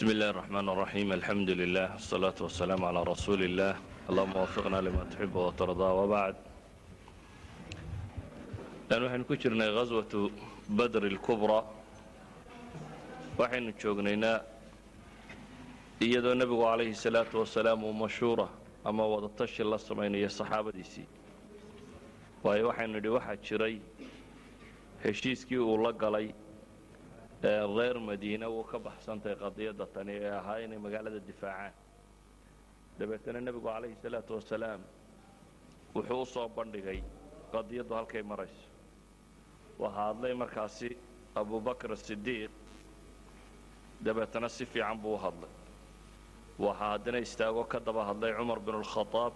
بسم 0.00 0.06
الله 0.10 0.30
الرحمن 0.30 0.68
الرحيم 0.68 1.12
الحمد 1.12 1.50
لله 1.50 1.92
والصلاة 1.92 2.34
والسلام 2.40 2.80
على 2.84 3.00
رسول 3.02 3.40
الله 3.42 3.72
اللهم 4.10 4.36
وفقنا 4.36 4.78
لما 4.80 5.04
تحب 5.12 5.34
وترضى 5.36 5.90
وبعد 6.00 6.34
لأن 8.90 9.02
waxaynu 9.06 9.24
ku 9.28 9.34
jirnay 9.36 9.68
غaswaةu 9.76 10.30
badr 10.78 11.02
الكubrى 11.12 11.60
waxaynu 13.38 13.70
joognaynaa 13.82 14.40
iyadoo 16.00 16.34
nebigu 16.34 16.62
calayhi 16.66 16.92
الsalaaةu 16.96 17.36
wasalaam 17.42 17.84
uu 17.84 17.92
mashhuura 17.92 18.48
ama 18.84 19.06
wadatashi 19.06 19.62
la 19.64 19.78
samaynayo 19.78 20.28
saxaabadiisii 20.28 21.06
waayo 22.44 22.68
waxaynu 22.70 22.92
nidhi 22.98 23.08
waxaa 23.16 23.36
jiray 23.46 23.74
heshiiskii 25.04 25.58
uu 25.58 25.78
la 25.84 25.92
galay 25.92 26.26
ee 26.30 26.34
reer 27.43 27.97
madiina 27.99 28.47
wuu 28.49 28.63
ka 28.63 28.77
baxsantahay 28.79 29.35
qadiyadda 29.43 29.85
tani 29.93 30.13
ee 30.13 30.29
ahaa 30.39 30.57
inay 30.65 30.77
magaalada 30.77 31.19
difaacaan. 31.29 31.73
Dabeetana 32.99 33.39
nebigu 33.41 33.65
calayhi 33.67 33.95
salaatu 34.03 34.31
wasalaam 34.37 34.81
wuxuu 35.95 36.21
u 36.21 36.25
soo 36.25 36.47
bandhigay 36.57 36.99
qadiyaddu 37.53 37.93
halkay 37.97 38.21
marayso. 38.31 38.67
Waxaa 39.79 40.05
hadlay 40.13 40.33
markaasi 40.33 40.89
abubakr 41.35 41.91
asidiiq 41.97 42.51
dabeetana 44.05 44.49
si 44.49 44.65
fiican 44.65 44.97
buu 45.01 45.15
u 45.15 45.17
hadlay. 45.17 45.49
Waxaa 46.59 46.91
haddana 46.93 47.19
istaago 47.19 47.63
ka 47.71 47.79
daba 47.79 48.01
hadlay 48.09 48.31
cumar 48.37 48.59
binu 48.59 48.79
lkhadaab 48.85 49.33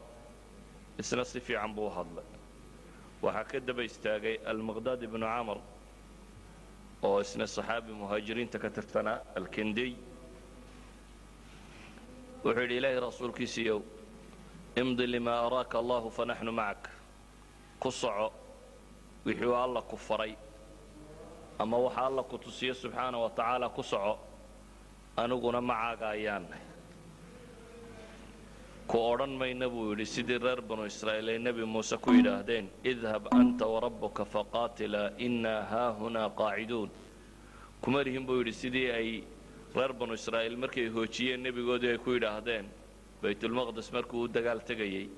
isna 1.02 1.24
si 1.26 1.40
fiican 1.40 1.74
buu 1.76 1.88
u 1.88 1.90
hadlay. 1.98 2.26
Waxaa 3.24 3.44
ka 3.50 3.60
daba 3.60 3.82
istaagay 3.84 4.36
almiqdaad 4.46 5.02
ibnu 5.08 5.26
camr 5.26 5.58
oo 7.04 7.20
isna 7.22 7.48
saxaabi 7.48 7.92
muhaajiriinta 7.94 8.60
ka 8.60 8.70
tirtanaa 8.70 9.20
alkendiy 9.38 9.94
wuxuu 12.44 12.62
yidhi 12.62 12.78
ilaahay 12.78 13.00
rasuulkiisiiyow 13.00 13.80
imdi 14.82 15.08
limaa 15.12 15.40
araaka 15.48 15.80
allahu 15.80 16.10
fanaxnu 16.12 16.52
macak. 16.52 16.90
Ku 17.80 17.92
soco 17.92 18.34
wixii 19.26 19.46
uu 19.46 19.56
alla 19.56 19.82
ku 19.82 19.98
faray 19.98 20.36
ama 21.60 21.78
waxa 21.78 22.02
alla 22.08 22.24
ku 22.24 22.38
tusiyo 22.38 22.74
subxaana 22.74 23.18
wa 23.18 23.30
tacaala 23.30 23.70
ku 23.70 23.84
soco 23.84 24.20
aniguna 25.18 25.62
macaaga 25.62 26.10
ayaanay 26.10 26.60
ku 28.88 28.98
odhan 29.12 29.34
mayna 29.42 29.68
buu 29.70 29.90
yidhi 29.92 30.06
sidii 30.06 30.38
reer 30.46 30.62
banu 30.70 30.86
israa'iil 30.86 31.30
ay 31.34 31.40
nebi 31.48 31.64
muuse 31.66 31.98
ku 32.04 32.12
yidhaahdeen 32.18 32.66
idhab 32.92 33.24
anta 33.40 33.66
warabbuka 33.74 34.26
faqaatilaa 34.34 35.10
innaa 35.28 35.62
haahunaa 35.72 36.30
qaaciduun 36.40 36.90
kuma 37.82 38.04
lihin 38.08 38.26
buu 38.28 38.38
yidhi 38.42 38.54
sidii 38.62 38.90
ay 39.00 39.10
reer 39.76 39.94
banu 40.00 40.14
israa'iil 40.14 40.58
markay 40.64 40.88
hoojiyeen 40.96 41.42
nebigoodii 41.48 41.92
ay 41.94 41.98
ku 42.06 42.12
yidhaahdeen 42.18 42.66
baytulmaqdes 43.22 43.90
markuu 43.96 44.22
u 44.26 44.28
dagaal 44.38 44.60
tegayey 44.70 45.10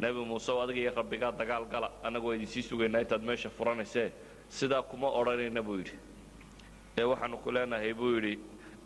nebi 0.00 0.20
muuse 0.30 0.50
o 0.52 0.60
adiga 0.62 0.80
iyo 0.80 0.92
rabbigaa 1.00 1.32
dagaal 1.40 1.64
gala 1.72 1.88
annagu 2.06 2.26
waa 2.28 2.36
idinsii 2.38 2.62
sugaynaa 2.70 3.00
intaad 3.04 3.22
meesha 3.30 3.50
furanaysee 3.50 4.12
sidaa 4.48 4.82
kuma 4.82 5.08
odhanayna 5.20 5.62
buu 5.62 5.76
yidhi. 5.82 5.96
Ee 6.98 7.04
waxaanu 7.10 7.36
ku 7.42 7.50
leenahay 7.50 7.92
buu 7.94 8.14
yidhi 8.14 8.34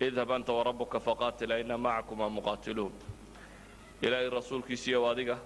idhab 0.07 0.31
anta 0.37 0.53
warabbuka 0.59 0.99
faqaatilaa 1.01 1.59
innaa 1.63 1.79
macakumaa 1.87 2.31
muqaatiluun 2.39 2.93
ilaahay 4.07 4.29
rasuulkiisiiyow 4.39 5.05
adiga 5.13 5.37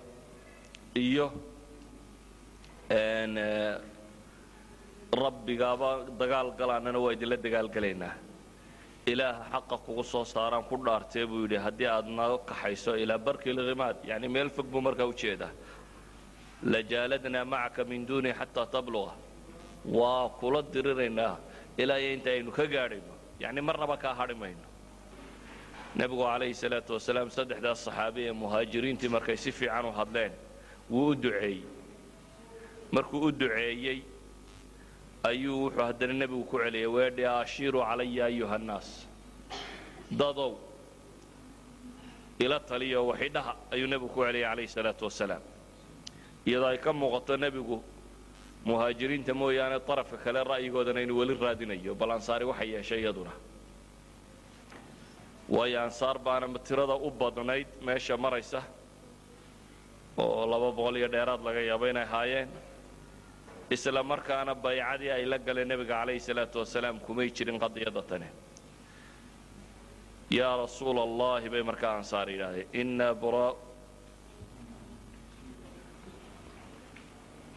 iyo 1.04 1.26
rabbigaaba 5.22 5.90
dagaal 6.20 6.48
galaanana 6.60 6.98
waa 7.04 7.12
idinla 7.16 7.36
dagaalgelaynaa 7.46 8.14
ilaaha 9.12 9.44
xaqa 9.54 9.76
kugu 9.86 10.02
soo 10.12 10.24
saaraan 10.34 10.64
ku 10.70 10.76
dhaartee 10.86 11.24
buu 11.30 11.40
yidhi 11.44 11.58
haddii 11.66 11.88
aad 11.94 12.06
naga 12.18 12.38
kaxayso 12.50 12.92
ilaa 13.02 13.18
barki 13.26 13.50
lghimaad 13.58 13.96
yacni 14.10 14.28
meel 14.34 14.50
fog 14.56 14.66
buu 14.72 14.80
markaa 14.86 15.06
u 15.06 15.14
jeedaa. 15.22 15.52
Lajaaladnaa 16.72 17.44
macaka 17.52 17.82
min 17.90 18.00
duuni 18.08 18.30
xataa 18.38 18.66
tabluqa 18.74 19.12
waa 19.98 20.28
kula 20.40 20.60
diriraynaa 20.74 21.34
ilaa 21.82 21.98
iyo 22.02 22.10
inta 22.16 22.30
aynu 22.36 22.50
ka 22.58 22.64
gaadhayno 22.74 23.14
yacni 23.42 23.60
marnaba 23.68 23.96
kaa 24.02 24.14
hadhi 24.20 24.34
mayno 24.42 24.65
nebigu 25.96 26.22
calayhi 26.28 26.54
salaatu 26.54 26.92
wasalaam 26.96 27.30
saddexdaas 27.30 27.84
saxaabi 27.88 28.28
ee 28.28 28.32
muhaajiriintii 28.32 29.08
markay 29.08 29.36
si 29.36 29.52
fiican 29.52 29.86
u 29.88 29.92
hadleen 29.92 30.32
wuu 30.90 31.08
u 31.10 31.14
duceeyey. 31.14 31.62
Markuu 32.92 33.20
u 33.26 33.32
duceeyey 33.32 34.02
ayuu 35.24 35.56
wuxuu 35.64 35.82
haddana 35.88 36.12
nebigu 36.12 36.44
ku 36.44 36.58
celiyay 36.58 36.86
weedhi 36.86 37.24
ashiiruu 37.24 37.80
calaya 37.80 38.24
ayuha 38.26 38.58
nnaas. 38.58 39.08
Dadow 40.10 40.52
ila 42.38 42.60
taliyo 42.60 43.06
waxidhaha 43.06 43.56
ayuu 43.72 43.88
nebigu 43.88 44.12
ku 44.12 44.20
celiyay 44.20 44.44
calayhi 44.50 44.68
salaatu 44.68 45.04
wasalaam 45.08 45.42
iyadoo 46.46 46.68
ay 46.68 46.78
ka 46.78 46.92
muuqato 46.92 47.36
nebigu 47.36 47.82
muhaajiriinta 48.68 49.34
mooyaane 49.34 49.80
darafka 49.88 50.16
kale 50.20 50.44
ra'yigoodana 50.44 51.00
inuu 51.00 51.18
weli 51.24 51.34
raadinayo 51.34 51.94
bal 51.94 52.10
waxay 52.10 52.68
yeeshay 52.74 53.00
iyaduna 53.00 53.32
waayo 55.48 55.78
ansaar 55.86 56.18
baana 56.18 56.46
tirada 56.68 56.94
u 56.94 57.10
badnayd 57.10 57.66
meesha 57.86 58.16
maraysa? 58.16 58.62
Oo 60.18 60.46
laba 60.52 60.70
boqol 60.78 60.96
iyo 60.96 61.08
dheeraad 61.08 61.40
laga 61.44 61.60
yaabo 61.60 61.86
inay 61.92 62.04
haayeen. 62.14 62.48
Isla 63.70 64.02
markaana 64.02 64.54
baycadii 64.54 65.10
ay 65.10 65.24
la 65.26 65.38
galeen 65.38 65.68
nebiga 65.68 65.94
calayhi 66.00 66.20
salaatu 66.20 66.58
wasalaam 66.62 66.98
kumay 67.06 67.28
jirin 67.36 67.58
qadiyadda 67.64 68.02
tani. 68.10 68.26
Yaa 70.30 70.56
rasuula 70.62 71.02
allahi 71.08 71.48
bay 71.54 71.62
markaa 71.62 71.96
ansaar 71.98 72.28
yidhaahdeen 72.30 72.68
innaa 72.80 73.14
buraa 73.14 73.52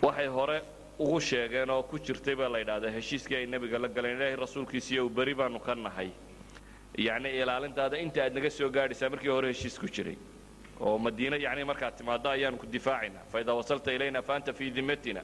waxay 0.01 0.27
hore 0.27 0.57
ugu 0.99 1.19
sheegeen 1.29 1.69
oo 1.69 1.83
ku 1.83 1.97
jirtay 1.99 2.35
baa 2.35 2.49
la 2.53 2.59
yidhahdaa 2.63 2.91
heshiiskii 2.97 3.35
ay 3.39 3.45
nebiga 3.53 3.77
la 3.83 3.87
galeen 3.87 4.15
ilaahay 4.17 4.35
rasuulkiisiiyo 4.35 5.05
u 5.05 5.09
beri 5.09 5.33
baanu 5.39 5.59
ka 5.59 5.75
nahay 5.75 6.09
yacni 7.07 7.29
ilaalintaada 7.41 7.95
inta 8.05 8.19
aad 8.25 8.33
naga 8.37 8.49
soo 8.57 8.69
gaadhaysaa 8.75 9.09
markii 9.13 9.31
hore 9.35 9.47
heshiis 9.53 9.75
ku 9.81 9.87
jiray. 9.95 10.17
Oo 10.85 10.97
madiine 11.05 11.37
yacni 11.45 11.63
markaad 11.71 11.93
timaaddo 11.99 12.27
ayaanu 12.35 12.57
ku 12.61 12.65
difaacaynaa 12.75 13.23
faidaa 13.31 13.55
wasalta 13.59 13.89
ilayna 13.97 14.21
faanta 14.29 14.51
fii 14.57 14.69
dimatina 14.77 15.21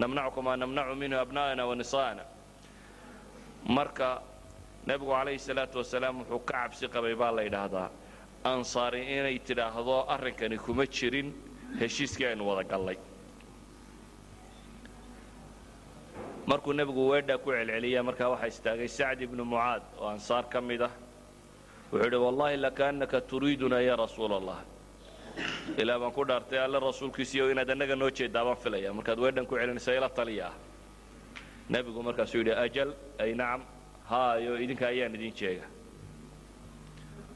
namnacuka 0.00 0.40
maa 0.46 0.56
namnacu 0.62 0.94
minhu 1.02 1.18
abna'ana 1.24 1.62
wa 1.70 1.74
nisaa'ana 1.80 2.24
marka 3.76 4.08
nebigu 4.86 5.10
calayhi 5.16 5.38
salaatu 5.48 5.76
wasalaam 5.82 6.14
wuxuu 6.20 6.38
ka 6.48 6.52
cabsi 6.52 6.84
qabay 6.94 7.14
baa 7.20 7.32
la 7.36 7.42
yidhaahdaa 7.46 7.88
ansaari 8.52 9.00
inay 9.16 9.36
tidhaahdo 9.48 9.96
arrinkani 10.14 10.56
kuma 10.64 10.84
jirin 10.96 11.28
heshiiskii 11.80 12.26
aynu 12.30 12.42
wada 12.48 12.64
gallay. 12.72 12.96
Markuu 16.50 16.72
nebigu 16.72 17.02
weedhaa 17.12 17.38
ku 17.44 17.50
celceliya 17.56 18.00
markaa 18.08 18.28
waxaa 18.32 18.46
istaagay 18.54 18.88
sacd 18.98 19.20
ibnu 19.26 19.44
mucaad 19.52 19.82
oo 20.00 20.08
ansaar 20.14 20.44
ka 20.52 20.60
mid 20.60 20.82
ah 20.88 20.92
wuxuu 21.92 22.04
yidhi 22.04 22.16
wallaahi 22.26 22.56
lakaannaka 22.66 23.20
turiiduna 23.30 23.80
ya 23.80 23.96
rasuula 23.96 24.36
allah 24.40 24.58
ilaa 25.78 25.98
baan 26.02 26.12
ku 26.12 26.24
dhaartay 26.24 26.58
alle 26.66 26.78
rasuulkiisiiyo 26.88 27.50
inaad 27.52 27.70
annaga 27.70 27.96
noo 27.96 28.10
jeedaa 28.10 28.44
baan 28.44 28.56
filaya 28.64 28.92
markaad 28.98 29.18
weedhan 29.24 29.46
ku 29.46 29.54
celinaysa 29.60 29.94
ila 29.98 30.08
taliya 30.18 30.46
ah 30.50 30.54
nebigu 31.70 32.02
markaasuu 32.08 32.38
yidhi 32.42 32.54
ajal 32.66 32.90
ay 33.22 33.32
nacam 33.40 33.62
haayo 34.10 34.52
idinka 34.64 34.86
ayaan 34.88 35.14
idin 35.14 35.32
jeega. 35.40 35.66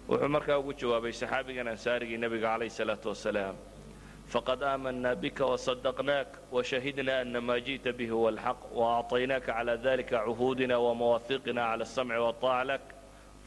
Wuxuu 0.09 0.29
markaa 0.29 0.59
ugu 0.59 0.73
jawaabay 0.81 1.12
saxaabigan 1.12 1.69
ansaarigii 1.69 2.19
nebiga 2.25 2.49
calayhi 2.53 2.75
salaatu 2.79 3.09
wasalaam 3.12 3.57
faqad 4.33 4.62
aamanaa 4.62 5.15
bika 5.23 5.45
wasadaqnaak 5.53 6.29
washahidna 6.53 7.12
ana 7.23 7.41
maa 7.41 7.61
ji'ta 7.67 7.93
bihi 7.99 8.11
huwa 8.11 8.29
alxaq 8.33 8.59
waacطaynaaka 8.81 9.53
cala 9.53 9.77
dalika 9.77 10.25
cuhuudina 10.27 10.77
wamawaahiqina 10.87 11.62
cala 11.71 11.85
asamci 11.89 12.19
waطaaca 12.27 12.65
lak 12.71 12.85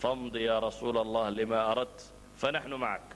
famdi 0.02 0.44
ya 0.46 0.60
rasuula 0.60 1.00
allah 1.06 1.26
lima 1.38 1.60
aradt 1.72 1.98
fanaxnu 2.42 2.78
macak 2.78 3.16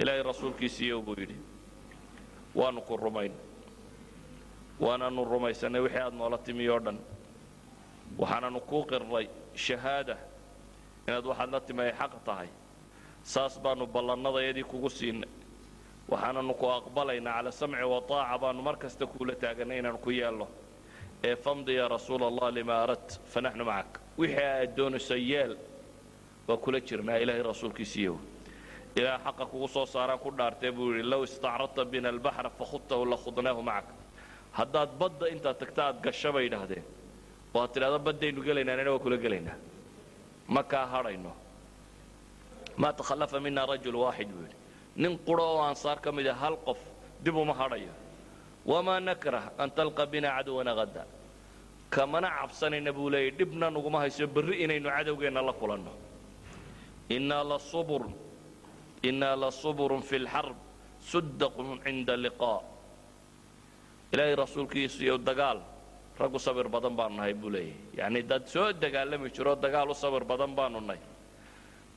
ilaahay 0.00 0.22
rasuulkiisiiyo 0.30 0.96
buu 1.06 1.16
yidhi 1.20 1.36
waanu 2.54 2.80
ku 2.88 2.96
rumayn 2.96 3.32
waananu 4.80 5.24
rumaysanay 5.32 5.80
wixii 5.84 6.00
aad 6.06 6.14
noola 6.14 6.38
timi 6.46 6.68
oo 6.68 6.80
dhan. 6.86 6.98
Waxaananu 8.18 8.60
kuu 8.68 8.84
qirnay 8.90 9.26
shahaada 9.64 10.16
inaad 11.08 11.24
waxaad 11.30 11.50
la 11.54 11.60
timi 11.66 11.82
ay 11.86 11.92
xaq 12.00 12.12
tahay. 12.26 12.48
Saas 13.32 13.54
baanu 13.64 13.86
ballannadayadii 13.94 14.64
kugu 14.70 14.90
siinay. 14.90 15.30
Waxaananu 16.10 16.54
ku 16.60 16.66
aqbalaynaa 16.78 17.34
cala 17.38 17.50
samci 17.60 17.84
wataaca 17.94 18.36
baanu 18.42 18.60
mar 18.66 18.76
kasta 18.82 19.04
kuula 19.12 19.34
taaganay 19.42 19.78
inaanu 19.80 19.98
ku 20.04 20.10
yeelno 20.10 20.46
ee 21.24 21.36
famdi 21.36 21.74
ya 21.74 21.88
rasuula 21.88 22.26
allah 22.26 22.48
lima 22.52 22.74
aradt 22.84 23.20
fanaxnu 23.32 23.64
macak. 23.64 24.00
Wixii 24.18 24.44
aad 24.44 24.76
doonayso 24.76 25.16
yeel 25.16 25.56
waa 26.48 26.56
kula 26.56 26.80
jirnaa 26.80 27.16
ilaahay 27.22 27.42
rasuulkiisiiyo 27.42 28.16
ilaa 28.96 29.18
xaqa 29.24 29.46
kugu 29.46 29.68
soo 29.68 29.86
saaraan 29.86 30.18
ku 30.18 30.30
dhaartee 30.38 30.72
buu 30.72 30.90
yidhi 30.92 31.10
low 31.12 31.22
istacradta 31.24 31.84
bina 31.84 32.08
albaxra 32.08 32.50
fakhudtahu 32.50 33.04
lakhudnaahu 33.12 33.62
macak. 33.62 33.94
Haddaad 34.58 34.90
badda 35.00 35.26
intaad 35.34 35.56
tagta 35.62 35.82
aad 35.86 36.02
gasho 36.04 36.32
bay 36.32 36.44
yidhaahdeen. 36.48 36.84
Oo 37.54 37.60
aad 37.62 37.72
tidhahdo 37.74 37.98
baddaynu 37.98 38.42
gelaynaa 38.42 38.76
nina 38.76 38.90
waa 38.90 38.98
kula 39.04 39.16
gelaynaa. 39.16 39.56
Ma 40.48 40.62
hadhayno. 40.94 41.32
Maa 42.76 42.92
takhallafa 42.92 43.40
mina 43.40 43.66
rajul 43.66 43.96
waaxid 44.04 44.28
buu 44.28 44.42
yidhi. 44.42 44.56
Nin 44.96 45.18
quro 45.26 45.44
oo 45.54 45.62
ansaar 45.62 46.00
ka 46.00 46.12
mid 46.12 46.26
a 46.26 46.34
hal 46.34 46.56
qof 46.66 46.78
dib 47.24 47.36
uma 47.36 47.54
hadhayo 47.54 48.01
wamaa 48.70 49.00
nakrah 49.00 49.44
an 49.62 49.70
talqa 49.76 50.06
bina 50.12 50.28
caduwana 50.36 50.72
hadda 50.80 51.02
kamana 51.94 52.28
cabsanayna 52.40 52.92
buu 52.96 53.10
leeyay 53.10 53.30
dhibna 53.38 53.66
nuguma 53.74 53.98
hayso 54.02 54.26
berri 54.34 54.54
inaynu 54.64 54.88
cadowgeenna 54.96 55.42
la 55.48 55.52
kulanno 55.60 55.92
innaa 57.16 57.44
la 59.42 59.50
suburun 59.50 60.02
fi 60.02 60.16
lxarb 60.24 60.56
suddaqun 61.10 61.68
cinda 61.84 62.14
liqaa 62.24 62.60
ilaahay 64.12 64.34
rasuulkiisu 64.42 64.98
iyo 65.06 65.16
dagaal 65.18 65.58
raggu 66.20 66.38
sabir 66.46 66.68
badan 66.74 66.94
baanu 66.98 67.14
nahay 67.18 67.34
buu 67.34 67.50
leeyahy 67.50 67.74
yacnii 67.98 68.22
dad 68.30 68.44
soo 68.46 68.72
dagaalami 68.82 69.28
jiroo 69.36 69.56
dagaal 69.64 69.88
u 69.90 69.94
sabir 69.94 70.24
badan 70.30 70.52
baanu 70.58 70.78
nahay 70.80 71.00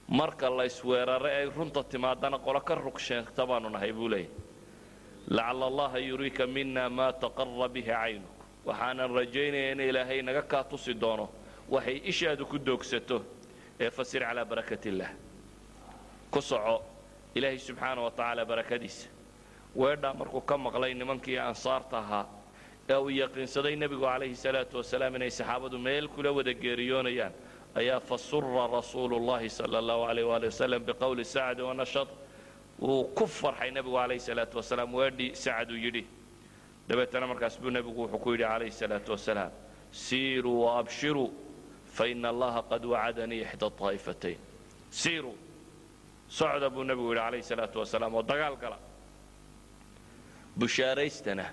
marka 0.09 0.49
la 0.57 0.63
isweerare 0.65 1.29
ay 1.39 1.45
runta 1.57 1.81
timaadana 1.91 2.37
qolo 2.45 2.59
ka 2.67 2.75
rug 2.75 2.97
sheegta 3.07 3.45
baanu 3.49 3.69
nahay 3.75 3.91
buu 3.93 4.09
leeyahy 4.13 4.29
lacala 5.27 5.65
allaha 5.65 5.97
yuriika 5.99 6.47
mina 6.47 6.89
maa 6.89 7.11
taqara 7.13 7.67
bihi 7.69 7.87
caynuk 7.87 8.35
waxaanan 8.65 9.09
rajaynaya 9.15 9.71
in 9.71 9.79
ilaahay 9.79 10.21
naga 10.21 10.41
kaa 10.41 10.63
tusi 10.63 10.93
doono 10.93 11.29
waxay 11.69 12.01
ishaadu 12.11 12.45
ku 12.45 12.57
doogsato 12.57 13.17
ee 13.79 13.89
fasir 13.89 14.21
calaa 14.21 14.45
barakat 14.45 14.85
illaah 14.85 15.11
ku 16.31 16.41
soco 16.41 16.81
ilaahay 17.35 17.57
subxaana 17.59 18.01
wa 18.01 18.11
tacaala 18.11 18.45
barakadiisa. 18.45 19.07
Weedhaa 19.75 20.13
markuu 20.13 20.41
ka 20.41 20.57
maqlay 20.57 20.93
nimankii 20.93 21.37
ansaarta 21.39 21.97
ahaa 21.97 22.25
ee 22.89 22.95
uu 22.95 23.09
yaqiinsaday 23.09 23.75
nebigu 23.75 24.05
calayhi 24.05 24.35
salaatu 24.35 24.77
wasalaam 24.77 25.15
inay 25.15 25.29
saxaabadu 25.29 25.77
meel 25.79 26.07
kula 26.07 26.31
wada 26.31 26.53
geeriyoonayaan 26.53 27.33
ayaa 27.75 27.99
fasura 27.99 28.67
rasuulu 28.67 29.19
llahi 29.19 29.49
sala 29.49 29.77
allahu 29.81 30.03
alayh 30.11 30.23
waali 30.27 30.45
wasalam 30.47 30.81
biqowli 30.85 31.25
sacd 31.25 31.59
wanashad 31.59 32.07
wuu 32.79 33.03
ku 33.17 33.25
farxay 33.27 33.71
nebigu 33.71 33.95
calayhi 33.95 34.19
salaatu 34.19 34.57
wasalaam. 34.57 34.93
Weedhii 34.93 35.35
sacad 35.35 35.69
yidhi 35.71 36.03
dabeetana 36.87 37.27
markaas 37.27 37.55
buu 37.61 37.69
nebigu 37.69 38.01
wuxuu 38.03 38.19
ku 38.23 38.29
yidhi 38.33 38.43
calayhi 38.43 38.71
salaatu 38.81 39.11
wasalaam 39.15 39.51
siiruu 39.91 40.57
waabshiruu 40.65 41.29
faina 41.95 42.29
allaha 42.33 42.61
qad 42.71 42.83
wacadanii 42.93 43.41
ixda 43.45 43.67
aa'ifatayn 43.87 44.37
siiruu 44.89 45.35
socda 46.37 46.69
buu 46.69 46.83
nebigu 46.83 47.09
yidhi 47.13 47.21
calayhi 47.25 47.43
salaatu 47.51 47.79
wasalaam 47.79 48.13
oo 48.15 48.23
dagaal 48.23 48.55
gala. 48.63 48.77
Bushaaraystana 50.59 51.45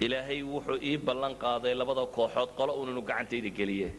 ilaahay 0.00 0.42
wuxuu 0.42 0.78
ii 0.90 0.96
ballan 1.06 1.34
qaaday 1.44 1.74
labada 1.80 2.04
kooxood 2.16 2.50
qolo 2.58 2.72
ununu 2.82 3.02
gacantayda 3.08 3.50
geliye. 3.58 3.90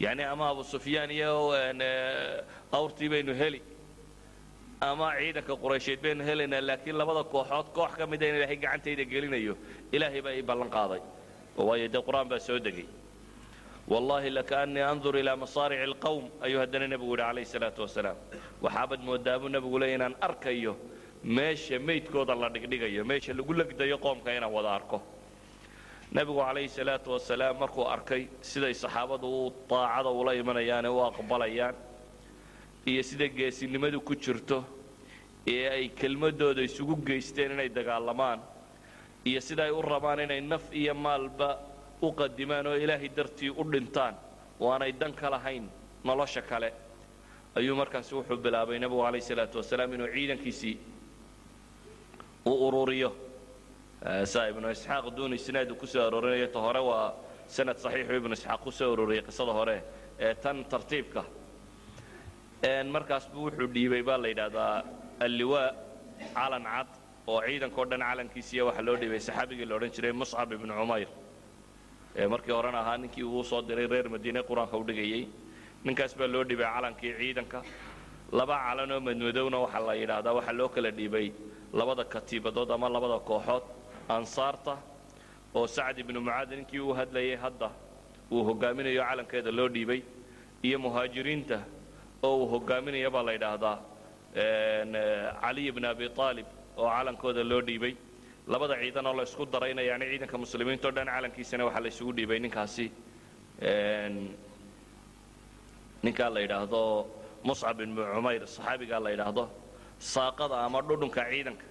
Yacni 0.00 0.22
ama 0.22 0.44
abu 0.52 0.62
sufyaan 0.64 1.10
iyo 1.10 1.32
awrtii 2.78 3.08
baynu 3.12 3.34
heli 3.34 3.60
ama 4.80 5.08
ciidanka 5.18 5.54
quraysheed 5.62 6.00
baynu 6.02 6.22
helaynaa 6.28 6.60
laakiin 6.68 6.96
labada 7.00 7.22
kooxood 7.34 7.68
koox 7.76 7.92
ka 7.98 8.06
mida 8.06 8.26
in 8.28 8.34
ilaahay 8.38 8.56
gacantayda 8.64 9.04
gelinayo 9.12 9.54
ilaahay 9.92 10.22
baa 10.26 10.34
ii 10.38 10.42
ballan 10.50 10.70
qaaday. 10.76 11.00
Waayo 11.56 11.88
dee 11.94 12.02
qur'aan 12.08 12.28
baa 12.30 12.38
soo 12.38 12.58
degay. 12.66 12.86
Wallahi 13.92 14.30
lakaanii 14.30 14.82
andur 14.92 15.14
ilaa 15.16 15.36
masaarici 15.36 15.82
alqowm 15.88 16.24
ayuu 16.44 16.60
haddana 16.62 16.86
nebigu 16.92 17.12
yidhi 17.16 17.22
calayhi 17.28 17.48
salaatu 17.54 17.80
wasalaam. 17.86 18.16
Waxaabad 18.62 19.00
moodaa 19.08 19.38
buu 19.42 19.48
nebigu 19.48 19.78
leey 19.82 19.94
inaan 19.98 20.14
arkayo 20.20 20.76
meesha 21.24 21.78
meydkooda 21.88 22.34
la 22.42 22.48
dhigdhigayo 22.54 23.02
meesha 23.10 23.32
lagu 23.38 23.52
legdayo 23.60 23.96
qoomka 24.04 24.30
inaan 24.38 24.52
wada 24.56 24.70
arko. 24.78 24.98
Nebigu 26.12 26.38
calayhi 26.46 26.68
salaatu 26.78 27.08
wasalaam 27.16 27.56
markuu 27.62 27.84
arkay 27.94 28.22
siday 28.50 28.74
saxaabadu 28.82 29.26
u 29.26 29.52
daacada 29.70 30.10
ula 30.20 30.32
imanayaane 30.42 30.88
u 30.88 30.98
aqbalayaan 31.10 31.74
iyo 32.86 33.02
sida 33.02 33.28
geesinimadu 33.28 34.00
ku 34.00 34.14
jirto 34.14 34.64
ee 35.46 35.68
ay 35.68 35.88
kelmadooda 35.88 36.62
isugu 36.62 36.96
geysteen 37.06 37.52
inay 37.52 37.68
dagaalamaan 37.68 38.40
iyo 39.24 39.40
sida 39.40 39.64
ay 39.64 39.70
u 39.70 39.82
rabaan 39.82 40.20
inay 40.20 40.40
naf 40.40 40.64
iyo 40.72 40.94
maalba 40.94 41.58
u 42.02 42.12
qadimaan 42.12 42.66
oo 42.66 42.76
ilaahay 42.76 43.08
dartii 43.16 43.50
u 43.50 43.62
dhintaan 43.72 44.14
oo 44.60 44.70
aanay 44.72 44.92
dan 44.92 45.12
ka 45.12 45.30
lahayn 45.30 45.68
nolosha 46.04 46.42
kale. 46.42 46.72
Ayuu 47.56 47.74
markaasi 47.76 48.14
wuxuu 48.14 48.36
bilaabay 48.36 48.78
nebigu 48.78 49.02
calayhi 49.02 49.24
salaatu 49.30 49.58
wasalaam 49.58 49.92
inuu 49.94 50.08
ciidankiisii 50.14 50.76
u 52.46 52.52
ururiyo. 52.68 53.10
Saa 54.24 54.46
ibnu 54.48 54.70
isxaaq 54.70 55.10
duun 55.16 55.34
isnaad 55.34 55.70
uu 55.70 55.76
ku 55.76 55.86
aroorinayo 55.98 56.46
ta 56.54 56.60
hore 56.60 56.78
waa 56.80 57.14
sanad 57.46 57.76
saxiixu 57.76 58.14
ibnu 58.14 58.32
isxaaq 58.32 58.60
ku 58.62 58.70
soo 58.70 58.92
arooriyey 58.92 59.22
qisada 59.26 59.52
hore 59.52 59.82
ee 60.18 60.34
tan 60.34 60.64
tartiibka 60.64 61.24
markaas 62.62 63.28
buu 63.32 63.44
wuxuu 63.50 63.66
dhiibay 63.74 64.02
baa 64.02 64.16
la 64.18 64.28
yidhaahdaa 64.28 64.84
alliwaa 65.20 65.72
calan 66.34 66.64
cad 66.64 66.88
oo 67.26 67.40
ciidankao 67.46 67.84
dhan 67.90 68.00
calankiisiiya 68.00 68.64
waxaa 68.68 68.82
loo 68.86 68.96
dhiibay 68.96 69.20
saxaabigii 69.20 69.64
la 69.66 69.74
odhan 69.76 69.90
jiray 69.90 70.12
muscab 70.12 70.52
ibnu 70.52 70.72
cumayr 70.74 71.08
markii 72.32 72.52
horena 72.52 72.80
ahaa 72.80 72.96
ninkii 72.98 73.22
uu 73.22 73.44
soo 73.44 73.62
diray 73.62 73.86
reer 73.86 74.08
madiine 74.10 74.40
qur'aanka 74.42 74.76
u 74.76 74.84
dhigayey 74.88 75.28
ninkaas 75.84 76.16
baa 76.18 76.26
loo 76.26 76.44
dhiibay 76.44 76.66
calankii 76.74 77.12
ciidanka. 77.18 77.62
Laba 78.32 78.56
calan 78.66 78.90
oo 78.92 79.00
madmadowna 79.00 79.58
waxaa 79.64 79.82
la 79.86 79.94
yidhaahdaa 79.94 80.34
waxaa 80.38 80.52
loo 80.60 80.68
kala 80.68 80.90
dhiibay 80.98 81.26
labada 81.72 82.04
katiibadood 82.04 82.70
ama 82.70 82.88
labada 82.88 83.18
kooxood. 83.28 83.64
Ansaarta 84.08 84.74
oo 85.54 85.66
sacd 85.66 85.98
ibnu 86.02 86.20
mucaad 86.20 86.50
ninkii 86.58 86.80
uu 86.80 86.94
hadlayay 86.98 87.36
hadda 87.44 87.68
uu 88.32 88.42
hogaaminayo 88.48 89.02
calankeeda 89.08 89.50
loo 89.58 89.68
dhiibay. 89.68 90.00
Iyo 90.66 90.78
muhaajiriinta 90.84 91.58
oo 92.22 92.34
uu 92.42 92.46
hogaaminaya 92.52 93.10
baa 93.14 93.22
la 93.28 93.32
yidhaahdaa 93.36 93.76
caliy 95.42 95.70
bn 95.76 95.84
abi 95.92 96.06
aalib 96.18 96.46
oo 96.76 96.88
calankooda 96.96 97.42
loo 97.50 97.60
dhiibay. 97.68 97.94
Labada 98.52 98.74
ciidan 98.80 99.06
oo 99.06 99.14
la 99.18 99.22
isku 99.28 99.44
darayna 99.46 99.82
yani 99.82 100.04
ciidanka 100.10 100.36
muslimiinta 100.38 100.88
o 100.88 100.90
dhan 100.96 101.06
calankiisana 101.14 101.64
waxaa 101.68 101.80
la 101.84 101.88
isugu 101.92 102.12
dhiibay 102.16 102.38
ninkaasi. 102.44 102.86
Ninkaa 106.02 106.30
la 106.34 106.40
yidhaahdo 106.44 106.82
muscab 107.44 107.80
ibnu 107.80 108.02
cumayr 108.14 108.42
saxaabigaa 108.54 109.00
la 109.04 109.10
yidhaahdo 109.14 109.44
saaqada 110.12 110.56
ama 110.66 110.80
dhudhunka 110.88 111.22
ciidanka. 111.30 111.66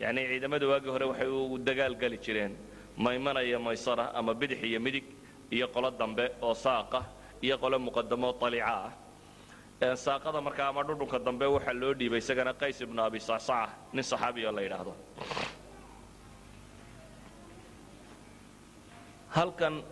Yani 0.00 0.20
ciidamada 0.30 0.66
waagii 0.72 0.90
hore 0.94 1.04
waxay 1.10 1.28
u 1.28 1.58
dagaal 1.58 1.94
geli 2.02 2.18
jireen. 2.24 2.52
Maymana 2.96 3.40
iyo 3.42 3.58
maysara 3.60 4.04
ama 4.14 4.32
bidix 4.34 4.62
iyo 4.62 4.80
midig 4.80 5.04
iyo 5.50 5.66
qolo 5.74 5.90
dambe 5.90 6.24
oo 6.42 6.54
saaqa 6.54 7.00
iyo 7.42 7.56
qolo 7.58 7.78
muqadamo 7.78 8.28
alica 8.46 8.66
ah 8.86 8.92
saaqada 9.80 10.40
markaa 10.40 10.68
ama 10.68 10.82
dhudhunka 10.82 11.18
dambe 11.24 11.46
waxaa 11.46 11.72
loo 11.80 11.92
dhiibay 11.94 12.18
isagana 12.18 12.52
qays 12.54 12.80
ibnu 12.80 13.00
abi 13.02 13.18
sacsaca 13.20 13.70
nin 13.92 14.02
saxaabiyo 14.02 14.52
la 14.52 14.62
yidhaahdo. 14.62 14.92
Halkan 19.36 19.82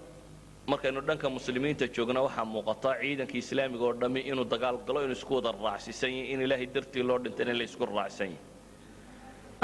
markaynu 0.67 1.01
dhanka 1.09 1.29
muslimiinta 1.29 1.87
joogna 1.95 2.21
waxaa 2.23 2.45
muuqata 2.45 2.91
ciidanka 3.01 3.37
islaamiga 3.43 3.85
oo 3.85 3.93
dhammi 3.93 4.21
inuu 4.31 4.45
dagaal 4.45 4.77
galo 4.87 5.01
inuu 5.05 5.13
isku 5.19 5.35
wada 5.35 5.53
raacsiisan 5.53 6.11
yahi 6.17 6.33
in 6.33 6.41
ilaahay 6.47 6.67
dartii 6.75 7.03
loo 7.03 7.19
dhintay 7.19 7.49
in 7.51 7.59
la 7.59 7.65
isku 7.65 7.85
raacsan 7.87 8.29
yahi 8.31 8.39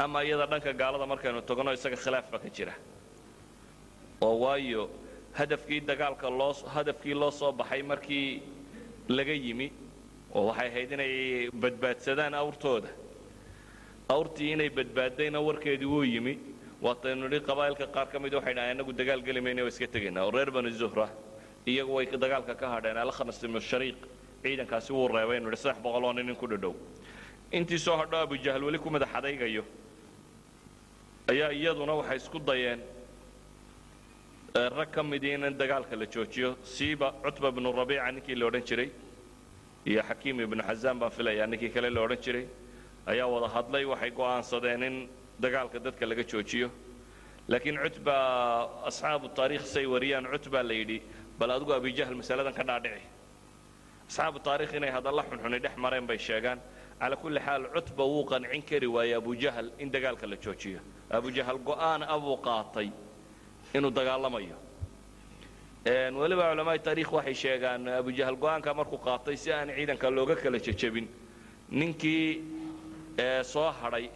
ama 0.03 0.23
iyada 0.23 0.45
dhanka 0.51 0.73
gaalada 0.73 1.05
markaynu 1.11 1.41
tagno 1.41 1.71
isaga 1.73 1.95
khilaaf 2.03 2.25
baa 2.31 2.39
ka 2.43 2.49
jira. 2.49 2.73
Oo 4.21 4.35
waayo 4.43 4.89
hadafkii 5.33 5.79
dagaalka 5.89 6.29
loo 6.29 6.53
hadafkii 6.75 7.13
loo 7.21 7.31
soo 7.31 7.51
baxay 7.51 7.81
markii 7.81 8.43
laga 9.07 9.33
yimi 9.33 9.71
oo 10.35 10.43
waxay 10.49 10.67
ahayd 10.69 10.91
inay 10.91 11.13
badbaadsadaan 11.63 12.33
awrtooda. 12.41 12.89
Awrtii 14.09 14.51
inay 14.55 14.69
badbaaddayna 14.69 15.39
warkeedii 15.47 15.85
wuu 15.93 16.03
yimi. 16.03 16.33
Waataynu 16.81 17.27
nidhi 17.27 17.39
qabaa'ilka 17.49 17.85
qaar 17.95 18.07
ka 18.11 18.19
mid 18.19 18.33
waxay 18.33 18.53
dhahaan 18.53 18.75
inagu 18.75 18.93
dagaal 18.93 19.21
geli 19.27 19.41
mayna 19.41 19.61
waa 19.63 19.69
iska 19.73 19.87
tegaynaa. 19.87 20.23
Oo 20.25 20.31
reer 20.31 20.51
bani 20.51 20.71
zuhra 20.71 21.09
iyagu 21.65 21.91
way 21.97 22.05
dagaalka 22.05 22.55
ka 22.61 22.67
hadheen 22.73 22.97
alkhanas 22.97 23.43
ibnu 23.43 23.59
shariiq 23.71 23.97
ciidankaasi 24.43 24.91
wuu 24.93 25.07
reebay 25.07 25.37
inu 25.37 25.49
nidhi 25.49 25.61
saddex 25.63 25.81
boqol 25.83 26.03
oo 26.05 26.13
nin 26.13 26.29
in 26.29 26.35
ku 26.35 26.47
dhadhow. 26.47 26.73
Intii 27.51 27.77
soo 27.79 27.97
hadho 27.97 28.17
abujahal 28.17 28.63
weli 28.63 28.79
ku 28.79 28.89
madax 28.89 29.09
adaygayo 29.19 29.63
ayaa 31.31 31.51
iyaduna 31.51 31.93
waxay 31.99 32.17
isku 32.17 32.39
dayeen 32.39 32.79
rag 34.77 34.89
ka 34.91 35.03
midii 35.03 35.33
in 35.35 35.57
dagaalka 35.57 35.95
la 35.95 36.05
joojiyo. 36.05 36.55
Siiba 36.63 37.11
cutba 37.23 37.51
bnu 37.51 37.71
rabiica 37.71 38.11
ninkii 38.11 38.35
la 38.35 38.45
odhan 38.45 38.63
jiray 38.63 38.89
iyo 39.85 40.01
xakiim 40.03 40.39
ibnu 40.41 40.63
xasaan 40.63 40.99
baan 40.99 41.11
filayaa 41.11 41.47
ninkii 41.47 41.69
kale 41.69 41.89
la 41.89 42.01
odhan 42.01 42.17
jiray. 42.21 42.45
Ayaa 43.07 43.27
wada 43.27 43.47
hadlay 43.47 43.85
waxay 43.85 44.11
go'aansadeen 44.11 44.83
in 44.83 45.09
dagaalka 45.39 45.79
dadka 45.79 46.05
laga 46.05 46.23
joojiyo. 46.23 46.69
Laakiin 47.47 47.77
cutba 47.83 48.15
asxaabu 48.89 49.29
taariikh 49.37 49.65
say 49.65 49.85
wariyaan 49.85 50.25
cutba 50.33 50.63
la 50.63 50.73
yidhi 50.73 51.01
bal 51.39 51.49
adigu 51.51 51.73
abijahl 51.73 52.15
masaladan 52.15 52.53
ka 52.53 52.63
dhaadhici 52.63 53.01
asxaabu 54.09 54.39
taarikh 54.39 54.73
inay 54.73 54.91
hadalla 54.91 55.23
xunxuni 55.29 55.59
dhex 55.59 55.75
mareen 55.77 56.05
bay 56.07 56.17
sheegaan. 56.17 56.59
Calaa 56.99 57.15
kulli 57.21 57.39
xaal 57.39 57.63
cutba 57.75 58.03
wuu 58.03 58.25
qancin 58.25 58.61
kari 58.69 58.87
waayey 58.87 59.15
abujahal 59.15 59.71
in 59.79 59.89
dagaalka 59.91 60.27
la 60.27 60.35
joojiyo. 60.35 60.79
Abujahal 61.09 61.57
go'aan 61.69 62.03
abuu 62.03 62.37
qaatay 62.47 62.91
inuu 63.73 63.91
dagaalamayo 63.91 64.57
weliba 65.85 66.49
culamaai 66.51 66.79
taarikh 66.79 67.11
waxay 67.11 67.33
sheegaan 67.33 67.87
abujahal 67.87 68.35
go'aanka 68.35 68.73
markuu 68.73 68.97
qaatay 68.97 69.35
si 69.37 69.51
aan 69.51 69.69
ciidanka 69.69 70.09
looga 70.09 70.35
kala 70.35 70.59
jejebin 70.59 71.07
ninkii 71.71 72.41
soo 73.43 73.71
hadhay 73.81 74.09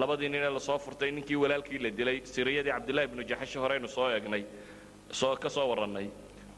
labadii 0.00 0.28
nin 0.28 0.42
ee 0.42 0.50
la 0.50 0.60
soo 0.60 0.78
furtay 0.78 1.10
ninkii 1.10 1.36
walaalkii 1.36 1.78
la 1.78 1.90
dilay 1.90 2.20
siriyadii 2.24 2.70
cabdillahi 2.72 3.06
bnu 3.08 3.22
jaxashi 3.30 3.58
horeynu 3.58 3.88
soo 3.88 4.10
eegnay 4.10 4.44
soo 5.10 5.36
ka 5.36 5.48
soo 5.48 5.68
warrannay 5.70 6.08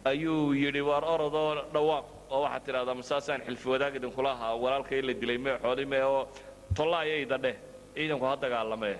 ayuu 0.04 0.52
yidhi 0.54 0.80
waar 0.80 1.04
orodoo 1.04 1.54
dhawaaq 1.74 2.04
oo 2.30 2.40
waxaad 2.42 2.62
tidhahdaa 2.66 2.94
masaasaan 2.94 3.40
xilfi 3.46 3.68
wadaag 3.68 3.94
idinkula 3.96 4.30
ahaa 4.32 4.54
walaalkay 4.56 5.02
la 5.02 5.12
dilay 5.14 5.38
mee 5.38 5.56
xooli 5.62 5.86
mee 5.86 6.02
oo 6.02 6.28
tollaayayda 6.76 7.38
dheh 7.38 7.56
ciidanku 7.94 8.24
ha 8.26 8.36
dagaalamee 8.36 8.96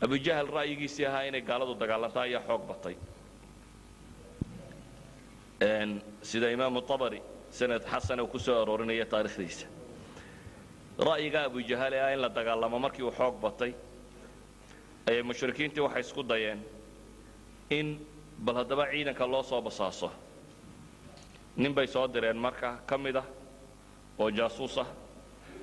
abujahal 0.00 0.46
ra'yigiisii 0.58 1.06
ahaa 1.06 1.22
inay 1.28 1.40
gaaladu 1.48 1.74
dagaalantaa 1.82 2.22
ayaa 2.28 2.42
xoog 2.48 2.62
batay. 2.70 2.96
Sida 6.22 6.50
imaamu 6.52 6.78
abari 6.94 7.20
sanad 7.50 7.82
xasana 7.92 8.22
uu 8.22 8.28
ku 8.28 8.38
soo 8.38 8.62
aroorinaya 8.62 9.06
taarikhdiisa 9.06 9.66
ra'yiga 10.98 11.40
abujahal 11.48 11.92
ee 11.94 12.00
ah 12.06 12.12
in 12.14 12.20
la 12.20 12.28
dagaalamo 12.28 12.78
markii 12.78 13.02
uu 13.02 13.10
xoog 13.18 13.34
batay 13.42 13.72
ayay 15.08 15.22
mushrikiintii 15.22 15.80
waxay 15.86 16.00
isku 16.06 16.22
dayeen 16.22 16.60
in 17.70 17.98
bal 18.38 18.54
haddaba 18.56 18.84
ciidanka 18.92 19.26
loo 19.26 19.42
soo 19.42 19.60
basaaso. 19.62 20.10
Nin 21.56 21.74
bay 21.74 21.86
soo 21.86 22.06
direen 22.06 22.36
marka 22.38 22.78
ka 22.86 22.98
mid 22.98 23.16
ah 23.16 23.26
oo 24.18 24.30
jaasuus 24.30 24.78
ah 24.78 24.86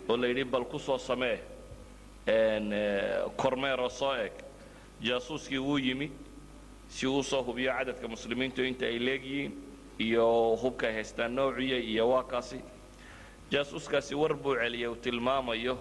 oo 0.09 0.17
la 0.17 0.27
yidhi 0.27 0.43
bal 0.43 0.65
ku 0.65 0.79
soo 0.79 0.97
samee 0.97 1.39
kormeeroo 3.37 3.89
soo 3.89 4.13
eg 4.15 4.33
jaasuuskii 5.01 5.57
wuu 5.59 5.77
yimi 5.77 6.11
si 6.87 7.07
uu 7.07 7.23
soo 7.23 7.43
hubiyo 7.43 7.71
cadadka 7.77 8.07
muslimiintu 8.07 8.63
inta 8.63 8.85
ay 8.85 8.99
leegyihiin 8.99 9.51
iyo 9.99 10.55
hubka 10.61 10.87
ay 10.87 10.93
haystaan 10.93 11.35
noociya 11.35 11.77
iyo 11.77 12.09
waa 12.09 12.23
kaasi 12.23 12.59
jaasuuskaasi 13.51 14.15
war 14.15 14.33
buu 14.33 14.55
celiyay 14.55 14.87
uu 14.89 14.95
tilmaamayo 14.95 15.77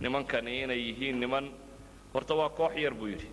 nimankani 0.00 0.62
inay 0.62 0.78
yihiin 0.88 1.20
niman. 1.20 1.50
Horta 2.14 2.34
waa 2.34 2.48
koox 2.48 2.76
yar 2.76 2.94
buu 2.94 3.06
yidhi. 3.06 3.28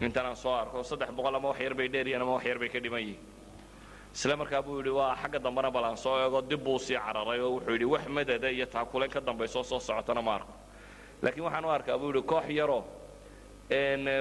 Intan 0.00 0.26
aan 0.26 0.36
soo 0.36 0.54
arko 0.54 0.82
saddex 0.82 1.10
boqol 1.10 1.34
ama 1.34 1.48
wax 1.48 1.60
yar 1.60 1.74
bay 1.74 1.88
dheeryihiin 1.88 2.22
ama 2.22 2.32
wax 2.34 2.44
yar 2.46 2.58
bay 2.58 2.68
ka 2.68 2.78
dhiman 2.80 3.00
yihiin. 3.00 3.18
Isla 4.14 4.36
markaa 4.36 4.62
buu 4.62 4.78
yidhi 4.78 4.90
waa 4.90 5.16
xagga 5.16 5.38
dambena 5.38 5.70
bal 5.70 5.84
aan 5.84 5.96
soo 5.96 6.16
eego 6.24 6.40
dib 6.42 6.62
buu 6.64 6.78
sii 6.78 6.94
cararay 6.96 7.40
oo 7.40 7.50
wuxuu 7.58 7.72
yidhi 7.72 7.84
wax 7.84 8.06
madada 8.08 8.50
iyo 8.50 8.66
taakuleen 8.66 9.10
ka 9.10 9.20
dambaysoo 9.20 9.62
soo 9.62 9.80
socotana 9.80 10.22
ma 10.22 10.34
arko 10.34 10.52
laakiin 11.22 11.44
waxaan 11.44 11.64
u 11.64 11.68
arkaa 11.70 11.98
buu 11.98 12.08
yidhi 12.12 12.22
koox 12.22 12.44
yaroo 12.60 12.82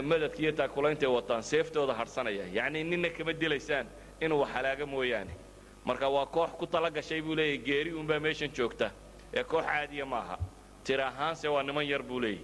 madadka 0.10 0.40
iyo 0.44 0.52
taakulayntaay 0.52 1.10
wataan 1.18 1.44
seeftooda 1.44 1.94
hadhsanaya 1.94 2.46
yacnii 2.58 2.84
ninna 2.84 3.10
kama 3.10 3.34
dilaysaan 3.34 3.86
inuu 4.22 4.40
wax 4.42 4.50
halaaga 4.54 4.86
mooyaane. 4.86 5.34
Marka 5.86 6.10
waa 6.10 6.26
koox 6.26 6.50
ku 6.60 6.66
tala 6.68 6.90
gashay 6.92 7.22
buu 7.22 7.36
leeyahy 7.36 7.58
geeri 7.58 7.92
uunbaa 7.94 8.20
meeshan 8.20 8.50
joogta. 8.58 8.92
Ee 9.34 9.44
koox 9.44 9.66
caadiya 9.66 10.06
maaha 10.06 10.38
tir 10.84 11.02
ahaanse 11.02 11.48
waa 11.48 11.64
niman 11.64 11.86
yar 11.88 12.04
buu 12.04 12.20
leeyahy 12.20 12.44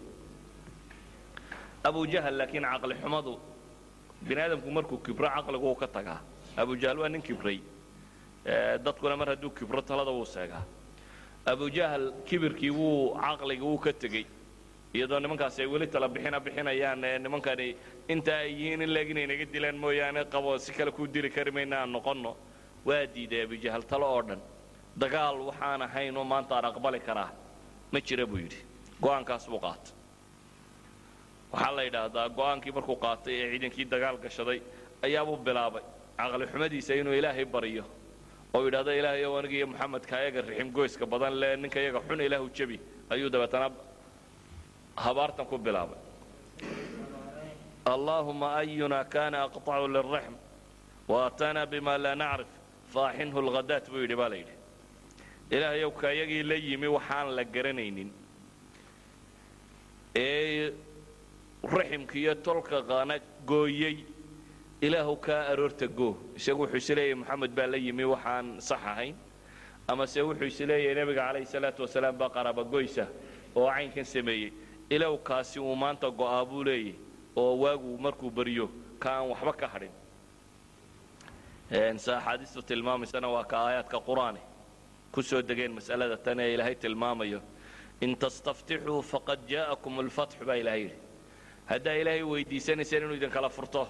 abujahal 1.83 2.35
laakiin 2.37 2.63
caqli 2.63 2.95
xumadu 3.01 3.33
bini 4.27 4.41
aadamku 4.41 4.71
markuu 4.71 4.97
kibro 5.05 5.27
caqligu 5.35 5.67
uu 5.71 5.75
ka 5.75 5.87
tagaa. 5.87 6.19
Abujahal 6.57 6.97
waa 6.99 7.09
nin 7.09 7.21
kibray. 7.21 7.59
Dadkuna 8.83 9.17
mar 9.17 9.27
hadduu 9.29 9.49
kibro 9.49 9.81
talada 9.81 10.11
wuu 10.11 10.25
seegaa. 10.25 10.63
Abujahal 11.45 12.13
kibirkii 12.27 12.69
wuu 12.71 13.17
caqliga 13.19 13.63
wuu 13.65 13.77
ka 13.77 13.93
tegey 13.93 14.25
iyadoo 14.95 15.19
nimankaasi 15.19 15.61
ay 15.63 15.67
weli 15.73 15.87
tala 15.93 16.07
bixina 16.15 16.39
bixinayaan 16.45 17.03
ee 17.09 17.17
nimankani 17.25 17.67
inta 18.13 18.33
ay 18.43 18.49
yihiin 18.59 18.81
in 18.85 18.91
leeg 18.95 19.09
inay 19.13 19.27
naga 19.31 19.45
dilaan 19.53 19.77
mooyaane 19.83 20.21
qabo 20.33 20.57
si 20.65 20.71
kale 20.77 20.91
kuu 20.91 21.07
dili 21.13 21.29
kari 21.29 21.51
mayna 21.51 21.75
aan 21.81 21.91
noqonno. 21.95 22.31
Waa 22.85 23.05
diiday 23.13 23.41
abujahal 23.45 23.83
talo 23.91 24.05
oo 24.15 24.21
dhan. 24.27 24.41
Dagaal 25.01 25.37
waxaan 25.49 25.81
ahayn 25.87 26.17
oo 26.17 26.23
maanta 26.23 26.55
aan 26.55 26.65
aqbali 26.65 26.99
karaa. 26.99 27.29
Ma 27.91 27.99
jira 28.07 28.25
buu 28.25 28.37
yidhi. 28.43 28.59
Go'aankaas 29.01 29.45
buu 29.51 29.59
qaatay. 29.65 29.93
Waxaa 31.53 31.71
la 31.77 31.81
yidhaahdaa 31.87 32.29
go'aankii 32.37 32.71
markuu 32.77 32.95
qaatay 33.05 33.33
ee 33.41 33.47
ciidankii 33.51 33.85
dagaal 33.93 34.17
gashaday 34.25 34.59
ayaabuu 35.05 35.37
bilaabay. 35.47 35.83
Caqli 36.19 36.45
xumadiisa 36.51 36.93
inuu 37.01 37.13
ilaahay 37.19 37.45
baryo 37.55 37.83
oo 38.53 38.61
yidhahdo 38.67 38.91
ilaahay 38.99 39.23
ow 39.29 39.35
aniga 39.39 39.65
moxamedka 39.71 40.13
ayaga 40.21 40.41
rixim 40.49 40.69
goyska 40.77 41.05
badan 41.13 41.33
le 41.41 41.49
ninka 41.63 41.79
iyaga 41.83 41.99
xun 42.07 42.19
ilaahu 42.27 42.47
jebi 42.57 42.77
ayuu 43.13 43.29
dabeetana 43.33 43.67
habaartan 44.95 45.45
ku 45.45 45.57
bilaabay. 45.57 45.97
Allaahuma 47.85 48.55
ayuna 48.61 49.03
kana 49.03 49.43
aqطacu 49.47 49.87
liraxm 49.87 50.33
waatana 51.07 51.65
bima 51.65 51.97
laa 51.97 52.15
nacrif 52.15 52.47
faaxinhu 52.93 53.39
lghadaat 53.47 53.89
buu 53.91 54.01
yidhi 54.03 54.15
baa 54.15 54.29
la 54.29 54.35
yidhi. 54.35 54.55
Ilaahayow 55.51 55.91
ka 55.91 56.07
iyagii 56.13 56.43
la 56.43 56.55
yimi 56.55 56.87
waxaan 56.87 57.35
la 57.35 57.43
garanaynin. 57.43 58.09
Ee 60.15 60.71
raximkiiyo 61.63 62.35
tolka 62.35 62.81
qana 62.83 63.15
gooyey 63.45 64.05
ilaahu 64.81 65.15
kaa 65.25 65.47
aroorta 65.51 65.87
goo 65.87 66.15
isagu 66.35 66.61
wuxuu 66.63 66.77
is 66.77 66.89
leeyahy 66.89 67.15
moxamed 67.15 67.51
baa 67.57 67.67
la 67.67 67.77
yimi 67.77 68.03
waxaan 68.13 68.61
sax 68.61 68.79
ahayn. 68.91 69.15
Amase 69.87 70.21
wuxuu 70.21 70.47
is 70.47 70.59
leeyahay 70.59 70.95
nebiga 70.95 71.21
calayhi 71.27 71.45
salaatu 71.53 71.81
wasalaam 71.83 72.15
baa 72.17 72.29
qarabagoysa 72.29 73.05
oo 73.55 73.67
caynkan 73.67 74.05
sameeyey 74.05 74.51
ilaw 74.89 75.17
kaasi 75.17 75.59
uu 75.59 75.75
maanta 75.75 76.09
go'aa 76.11 76.45
buu 76.45 76.63
leeyahy 76.63 76.95
oo 77.35 77.55
waagu 77.63 77.97
markuu 77.97 78.29
baryo 78.31 78.69
ka 78.99 79.21
waxba 79.21 79.53
ka 79.53 79.67
hadhin. 79.67 79.91
Axaadiistu 81.71 82.61
tilmaamaysana 82.61 83.27
waa 83.29 83.43
ka 83.43 83.57
aayaadka 83.57 83.99
qur'aane. 83.99 84.39
Ku 85.11 85.21
soo 85.21 85.41
degeen 85.41 85.71
mas'alada 85.73 86.17
tan 86.17 86.39
ee 86.39 86.53
ilaahay 86.53 86.75
tilmaamayo 86.75 87.41
in 88.01 88.15
tastaftixuu 88.15 89.01
faqad 89.01 89.39
jaa'akum 89.49 89.99
alfatxu 89.99 90.45
baa 90.45 90.55
ilahay 90.55 90.81
yidhi. 90.83 90.97
Haddaa 91.69 91.93
ilaahay 92.01 92.23
weydiisanaysaan 92.23 93.03
inuu 93.03 93.15
idinkala 93.15 93.49
furto 93.49 93.87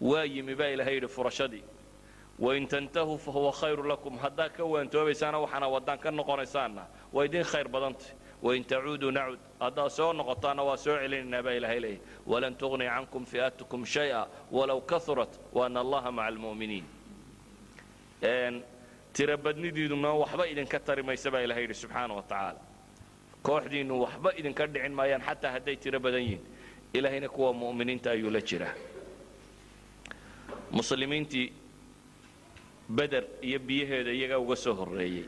waa 0.00 0.24
yimi 0.24 0.54
baa 0.54 0.66
ilahay 0.74 0.94
yidhi 0.94 1.08
furashadii. 1.08 1.64
Wain 2.38 2.66
tantahuu 2.68 3.18
fahuwa 3.18 3.52
khayru 3.52 3.82
lakum 3.82 4.18
haddaa 4.18 4.48
ka 4.48 4.64
waantoobaysaana 4.64 5.38
waxaana 5.38 5.68
waddaan 5.68 5.98
ka 5.98 6.10
noqonaysaanna 6.10 6.82
waa 7.12 7.24
idin 7.24 7.44
khayr 7.44 7.68
badantay 7.68 8.10
wain 8.42 8.64
tacuuduu 8.64 9.10
nacud 9.10 9.38
haddaad 9.60 9.90
soo 9.90 10.12
noqotaanna 10.12 10.62
waa 10.68 10.76
soo 10.84 10.96
celinaynaa 11.02 11.42
baa 11.46 11.52
ilahay 11.58 11.80
leeyahy 11.80 12.00
walan 12.26 12.54
tugni 12.60 12.84
cankum 12.94 13.24
fi'atukum 13.30 13.84
shay'a 13.94 14.20
walow 14.56 14.80
kahurat 14.90 15.32
waana 15.56 15.80
allaha 15.84 16.10
maca 16.12 16.28
almu'miniin 16.30 16.84
tirabadnidiiduna 19.16 20.10
waxba 20.22 20.44
idinka 20.52 20.78
tari 20.86 21.02
maysa 21.08 21.30
baa 21.34 21.42
ilahay 21.46 21.62
yidhi 21.64 21.74
subxaana 21.82 22.14
wa 22.18 22.22
tacaala 22.22 22.60
kooxdiinnu 23.46 23.94
waxba 24.04 24.30
idinka 24.40 24.66
dhicin 24.72 24.92
maayaan 24.98 25.22
xataa 25.28 25.52
hadday 25.54 25.76
tiro 25.82 25.98
badan 26.04 26.22
yihiin 26.26 26.42
ilaahayna 26.96 27.28
kuwa 27.28 27.50
mu'miniinta 27.62 28.08
ayuu 28.14 28.30
la 28.30 28.40
jiraa 28.40 28.74
muslimiintii 30.70 31.46
beder 32.88 33.24
iyo 33.42 33.58
biyaheeda 33.58 34.10
iyagaa 34.18 34.38
uga 34.44 34.56
soo 34.56 34.74
horreeyey 34.74 35.24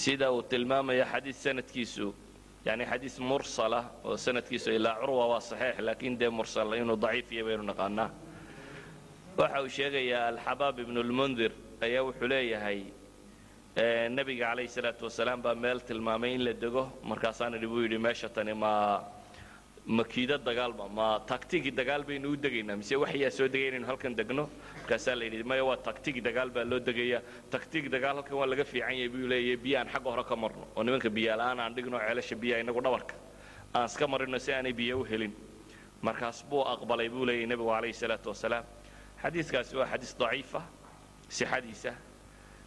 sida 0.00 0.26
uu 0.34 0.42
tilmaamaya 0.50 1.04
xadiis 1.12 1.38
sanadkiisu 1.44 2.06
yani 2.66 2.84
xadiis 2.90 3.16
mursala 3.30 3.80
oo 4.04 4.16
sanadkiisu 4.24 4.68
ilaa 4.78 4.96
curwa 5.00 5.24
waa 5.32 5.40
saxiix 5.50 5.76
laakiin 5.86 6.14
dee 6.20 6.30
mursal 6.38 6.68
inuu 6.80 6.96
daciif 7.04 7.28
yahay 7.32 7.44
baynu 7.48 7.64
naqaanaa. 7.70 8.08
Waxa 9.38 9.58
uu 9.64 9.68
sheegayaa 9.76 10.24
alxabaab 10.32 10.76
ibnu 10.84 11.00
lmundir 11.10 11.52
ayaa 11.86 12.02
wuxuu 12.08 12.28
leeyahay 12.32 12.78
nebiga 14.16 14.44
calayhi 14.50 14.68
salaatu 14.76 15.02
wasalaam 15.08 15.40
baa 15.44 15.54
meel 15.64 15.80
tilmaamay 15.88 16.32
in 16.36 16.42
la 16.46 16.52
dego 16.64 16.82
markaasaan 17.10 17.54
idhi 17.58 17.66
buu 17.72 17.82
yidhi 17.84 17.98
meesha 18.06 18.28
tani 18.36 18.54
ma 18.62 18.72
makiida 19.98 20.36
dagaalba 20.48 20.84
ma 20.98 21.06
taktigi 21.30 21.70
dagaal 21.80 22.02
baynu 22.08 22.26
u 22.32 22.36
degaynaa 22.44 22.76
mise 22.80 22.94
waxyaa 23.04 23.30
soo 23.38 23.48
degay 23.54 23.68
inaynu 23.70 23.86
halkan 23.90 24.14
degno 24.20 24.44
markaasaa 24.82 25.14
la 25.18 25.24
yidhi 25.24 25.42
maya 25.44 25.64
waa 25.64 25.76
taktigi 25.76 26.20
dagaal 26.20 26.50
baa 26.50 26.64
loo 26.64 26.78
degaya 26.80 27.18
taktig 27.50 27.84
dagaal 27.94 28.16
halkan 28.18 28.36
waa 28.40 28.46
laga 28.46 28.64
fiican 28.64 28.94
yahay 28.98 29.08
buu 29.08 29.26
leeyahay 29.32 29.56
biyo 29.64 29.78
aan 29.80 29.88
xagga 29.88 30.10
hore 30.10 30.24
ka 30.24 30.36
marno. 30.36 30.64
Oo 30.76 30.82
nimanka 30.82 31.08
biyaala-aan 31.10 31.60
aan 31.60 31.74
dhigno 31.76 31.98
ceelasha 31.98 32.36
biyaha 32.42 32.60
inagu 32.64 32.80
dhabarka. 32.82 33.14
Aan 33.74 33.86
iska 33.86 34.06
marino 34.12 34.38
si 34.38 34.52
aanay 34.52 34.72
biyo 34.72 35.00
u 35.00 35.04
helin. 35.04 35.32
Markaas 36.02 36.42
buu 36.50 36.62
aqbalay 36.66 37.08
buu 37.08 37.24
leeyahay 37.26 37.46
nebigu 37.46 37.70
calayhi 37.70 37.94
salaatu 37.94 38.28
wasalaam. 38.32 38.64
Xadiiskaasi 39.22 39.76
waa 39.76 39.86
xadiis 39.92 40.12
daciifa 40.18 40.60
sixadiisa 41.28 41.92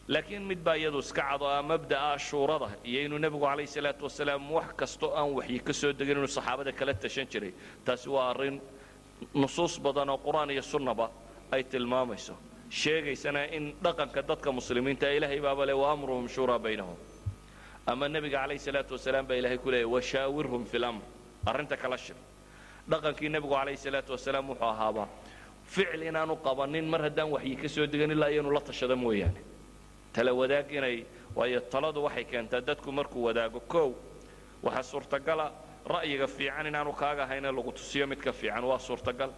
laakiin 0.08 0.44
mid 0.50 0.60
baa 0.64 0.76
iyadu 0.78 1.00
iska 1.00 1.22
cado 1.22 1.46
ah 1.50 1.62
mabda'a 1.62 2.18
shuurada 2.18 2.70
iyo 2.90 3.00
inuu 3.06 3.18
nebigu 3.20 3.44
calayhi 3.46 3.68
salaatu 3.68 4.04
wasalaam 4.08 4.52
wax 4.56 4.70
kastoo 4.80 5.12
aan 5.20 5.30
waxyi 5.38 5.60
ka 5.68 5.74
soo 5.74 5.92
degin 6.00 6.18
inuu 6.18 6.28
saxaabada 6.38 6.72
kala 6.72 6.94
tashan 6.94 7.28
jiray. 7.28 7.52
Taasi 7.86 8.08
waa 8.10 8.30
arrin 8.32 8.62
nusuus 9.34 9.80
badan 9.86 10.10
oo 10.10 10.18
qur'aan 10.26 10.50
iyo 10.56 10.62
sunnaba 10.62 11.10
ay 11.52 11.64
tilmaamayso. 11.64 12.34
Sheegaysana 12.70 13.52
in 13.54 13.74
dhaqanka 13.84 14.22
dadka 14.22 14.52
muslimiinta 14.52 15.08
ilaahay 15.18 15.40
baaba 15.40 15.66
le 15.66 15.74
wa 15.74 15.92
amruhum 15.92 16.28
shuuraa 16.28 16.60
baynahum. 16.60 16.98
Ama 17.88 18.08
nebiga 18.10 18.40
calayhi 18.42 18.60
salaatu 18.60 18.94
wasalaam 18.98 19.26
baa 19.28 19.36
ilahay 19.38 19.58
ku 19.58 19.70
leeyay 19.72 19.86
washaawirhum 19.86 20.66
fi 20.66 20.78
lamr 20.80 21.02
arrinta 21.46 21.78
kala 21.78 21.98
shir. 21.98 22.16
Dhaqankii 22.90 23.30
nebigu 23.30 23.54
calayhi 23.54 23.78
salaatu 23.78 24.12
wasalaam 24.14 24.50
wuxuu 24.50 24.66
ahaabaa 24.66 25.08
ficil 25.66 26.02
inaanu 26.04 26.36
qabanin 26.48 26.86
mar 26.90 27.02
haddaan 27.02 27.30
waxyi 27.32 27.56
ka 27.62 27.68
soo 27.70 27.86
degan 27.86 28.12
ilaa 28.12 28.30
iyanu 28.34 28.52
la 28.52 28.60
tashado 28.62 28.96
mooyaane. 28.96 29.42
Tala 30.14 30.34
wadaag 30.34 30.72
inay 30.72 31.06
waayo 31.36 31.60
taladu 31.62 32.04
waxay 32.04 32.26
keentaa 32.26 32.62
dadku 32.62 32.92
markuu 32.92 33.24
wadaago 33.30 33.60
kow 33.74 33.94
waxaa 34.64 34.84
suurtagala 34.84 35.52
ra'yiga 35.86 36.28
fiican 36.28 36.66
inaanu 36.68 36.92
kaaga 36.94 37.24
ahayne 37.24 37.52
lagu 37.52 37.72
tusiyo 37.72 38.08
midka 38.08 38.34
fiican. 38.34 38.64
Waa 38.64 38.80
suurtagal 38.80 39.30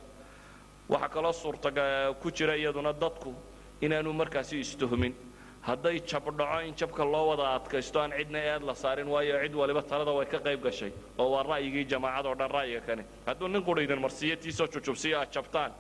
waxaa 0.90 1.10
kaloo 1.10 1.34
suurtaga 1.34 2.14
ku 2.22 2.32
jira 2.32 2.56
iyaduna 2.56 2.94
dadku 2.94 3.34
inaanu 3.82 4.14
markaasi 4.14 4.60
istuhmin. 4.60 5.14
Hadday 5.62 6.00
jabdhaco 6.00 6.60
in 6.68 6.74
jabka 6.76 7.04
loo 7.04 7.28
wada 7.30 7.46
adkaysto 7.58 8.00
aan 8.00 8.12
cidna 8.18 8.40
eed 8.40 8.64
la 8.64 8.74
saarin 8.74 9.08
waayo 9.08 9.36
cid 9.44 9.54
waliba 9.56 9.82
talada 9.82 10.12
way 10.12 10.26
ka 10.26 10.40
qayb 10.40 10.64
gashay. 10.64 10.92
Oo 11.18 11.30
waa 11.32 11.44
ra'yigii 11.44 11.86
jamaacadoo 11.92 12.36
dhan 12.40 12.52
ra'yiga 12.52 12.82
kani. 12.88 13.04
Hadduu 13.28 13.48
nin 13.48 13.64
qudha 13.64 13.82
idin 13.84 14.00
marsiiyo 14.00 14.36
tiisoo 14.36 14.68
aad 15.20 15.32
jabtaan 15.34 15.72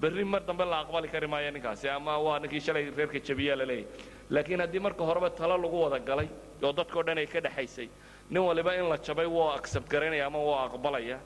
berri 0.00 0.24
mar 0.24 0.40
dambe 0.46 0.64
la 0.64 0.80
aqbali 0.80 1.08
kari 1.08 1.26
maayo 1.26 1.50
ninkaasi 1.50 1.88
ama 1.88 2.18
waa 2.18 2.38
ninkii 2.38 2.60
shalay 2.60 2.90
reerka 2.96 3.18
jabiyaa 3.28 3.56
la 3.56 3.64
leeyahy 3.66 3.86
laakiin 4.30 4.60
haddii 4.60 4.78
marka 4.80 5.04
horeba 5.04 5.30
talo 5.30 5.56
lagu 5.58 5.78
wada 5.82 5.98
galay 5.98 6.28
oo 6.62 6.72
dadkao 6.72 7.02
dhan 7.02 7.18
ay 7.18 7.26
ka 7.26 7.40
dhexaysay 7.40 7.88
nin 8.30 8.42
waliba 8.42 8.74
in 8.74 8.88
la 8.88 8.96
jabay 8.98 9.26
wuu 9.26 9.50
accept 9.50 9.88
garaynaya 9.88 10.26
ama 10.26 10.38
wuu 10.38 10.54
aqbalaya 10.54 11.18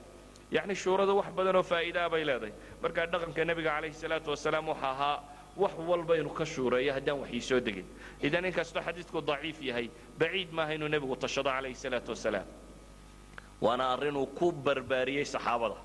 yacni 0.54 0.74
shuuradu 0.82 1.16
wax 1.18 1.28
badanoo 1.36 1.62
faa'iidaa 1.62 2.08
bay 2.12 2.22
leedahay. 2.28 2.52
Markaa 2.82 3.06
dhaqanka 3.12 3.44
nebiga 3.44 3.70
calayhi 3.76 3.94
salaatu 4.02 4.30
wasalaam 4.34 4.68
waxa 4.72 4.88
ahaa 4.94 5.16
wax 5.56 5.72
walba 5.90 6.12
inuu 6.20 6.34
ka 6.38 6.44
shuureeyo 6.44 6.92
haddaan 6.96 7.18
waxii 7.22 7.40
soo 7.48 7.60
degin. 7.66 7.86
Idan 8.26 8.44
inkastoo 8.44 8.82
xadiidku 8.86 9.18
daciif 9.28 9.58
yahay 9.68 9.86
baciid 10.20 10.48
maaha 10.56 10.72
inuu 10.76 10.88
nebigu 10.88 11.16
tashado 11.16 11.50
calayhi 11.50 11.74
salaatu 11.84 12.10
wasalaam. 12.14 12.46
Waana 13.60 13.84
arrinuu 13.94 14.26
ku 14.38 14.52
barbaariyey 14.52 15.24
saxaabada. 15.24 15.76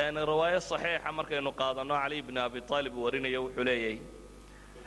Riwaayo 0.00 0.60
saxiixa 0.70 1.10
markaynu 1.18 1.52
qaadanno 1.60 1.94
cali 2.02 2.22
bni 2.26 2.40
abi 2.46 2.60
aalib 2.74 2.94
uu 2.98 3.04
warinayo 3.06 3.40
wuxuu 3.44 3.64
leeyahay 3.68 3.98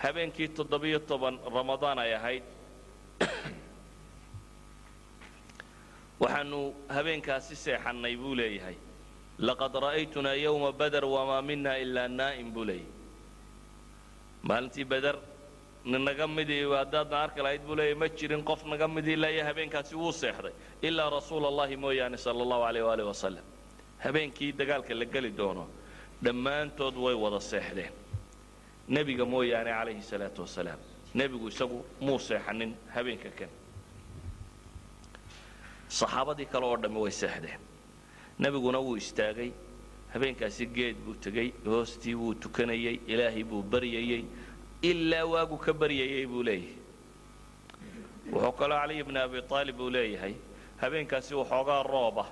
habeenkii 0.04 0.48
toddobiyo 0.58 1.00
toban 1.10 1.36
ramadaan 1.56 2.00
ay 2.04 2.14
ahayd 2.20 2.44
waxaanu 6.24 6.60
habeenkaasi 6.96 7.56
seexannay 7.66 8.16
buu 8.22 8.36
leeyahay. 8.40 8.76
Laqad 9.48 9.74
ra'aytunaa 9.86 10.36
yowma 10.46 10.72
bader 10.72 11.06
wamaa 11.16 11.42
mina 11.42 11.72
ilaa 11.84 12.08
naa'im 12.08 12.50
buu 12.56 12.66
leeyahay 12.70 12.92
maalintii 14.50 14.86
beder 14.94 15.16
ninaga 15.86 16.28
midii 16.28 16.64
haddaadna 16.82 17.18
arki 17.26 17.42
lahayd 17.46 17.62
buu 17.68 17.76
leeyahy 17.80 17.96
ma 18.02 18.08
jirin 18.18 18.44
qof 18.50 18.62
naga 18.72 18.88
midii 18.88 19.18
iyo 19.34 19.44
habeenkaasi 19.50 19.96
wuu 20.02 20.12
seexday 20.22 20.54
ilaa 20.82 21.10
rasuula 21.10 21.48
allahi 21.48 21.76
mooyaane 21.84 22.18
sala 22.18 22.44
allahu 22.46 22.64
alayh 22.70 22.84
waalih 22.88 23.06
wasalam 23.12 23.46
habeenkii 24.06 24.52
dagaalka 24.60 24.94
la 25.02 25.06
geli 25.06 25.32
doono 25.40 25.68
dhammaantood 26.24 26.96
way 27.06 27.16
wada 27.24 27.40
seexdeen. 27.40 27.92
Nebiga 28.88 29.26
mooyaane 29.34 29.72
calayhi 29.80 30.02
salaatu 30.12 30.42
wasalaam 30.46 30.80
nebigu 31.16 31.48
isagu 31.54 31.78
muu 32.06 32.20
seexanin 32.20 32.72
habeenka 32.96 33.30
kan 33.40 33.50
saxaabadii 36.00 36.46
kale 36.52 36.66
oo 36.66 36.78
dhammi 36.84 37.00
way 37.06 37.12
seexdeen. 37.22 37.60
Nebiguna 38.40 38.80
wuu 38.86 38.96
istaagay 39.02 39.52
habeenkaasi 40.14 40.66
geed 40.76 40.96
buu 41.06 41.16
tegey 41.24 41.50
hoostii 41.66 42.16
wuu 42.22 42.34
tukanayey 42.44 42.96
ilaahay 43.08 43.44
buu 43.44 43.62
baryayey 43.64 44.24
ilaa 44.90 45.26
waagu 45.34 45.58
ka 45.66 45.74
baryayey 45.74 46.26
buu 46.32 46.44
leeyahay. 46.44 46.78
Wuxuu 48.32 48.52
kaloo 48.60 48.78
caliy 48.82 49.04
bni 49.04 49.20
abi 49.26 49.40
aalib 49.52 49.80
uu 49.80 49.90
leeyahay 49.96 50.34
habeenkaasi 50.82 51.36
waxoogaa 51.42 51.84
rooba 51.84 52.26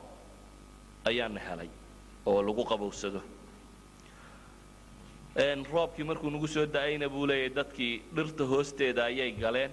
ayaana 1.10 1.40
helay 1.48 1.70
oo 2.26 2.42
lagu 2.48 2.64
qabowsado. 2.72 3.22
Roobkii 5.74 6.04
markuu 6.04 6.30
nagu 6.30 6.48
soo 6.48 6.66
da'ayna 6.66 7.08
buu 7.10 7.26
leeyahay 7.28 7.54
dadkii 7.56 7.94
dhirta 8.16 8.44
hoosteeda 8.52 9.04
ayay 9.06 9.32
galeen 9.32 9.72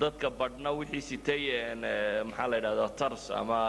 dadka 0.00 0.30
badhna 0.30 0.70
wixii 0.78 1.00
sitay 1.08 1.42
maxaa 2.28 2.48
la 2.50 2.56
yidhahdaa 2.56 2.88
tars 2.96 3.30
ama 3.30 3.60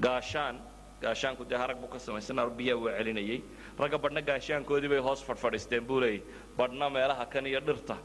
gaashaan. 0.00 0.56
Gaashaanku 1.02 1.44
dee 1.48 1.56
harag 1.56 1.78
buu 1.80 1.86
ka 1.88 1.98
samaysan 1.98 2.38
biyaa 2.58 2.76
waa 2.76 2.98
celinayay. 2.98 3.40
Ragga 3.78 3.98
badhna 3.98 4.20
gaashaankoodii 4.22 4.88
bay 4.88 4.98
hoos 4.98 5.22
fadhfadhiisteen 5.28 5.84
buu 5.86 6.00
leeyahy 6.00 6.22
badhna 6.58 6.90
meelaha 6.90 7.24
kan 7.32 7.46
iyo 7.46 7.60
dhirta 7.60 7.96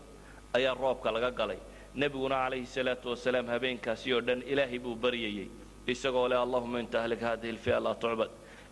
ayaa 0.54 0.74
roobka 0.76 1.12
laga 1.12 1.32
galay. 1.32 1.58
Nebiguna 1.96 2.36
calayhi 2.46 2.66
salaatu 2.66 3.10
wasalaam 3.10 3.48
habeenkaasi 3.48 4.14
oo 4.14 4.22
dhan 4.22 4.42
ilaahay 4.46 4.80
buu 4.80 4.96
baryayey 4.96 5.50
isagoo 5.88 6.28
leh 6.30 6.38
allahuma 6.38 6.80
inta 6.80 7.02
ahlik 7.02 7.22
hadihi 7.22 7.54
lfi'a 7.58 7.80
laa 7.86 7.96
tucbad 7.96 8.30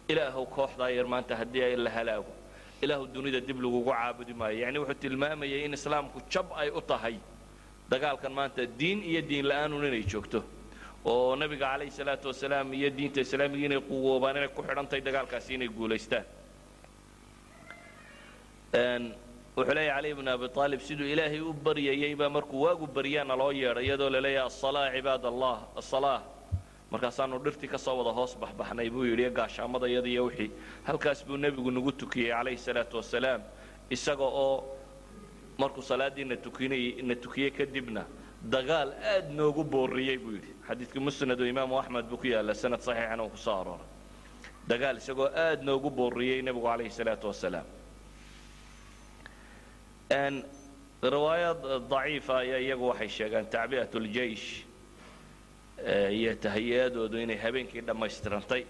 ilaahow 0.07 0.45
kooxdaa 0.45 0.89
yar 0.89 1.05
maanta 1.05 1.35
haddii 1.35 1.75
la 1.75 1.89
halaago. 1.89 2.31
Ilaahu 2.81 3.07
dunida 3.13 3.39
dib 3.41 3.57
lagugu 3.61 3.89
caabudi 3.91 4.33
maayo. 4.33 4.57
Yacni 4.63 4.79
wuxuu 4.79 4.99
tilmaamayay 5.01 5.65
in 5.65 5.73
islaamku 5.73 6.21
jab 6.29 6.45
ay 6.61 6.69
u 6.69 6.81
tahay 6.81 7.15
dagaalkan 7.91 8.31
maanta 8.31 8.63
diin 8.79 8.99
iyo 9.03 9.21
diin 9.29 9.45
la'aanun 9.49 9.85
inay 9.87 10.03
joogto. 10.11 10.39
Oo 11.05 11.35
nebiga 11.35 11.65
calayhi 11.73 11.91
salaatu 11.91 12.27
wasalaam 12.31 12.73
iyo 12.73 12.89
diinta 12.97 13.19
islaamiga 13.21 13.65
inay 13.67 13.81
quwoobaan 13.89 14.37
inay 14.37 14.49
ku 14.55 14.61
xidhantahay 14.67 15.01
dagaalkaasi 15.07 15.53
inay 15.57 15.67
guulaystaan. 15.77 16.25
Wuxuu 19.57 19.73
leeyahy 19.75 19.91
cali 19.95 20.13
bni 20.15 20.29
abi 20.31 20.47
aalib 20.55 20.81
siduu 20.87 21.07
ilaahay 21.13 21.41
u 21.41 21.53
baryayey 21.53 22.15
baa 22.15 22.29
markuu 22.29 22.61
waagu 22.65 22.87
baryaana 22.87 23.35
loo 23.35 23.51
yeedhay 23.51 23.85
iyadoo 23.85 24.09
la 24.09 24.21
leeyahay 24.25 24.47
asalaa 24.47 24.87
cibaad 24.95 25.25
allah 25.31 25.57
asalaa 25.81 26.19
markaasaanu 26.91 27.39
dhirtii 27.43 27.67
ka 27.67 27.77
wada 27.99 28.11
hoos 28.15 28.37
baxbaxnay 28.41 28.89
buu 28.89 29.03
yidhi 29.03 29.29
gaashaamada 29.29 29.87
iyada 29.91 30.07
iyo 30.07 30.23
wixii. 30.25 30.51
Halkaas 30.87 31.25
buu 31.27 31.37
nebigu 31.37 31.71
nagu 31.71 31.91
tukiyey 31.91 32.31
calayhi 32.31 32.57
salaatu 32.57 32.97
wasalaam 32.97 33.41
isaga 33.89 34.23
oo 34.23 34.63
markuu 35.57 35.81
salaaddii 35.81 36.25
na 36.25 36.35
tukinayey 36.37 37.01
na 37.01 37.15
tukiyey 37.15 37.51
kadibna 37.51 38.05
dagaal 38.53 38.89
aad 39.13 39.27
noogu 39.37 39.63
booriyey 39.63 40.17
buu 40.17 40.31
yidhi. 40.37 40.53
Xadiidkii 40.67 40.99
musnadu 40.99 41.45
imaamu 41.45 41.79
axmed 41.79 42.05
buu 42.09 42.17
ku 42.17 42.27
yaalla 42.27 42.53
sanad 42.53 42.79
saxiixana 42.81 43.23
uu 43.23 43.29
ku 43.29 43.49
arooray. 43.49 43.87
Dagaal 44.67 44.97
isagoo 44.97 45.29
aad 45.45 45.63
noogu 45.63 45.89
booriyey 45.89 46.41
nebigu 46.41 46.65
calayhi 46.67 46.89
salaatu 46.91 47.27
wasalaam. 47.27 47.65
Riwaayad 51.03 51.61
daciifa 51.89 52.37
ayaa 52.43 52.59
iyagu 52.65 52.85
waxay 52.91 53.09
sheegaan 53.09 53.45
tacbi'at 53.45 53.93
ljeish 53.95 54.47
iyo 56.17 56.35
tahiyadoodu 56.35 57.17
inay 57.17 57.37
habeenkii 57.37 57.81
dhammaystirantay. 57.81 58.63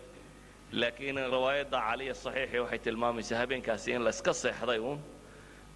Laakiin 0.71 1.17
riwaayadda 1.35 1.77
caliya 1.87 2.13
saxiixii 2.15 2.59
waxay 2.63 2.79
tilmaamaysaa 2.79 3.37
habeenkaasi 3.43 3.91
in 3.91 4.03
la 4.03 4.11
seexday 4.11 4.79
uun 4.79 4.99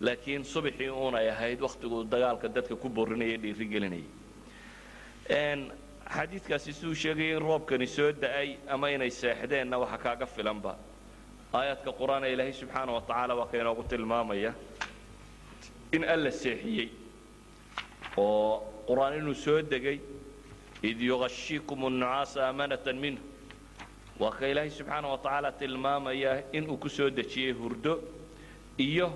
laakiin 0.01 0.43
subaxii 0.43 0.89
uun 0.89 1.15
ay 1.15 1.29
ahayd 1.29 1.59
wakhtiguu 1.61 2.03
dagaalka 2.03 2.47
dadka 2.47 2.75
ku 2.75 2.89
borinaya 2.89 3.37
dhiiri 3.37 3.65
gelinayay 3.65 4.07
xadiidkaasi 6.15 6.73
siduu 6.73 6.93
sheegaya 6.95 7.37
in 7.37 7.41
roobkani 7.41 7.87
soo 7.87 8.11
da'ay 8.11 8.57
ama 8.69 8.89
inay 8.89 9.09
seexdeenna 9.09 9.77
waxa 9.79 9.97
kaaga 9.97 10.25
filanba. 10.25 10.75
Aayaadka 11.53 11.91
qur'aan 11.99 12.23
ee 12.23 12.33
ilaahay 12.33 12.53
subxaana 12.53 12.91
wa 12.93 13.01
tacaala 13.01 13.33
waa 13.35 13.47
ka 13.51 13.57
inoogu 13.57 13.83
tilmaamaya 13.83 14.53
in 15.91 16.03
alla 16.03 16.31
seexiyey 16.31 16.89
oo 18.17 18.63
qur'aan 18.87 19.17
inuu 19.17 19.33
soo 19.33 19.61
degay 19.61 19.99
id 20.83 21.01
yugashiikum 21.01 21.79
nnucaasa 21.89 22.47
amanatan 22.49 22.97
minhu. 22.99 23.23
Waa 24.19 24.31
ka 24.31 24.45
ilaahay 24.47 24.69
subxaana 24.69 25.07
wa 25.07 25.17
tacaala 25.17 25.51
tilmaamaya 25.51 26.43
inuu 26.53 26.77
ku 26.77 26.89
soo 26.89 27.09
dejiyey 27.09 27.51
hurdo 27.53 27.99
iyo 28.77 29.09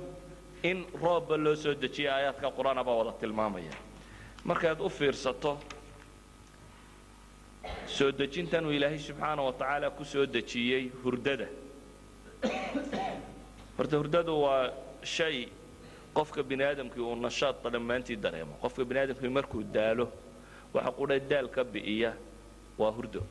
in 0.64 0.86
roobba 1.02 1.38
loo 1.38 1.56
soo 1.56 1.74
dejiyay 1.74 2.12
aayaadka 2.14 2.52
qur'aana 2.58 2.84
baa 2.84 2.96
wada 3.00 3.12
tilmaamaya. 3.22 3.72
Markaad 4.46 4.80
u 4.82 4.90
fiirsato 4.90 5.58
soo 7.88 8.12
dejintan 8.12 8.66
uu 8.66 8.72
ilaahay 8.72 9.00
subxaana 9.00 9.42
wa 9.44 9.54
tacaala 9.54 9.90
ku 9.92 10.04
soo 10.06 10.26
dejiyey 10.26 10.92
hurdada. 11.04 11.48
Horta 13.78 13.98
hurdadu 13.98 14.34
waa 14.44 14.72
shay 15.04 15.48
qofka 16.14 16.44
bini 16.44 16.64
aadamkii 16.64 17.02
uu 17.02 17.16
nashaadta 17.16 17.70
dhammaantii 17.70 18.16
dareemo. 18.16 18.54
Qofka 18.62 18.86
bini 18.86 19.00
aadamkii 19.00 19.30
markuu 19.30 19.64
daalo 19.64 20.06
waxa 20.74 20.92
qudha 20.92 21.20
daal 21.20 21.48
ka 21.50 21.64
bi'iya 21.64 22.14
waa 22.78 22.92
hurdo. 22.92 23.22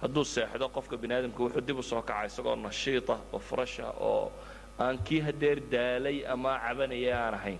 Hadduu 0.00 0.24
seexdo 0.24 0.68
qofka 0.68 0.96
bini 0.96 1.14
aadamka 1.14 1.42
wuxuu 1.42 1.60
dib 1.60 1.78
u 1.78 1.82
soo 1.82 2.02
kaca 2.02 2.26
isagoo 2.26 2.56
nashiita 2.56 3.18
oo 3.32 3.38
farasha 3.38 3.90
oo 4.00 4.32
aan 4.78 4.98
kii 5.04 5.20
hadeer 5.20 5.60
daalay 5.72 6.24
ama 6.26 6.58
cabanaya 6.60 7.16
aan 7.26 7.34
ahayn. 7.34 7.58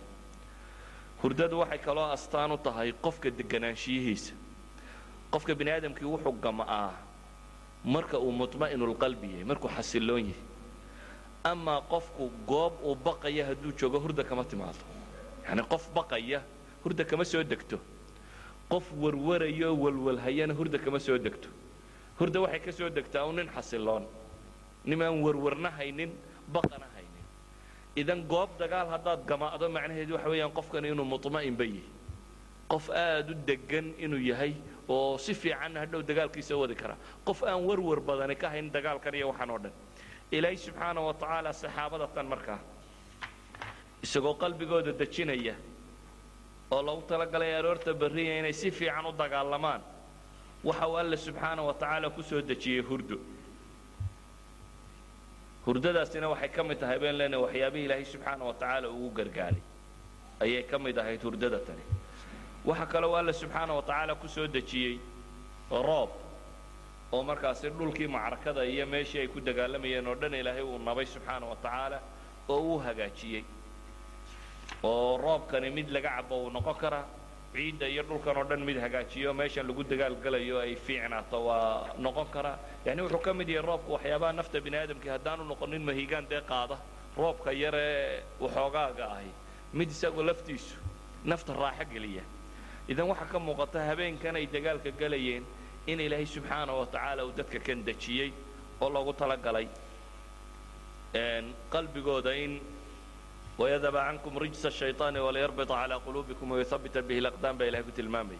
Hurdadu 1.23 1.59
waxay 1.59 1.79
kaloo 1.79 2.11
astaan 2.13 2.53
u 2.53 2.57
tahay 2.59 2.93
qofka 2.93 3.31
deganaanshiyihiisa. 3.31 4.33
Qofka 5.33 5.55
bini 5.55 5.71
aadamkii 5.71 6.05
wuxuu 6.05 6.33
gama'aa 6.45 6.93
marka 7.85 8.19
uu 8.19 8.33
mutma'inulqalbi 8.33 9.27
yahay 9.33 9.45
markuu 9.45 9.69
xasiloon 9.77 10.21
yahay. 10.29 10.43
Amaa 11.45 11.81
qofku 11.93 12.31
goob 12.47 12.75
uu 12.85 12.95
baqaya 12.95 13.47
hadduu 13.47 13.73
joogo 13.79 13.99
hurda 14.01 14.25
kama 14.25 14.45
timaado 14.45 14.83
yacni 15.47 15.63
qof 15.73 15.85
baqaya 15.95 16.43
hurda 16.85 17.05
kama 17.05 17.25
soo 17.25 17.43
degto. 17.43 17.79
Qof 18.69 18.85
warwaraya 19.03 19.71
oo 19.71 19.77
walwalhayana 19.85 20.55
hurda 20.55 20.79
kama 20.79 20.99
soo 21.01 21.19
degto. 21.19 21.49
Hurda 22.19 22.41
waxay 22.41 22.61
ka 22.61 22.73
soo 22.73 22.89
degtaa 22.91 23.25
un 23.25 23.37
nin 23.37 23.49
xasiloon 23.49 24.05
nimaan 24.85 25.23
warwarna 25.23 25.71
haynin 25.79 26.11
baqana 26.53 26.87
idan 27.97 28.21
goob 28.33 28.51
dagaal 28.61 28.89
haddaad 28.95 29.21
gamaacdo 29.31 29.67
macnaheedu 29.77 30.13
waxa 30.17 30.29
weeyaan 30.33 30.53
qofkani 30.59 30.89
inuu 30.93 31.05
muطma'inba 31.15 31.65
yahay 31.65 31.85
qof 32.73 32.87
aad 32.91 33.29
u 33.31 33.35
degan 33.49 33.87
inuu 34.05 34.21
yahay 34.31 34.53
oo 34.89 35.19
si 35.19 35.33
fiicanna 35.35 35.81
hadhow 35.83 36.01
dagaalkiisa 36.03 36.55
wadi 36.63 36.75
kara. 36.75 36.97
Qof 37.27 37.43
aan 37.43 37.61
warwar 37.69 38.01
badani 38.09 38.37
ka 38.37 38.49
hayn 38.53 38.71
dagaalkan 38.77 39.15
iyo 39.15 39.27
waxaan 39.31 39.51
oo 39.51 39.59
dhan. 39.59 39.73
Ilaahay 40.31 40.57
subxaana 40.57 41.01
wa 41.07 41.13
tacaala 41.15 41.53
saxaabada 41.53 42.07
tan 42.15 42.27
markaa 42.33 42.59
isagoo 44.03 44.35
qalbigooda 44.43 44.93
dejinaya 45.01 45.55
oo 46.71 46.83
lagu 46.83 47.03
talagalay 47.11 47.55
aroorta 47.59 47.95
berriya 47.95 48.39
inay 48.41 48.53
si 48.53 48.71
fiican 48.71 49.07
u 49.07 49.13
dagaalamaan 49.13 49.81
waxa 50.65 50.87
uu 50.89 50.97
alle 51.03 51.17
subxaana 51.17 51.63
wa 51.63 51.75
tacaala 51.75 52.11
ku 52.11 52.23
soo 52.23 52.41
dejiyey 52.51 52.83
hurdo 52.89 53.17
hurdadaasina 55.67 56.29
waxay 56.33 56.49
ka 56.57 56.63
mid 56.69 56.79
tahay 56.81 56.99
baan 57.03 57.17
leenahay 57.19 57.43
waxyaabihii 57.47 57.85
ilaahay 57.87 58.05
subxaana 58.13 58.45
wa 58.49 58.55
tacaala 58.61 58.89
ugu 58.89 59.11
gargaaray. 59.19 59.63
Ayay 60.41 60.63
ka 60.71 60.79
mid 60.79 60.97
ahayd 60.99 61.23
hurdada 61.27 61.59
tani. 61.67 61.83
Waxa 62.65 62.87
kaloo 62.87 63.15
alle 63.17 63.33
subxaana 63.33 63.73
wa 63.75 63.83
tacaala 63.83 64.15
ku 64.15 64.29
soo 64.29 64.47
dejiyey 64.47 64.99
roob 65.71 66.11
oo 67.13 67.23
markaasi 67.23 67.71
dhulkii 67.71 68.07
macrakada 68.07 68.63
iyo 68.65 68.87
meeshii 68.87 69.21
ay 69.21 69.29
ku 69.29 69.41
dagaalamayeen 69.41 70.07
oo 70.07 70.15
dhan 70.15 70.35
ilaahay 70.35 70.63
uu 70.63 70.79
nabay 70.79 71.07
subxaana 71.07 71.47
wa 71.47 71.57
tacaala 71.57 71.99
oo 72.49 72.61
uu 72.61 72.79
hagaajiyey. 72.87 73.45
Oo 74.85 75.17
roobkani 75.19 75.71
mid 75.71 75.89
laga 75.91 76.11
cabo 76.17 76.45
uu 76.45 76.51
noqon 76.51 76.75
karaa 76.83 77.05
ciidda 77.55 77.87
iyo 77.89 78.03
dhulkan 78.09 78.37
oo 78.37 78.45
dhan 78.51 78.61
mid 78.69 78.77
hagaajiyo 78.85 79.31
meeshan 79.35 79.67
lagu 79.69 79.83
dagaalgalayo 79.85 80.57
ay 80.61 80.75
fiicnaato 80.77 81.39
waa 81.49 81.95
noqon 82.05 82.27
karaa 82.35 82.59
yani 82.87 83.01
wuxuu 83.03 83.23
ka 83.27 83.33
mid 83.35 83.49
yahay 83.49 83.67
roobka 83.69 83.91
waxyaabaha 83.97 84.33
nafta 84.39 84.61
bini 84.65 84.77
aadamkii 84.77 85.09
haddaanu 85.15 85.45
noqonin 85.45 85.83
mahigaan 85.89 86.27
dee 86.31 86.41
qaada. 86.51 86.77
Roobka 87.17 87.51
yaree 87.53 88.23
waxoogaaga 88.41 89.05
ahi 89.17 89.31
mid 89.73 89.89
isagoo 89.91 90.23
laftiisu 90.23 90.77
nafta 91.25 91.53
raaxo 91.63 91.85
geliya. 91.93 92.23
Idan 92.89 93.09
waxaa 93.09 93.29
ka 93.33 93.39
muuqata 93.39 93.79
habeenkan 93.89 94.37
ay 94.37 94.47
dagaalka 94.47 94.91
galayeen 95.01 95.45
in 95.87 96.01
ilaahay 96.01 96.27
subxaana 96.27 96.73
wa 96.79 96.87
tacaala 96.87 97.25
uu 97.25 97.33
dadka 97.39 97.59
kan 97.67 97.81
dejiyey 97.89 98.31
oo 98.81 98.89
loogu 98.91 99.13
talagalay 99.13 99.67
qalbigooda 101.73 102.33
in 102.37 102.61
ويذهب 103.60 103.98
عنكم 103.98 104.38
رجس 104.38 104.66
الشيطان 104.66 105.18
وليربط 105.18 105.72
على 105.72 105.96
قلوبكم 105.96 106.52
ويثبت 106.52 106.98
به 106.98 107.18
الأقدام 107.18 107.58
بإله 107.58 107.82
كنت 107.82 108.00
المامي 108.00 108.38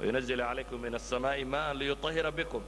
وينزل 0.00 0.40
عليكم 0.40 0.82
من 0.82 0.94
السماء 0.94 1.44
ماء 1.44 1.72
ليطهر 1.72 2.30
بكم 2.30 2.62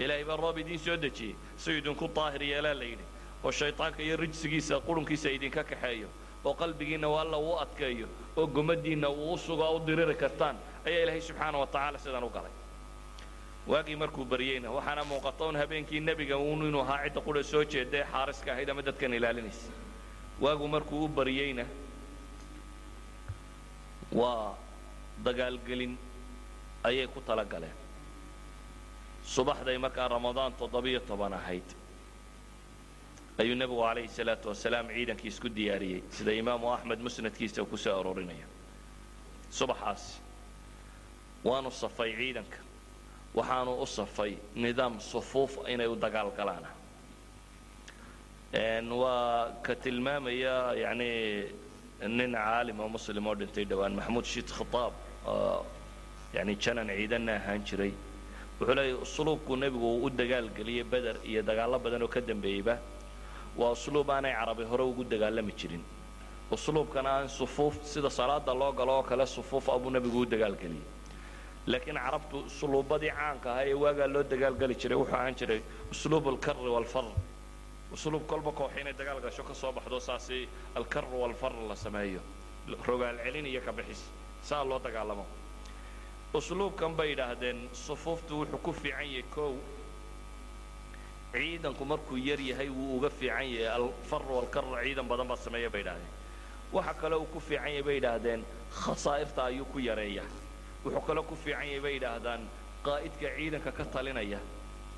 إلى 0.00 0.22
إبا 0.22 0.34
الرب 0.34 0.58
دين 0.58 0.78
سودتي 0.78 1.34
سيد 1.58 1.88
كن 1.88 2.06
طاهر 2.08 2.42
يلا 2.42 2.74
ليلي 2.74 3.04
والشيطان 3.44 3.92
كي 3.92 4.14
رجس 4.14 4.46
كيسا 4.46 4.76
قولن 4.76 5.04
كيسا 5.04 5.30
يدين 5.30 5.50
ككحايو 5.50 6.08
وقلبكينا 6.44 7.06
والله 7.06 7.38
وأتكايو 7.38 8.06
وقمدينا 8.36 9.08
ووصغا 9.08 9.68
ودرير 9.68 10.12
كرتان 10.12 10.56
أي 10.86 11.04
إلهي 11.04 11.20
سبحانه 11.20 11.60
وتعالى 11.60 11.98
سيدان 11.98 12.22
وقالي 12.22 12.52
waagii 13.66 13.96
markuu 13.98 14.24
baryeyna 14.24 14.70
waxaana 14.70 15.02
muuqatoon 15.10 15.56
habeenkii 15.58 16.00
nebiga 16.00 16.36
uun 16.38 16.60
inuu 16.68 16.80
ahaa 16.86 16.98
cidda 17.04 17.20
qura 17.26 17.42
soo 17.42 17.62
jeedae 17.72 18.02
xaariska 18.12 18.48
ahayd 18.52 18.68
ama 18.70 18.82
dadkan 18.88 19.14
ilaalinaysa 19.18 19.70
waagu 20.41 20.67
markuu 20.67 21.05
u 21.05 21.07
baryeyna 21.07 21.65
waa 24.11 24.55
dagaalgelin 25.23 25.97
ayay 26.83 27.07
ku 27.07 27.21
tala 27.21 27.45
galeen. 27.45 27.77
Subaxday 29.23 29.77
markaa 29.77 30.07
ramadaan 30.07 30.53
toddobiyo 30.53 30.99
toban 30.99 31.33
ahayd 31.33 31.67
ayuu 33.39 33.55
nebigu 33.55 33.81
calayhi 33.81 34.07
salaatu 34.17 34.49
wasalaam 34.49 34.87
ciidankii 34.95 35.27
isku 35.33 35.49
diyaariyey 35.55 36.01
sida 36.15 36.31
imaamu 36.41 36.73
axmed 36.73 36.99
musnadkiisa 36.99 37.65
ku 37.65 37.77
soo 37.77 37.99
aroorinayo. 37.99 38.47
Subaxaasi 39.57 40.19
waanu 41.43 41.71
safay 41.71 42.11
ciidanka 42.19 42.57
waxaanu 43.37 43.71
u 43.81 43.85
safay 43.85 44.31
nidaam 44.55 44.99
sufuuf 44.99 45.51
inay 45.73 45.87
u 45.87 45.95
dagaal 45.95 46.31
galaana 46.37 46.69
waa 48.53 49.51
ka 49.63 49.75
tilmaamaya 49.75 50.73
yani 50.75 51.45
nin 52.07 52.33
caalim 52.33 52.79
oo 52.79 52.89
muslim 52.89 53.27
oo 53.27 53.35
dhintay 53.35 53.65
dhowaan 53.65 53.95
maxamuud 53.95 54.25
shid 54.25 54.47
khitaab 54.51 54.93
oo 55.27 55.65
yani 56.33 56.55
janan 56.59 56.87
ciidanna 56.87 57.35
ahaan 57.35 57.63
jiray. 57.63 57.93
Wuxuu 58.59 58.75
leeyahy 58.75 58.93
usluubku 59.01 59.55
nebigu 59.55 59.87
uu 59.97 60.05
u 60.05 60.09
dagaalgeliyey 60.09 60.83
beder 60.83 61.15
iyo 61.23 61.41
dagaallo 61.43 61.79
badan 61.79 62.01
oo 62.03 62.07
ka 62.07 62.21
dambeeyeyba. 62.21 62.77
Waa 63.57 63.71
usluub 63.71 64.09
aanay 64.09 64.33
carabi 64.33 64.63
hore 64.63 64.83
ugu 64.83 65.03
dagaalami 65.03 65.53
jirin. 65.53 65.83
Usluubkana 66.51 67.09
aan 67.09 67.27
sufuuf 67.29 67.79
sida 67.83 68.09
salaada 68.09 68.53
loo 68.53 68.71
galo 68.73 68.99
oo 68.99 69.03
kale 69.03 69.25
sufuuf 69.25 69.69
abuu 69.69 69.89
nebigu 69.91 70.19
u 70.21 70.25
dagaalgeliyey 70.25 70.83
laakiin 71.67 71.95
carabtu 71.95 72.37
usluubadii 72.49 73.11
caanka 73.15 73.51
ahaa 73.53 73.65
ee 73.69 73.73
waagaa 73.73 74.07
loo 74.07 74.23
dagaalgeli 74.23 74.75
jiray 74.75 74.97
wuxuu 74.97 75.15
ahaan 75.15 75.35
jiray 75.35 75.61
usluub 75.91 76.27
alkarri 76.27 76.69
waalfar 76.75 77.05
usluub 77.93 78.25
kolba 78.27 78.51
koox 78.51 78.71
inay 78.81 78.93
dagaal 78.93 79.19
gasho 79.21 79.43
ka 79.43 79.53
soo 79.53 79.71
baxdo 79.71 79.99
saasi 79.99 80.47
alkarru 80.75 81.21
waalfar 81.21 81.53
la 81.69 81.75
sameeyo. 81.75 82.19
Rogaal 82.87 83.17
celin 83.23 83.45
iyo 83.45 83.61
ka 83.61 83.71
bixis 83.71 84.01
saa 84.43 84.63
loo 84.63 84.79
dagaalamo. 84.79 85.25
Usluubkan 86.33 86.95
bay 86.95 87.09
yidhaahdeen 87.09 87.69
sufuuftu 87.73 88.33
wuxuu 88.39 88.57
ku 88.63 88.71
fiican 88.73 89.05
yahay 89.07 89.23
kow. 89.35 89.53
Ciidanku 91.33 91.85
markuu 91.85 92.17
yar 92.17 92.39
yahay 92.39 92.69
wuu 92.69 92.97
uga 92.97 93.09
fiican 93.09 93.43
yahay 93.49 93.67
alfar 93.67 94.21
waalkar 94.29 94.63
ciidan 94.83 95.07
badan 95.07 95.27
baa 95.27 95.35
sameeya 95.37 95.69
bay 95.69 95.81
yidhahdeen 95.81 96.09
waxa 96.73 96.93
kale 96.93 97.15
uu 97.15 97.25
ku 97.33 97.39
fiican 97.39 97.67
yahay 97.67 97.83
bay 97.83 97.95
yidhaahdeen 97.99 98.41
khasaa'irta 98.71 99.43
ayuu 99.45 99.65
ku 99.65 99.79
yareeya. 99.79 100.23
Wuxuu 100.85 101.01
kaloo 101.07 101.23
ku 101.23 101.35
fiican 101.35 101.67
yahay 101.67 101.79
bay 101.81 101.93
yidhaahdaan 101.97 102.41
qaa'idka 102.85 103.27
ciidanka 103.37 103.71
ka 103.71 103.85
talinaya 103.85 104.39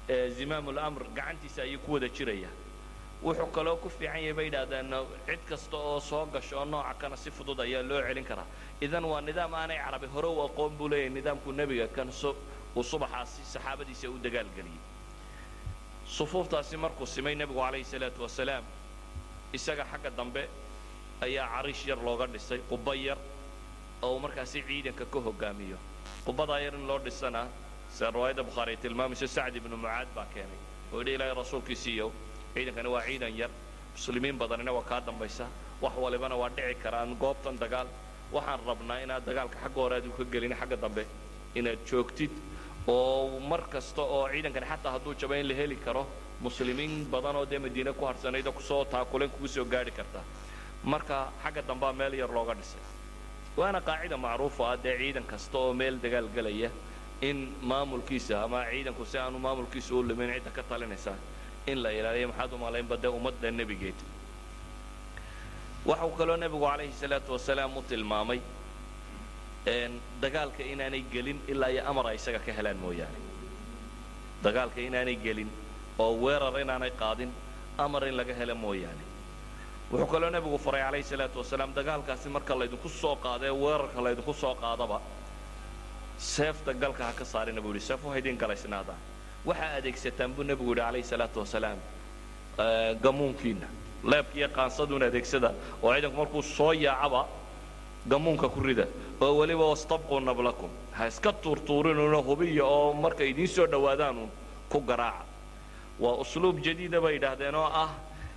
ee 0.10 0.30
zimaamul 0.30 0.78
amr 0.78 1.04
gacantiisa 1.16 1.62
ayuu 1.64 1.80
ku 1.86 1.94
wada 1.94 2.10
jiraya 2.10 2.50
wuxuu 3.24 3.48
kaloo 3.56 3.78
ku 3.84 3.90
fiican 3.90 4.20
yahay 4.22 4.34
bay 4.38 4.46
yidhaahdaan 4.50 4.88
cid 5.28 5.42
kasta 5.50 5.78
oo 5.78 6.00
soo 6.00 6.26
gasho 6.34 6.56
oo 6.60 6.66
nooca 6.66 6.94
kana 7.02 7.16
si 7.24 7.30
fudud 7.32 7.60
ayaa 7.66 7.84
loo 7.90 8.02
celin 8.08 8.26
karaa. 8.30 8.46
Idan 8.82 9.06
waa 9.12 9.22
nidaam 9.22 9.54
aanay 9.54 9.78
carabi 9.86 10.08
hore 10.14 10.28
u 10.28 10.42
aqoon 10.48 10.72
buu 10.78 10.88
leeyahay 10.92 11.10
nidaamku 11.18 11.50
nebiga 11.60 11.88
kan 11.96 12.10
uu 12.76 12.84
subaxaasi 12.92 13.42
saxaabadiisa 13.54 14.06
u 14.10 14.18
dagaalgeliyey. 14.26 14.82
Sufuuftaasi 16.16 16.78
markuu 16.78 17.06
simay 17.06 17.36
nebigu 17.36 17.60
calayhi 17.66 17.86
salaatu 17.94 18.22
wasalaam 18.26 18.64
isaga 19.58 19.84
xagga 19.92 20.10
dambe 20.18 20.44
ayaa 21.26 21.48
cariish 21.54 21.84
yar 21.90 21.98
looga 22.08 22.26
dhisay 22.34 22.60
quba 22.70 22.94
yar 23.08 23.18
oo 24.04 24.12
uu 24.16 24.20
markaasi 24.20 24.60
ciidanka 24.68 25.06
ka 25.14 25.20
hogaamiyo. 25.28 25.78
Qubadaa 26.26 26.60
yar 26.66 26.74
in 26.76 26.86
loo 26.90 27.00
dhisana 27.06 27.42
sida 27.96 28.12
riwaayadda 28.16 28.44
bukhaari 28.48 28.72
ay 28.76 28.78
tilmaamayso 28.84 29.28
sacd 29.28 29.56
ibnu 29.60 29.76
mucaad 29.84 30.08
baa 30.16 30.26
keenay 30.34 30.60
oo 30.94 31.00
yidhi 31.00 31.14
ilaahay 31.16 31.36
rasuulkiisiiyow 31.42 32.10
ciidankani 32.54 32.90
waa 32.96 33.02
ciidan 33.08 33.34
yar 33.38 33.50
muslimiin 33.96 34.38
badanina 34.42 34.72
waa 34.78 34.84
kaa 34.90 35.02
dambaysa 35.08 35.46
wax 35.82 35.94
walibana 36.04 36.36
waa 36.36 36.50
dhici 36.50 36.76
karaan 36.84 37.16
goobtan 37.20 37.58
dagaal. 37.60 37.88
Waxaan 38.34 38.60
rabnaa 38.68 38.98
inaad 39.06 39.24
dagaalka 39.26 39.58
xagga 39.64 39.82
hore 39.82 39.96
aad 39.96 40.06
u 40.08 40.12
ka 40.18 40.24
gelin 40.34 40.56
xagga 40.60 40.78
dambe 40.84 41.04
inaad 41.56 41.80
joogtid 41.90 42.32
oo 42.88 43.40
mar 43.50 43.62
kasta 43.74 44.02
oo 44.02 44.28
ciidankani 44.32 44.66
xataa 44.72 44.92
hadduu 44.96 45.14
jabo 45.22 45.34
in 45.34 45.48
la 45.48 45.54
heli 45.54 45.76
karo 45.86 46.08
muslimiin 46.42 47.06
badan 47.12 47.36
oo 47.36 47.46
dee 47.46 47.60
madiine 47.60 47.92
ku 47.94 48.06
harsanayd 48.06 48.48
oo 48.48 48.54
ku 48.54 48.62
soo 48.62 48.86
taakulen 48.86 49.30
kugu 49.30 49.48
soo 49.48 49.66
gaadhi 49.66 49.92
karta. 49.92 50.20
Marka 50.84 51.32
xagga 51.44 51.62
dambaa 51.68 51.94
meel 51.94 52.14
yar 52.14 52.30
looga 52.30 52.54
dhisay. 52.56 52.82
Waana 53.58 53.82
qaacida 53.82 54.18
macruufa 54.18 54.64
ah 54.72 54.78
dee 54.84 54.98
ciidan 54.98 55.24
kasta 55.24 55.58
oo 55.58 55.74
meel 55.74 55.96
dagaal 56.04 56.28
gelaya 56.36 56.70
in 57.22 57.38
maamulkiisa 57.62 58.44
ama 58.44 58.66
ciidanku 58.72 59.06
si 59.06 59.18
aanu 59.18 59.38
maamulkiisa 59.40 59.94
u 59.96 60.02
lumin 60.04 60.34
cidda 60.34 60.52
ka 60.52 60.64
talinaysa 60.64 61.14
in 61.72 61.78
la 61.84 61.90
ilaaliyo 62.00 62.28
maxaad 62.32 62.52
u 62.54 62.58
malaynba 62.58 62.96
dee 63.04 63.08
ummadda 63.18 63.52
nebigeed. 63.60 64.00
Waxau 65.90 66.10
kaloo 66.20 66.38
nebigu 66.44 66.66
calayhi 66.70 66.94
salaatu 67.02 67.30
wasalaam 67.36 67.78
u 67.78 67.82
tilmaamay 67.90 68.40
dagaalka 70.22 70.64
inaanay 70.74 71.04
gelin 71.14 71.40
ilaa 71.48 71.70
iyo 71.74 71.82
amar 71.90 72.06
ay 72.08 72.16
isaga 72.20 72.40
ka 72.46 72.52
helaan 72.58 72.78
mooyaane. 72.84 73.20
Dagaalka 74.44 74.80
inaanay 74.88 75.16
gelin 75.26 75.50
oo 76.04 76.12
weerar 76.24 76.56
inaanay 76.64 76.92
qaadin 77.02 77.32
amar 77.78 78.04
in 78.10 78.16
laga 78.20 78.34
helo 78.40 78.56
mooyaane. 78.56 79.04
Wuxuu 79.92 80.08
kaloo 80.14 80.30
nebigu 80.36 80.58
faray 80.66 80.82
calayhi 80.88 81.04
salaatu 81.12 81.38
wasalaam 81.42 81.72
dagaalkaasi 81.78 82.28
marka 82.36 82.54
laydinku 82.60 82.90
soo 83.02 83.16
qaado 83.24 83.44
ee 83.46 83.56
weerarka 83.64 84.00
laydinku 84.06 84.34
soo 84.44 84.56
qaadaba 84.64 84.98
seefta 86.34 86.72
galka 86.84 87.04
ha 87.08 87.14
ka 87.20 87.26
saarina 87.34 87.62
buu 87.64 87.72
yidhi. 87.74 87.86
Seefu 87.90 88.06
ha 88.12 88.16
idin 88.22 88.38
galaysnaadaan 88.44 89.00
waxaa 89.46 89.72
adeegsataan 89.80 90.32
buu 90.36 90.44
nebigu 90.50 90.72
yidhi 90.72 90.82
calayhi 90.86 91.08
salaatu 91.14 91.40
wasalaam 91.44 91.80
gamuunkiinna 93.06 93.68
leebkiiyo 94.12 94.48
qaansaduun 94.58 95.04
adeegsada 95.10 95.50
oo 95.84 95.94
ciidanku 95.94 96.18
markuu 96.22 96.42
soo 96.58 96.72
yaacaba 96.86 97.22
gamuunka 98.12 98.48
ku 98.50 98.60
rida. 98.60 98.86
Oo 99.22 99.38
weliba 99.40 99.66
wastabquu 99.72 100.20
nablakum. 100.20 100.70
Ha 100.98 101.08
iska 101.08 101.32
tuurtuurinuuna 101.44 102.18
hubiya 102.30 102.66
oo 102.66 102.94
markay 102.94 103.30
idiin 103.34 103.48
soo 103.48 103.68
dhowaadaanuun 103.68 104.30
ku 104.70 104.80
garaaca. 104.82 105.24
Waa 106.00 106.16
usluub 106.24 106.60
jadiida 106.66 107.00
bay 107.02 107.14
yidhaahdeen 107.16 107.56
oo 107.56 107.70
ah 107.84 107.90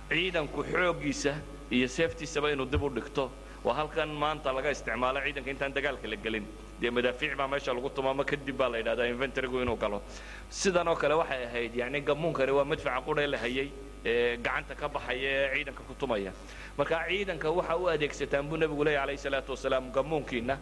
ciidanku 0.09 0.63
xooggiisa 0.71 1.33
iyo 1.71 1.87
seeftiisaba 1.87 2.51
inuu 2.51 2.65
dib 2.71 2.83
u 2.83 2.89
dhigto. 2.89 3.31
Waa 3.65 3.75
halkan 3.79 4.09
maanta 4.09 4.53
laga 4.55 4.71
isticmaalo 4.71 5.19
ciidanka 5.25 5.49
intaan 5.51 5.73
dagaalka 5.73 6.07
la 6.07 6.15
gelin 6.15 6.45
dee 6.81 6.89
madaafiic 6.91 7.33
baa 7.39 7.47
meesha 7.47 7.73
lagu 7.73 7.89
tumaamo 7.89 8.23
kadib 8.23 8.57
baa 8.57 8.69
la 8.69 8.77
yidhahdaa 8.77 9.07
inventorygu 9.13 9.61
inuu 9.63 9.75
galo. 9.83 10.01
Sidan 10.49 10.87
oo 10.87 10.95
kale 10.95 11.13
waxay 11.21 11.43
ahayd 11.45 11.73
yani 11.75 12.01
gamuunkani 12.01 12.51
waa 12.57 12.65
madfaca 12.71 13.01
qudhee 13.07 13.27
la 13.33 13.37
hayay 13.37 13.69
ee 14.05 14.37
gacanta 14.37 14.75
ka 14.75 14.87
baxaya 14.95 15.29
ee 15.29 15.55
ciidanka 15.55 15.81
ku 15.87 15.93
tumaya. 15.93 16.31
Marka 16.77 16.95
ciidanka 17.09 17.47
waxa 17.51 17.75
u 17.77 17.87
adeegsataan 17.93 18.45
buu 18.49 18.57
nebigu 18.57 18.83
leeyahy 18.83 19.03
alayhi 19.03 19.21
salaatu 19.25 19.51
wasalaam 19.55 19.91
gamuunkiina 19.91 20.55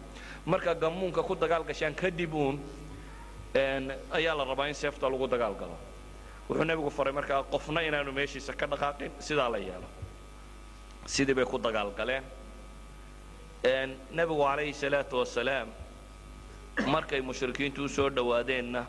marka 0.45 0.71
gamuunka 0.75 1.21
ku 1.23 1.35
dagaal 1.35 1.63
gashaan 1.69 1.93
kadib 1.95 2.33
uun 2.33 2.57
ayaa 4.17 4.35
la 4.39 4.43
rabaa 4.51 4.67
in 4.67 4.73
seefta 4.73 5.09
lagu 5.09 5.27
dagaal 5.27 5.55
galo. 5.61 5.77
Wuxuu 6.49 6.63
nebigu 6.69 6.89
faray 6.97 7.13
markaa 7.13 7.43
qofna 7.53 7.79
inaanu 7.87 8.11
meeshiisa 8.11 8.53
ka 8.53 8.65
dhaqaaqin 8.71 9.11
sidaa 9.19 9.49
la 9.49 9.57
yeelo. 9.57 9.87
Sidii 11.05 11.33
bay 11.37 11.45
ku 11.45 11.57
dagaal 11.57 11.91
galeen. 11.99 12.23
Nebigu 14.17 14.43
calayhi 14.47 14.73
salaatu 14.73 15.17
wasalaam 15.21 15.67
markay 16.83 17.21
mushrikiintu 17.21 17.85
u 17.85 18.09
dhowaadeenna 18.09 18.85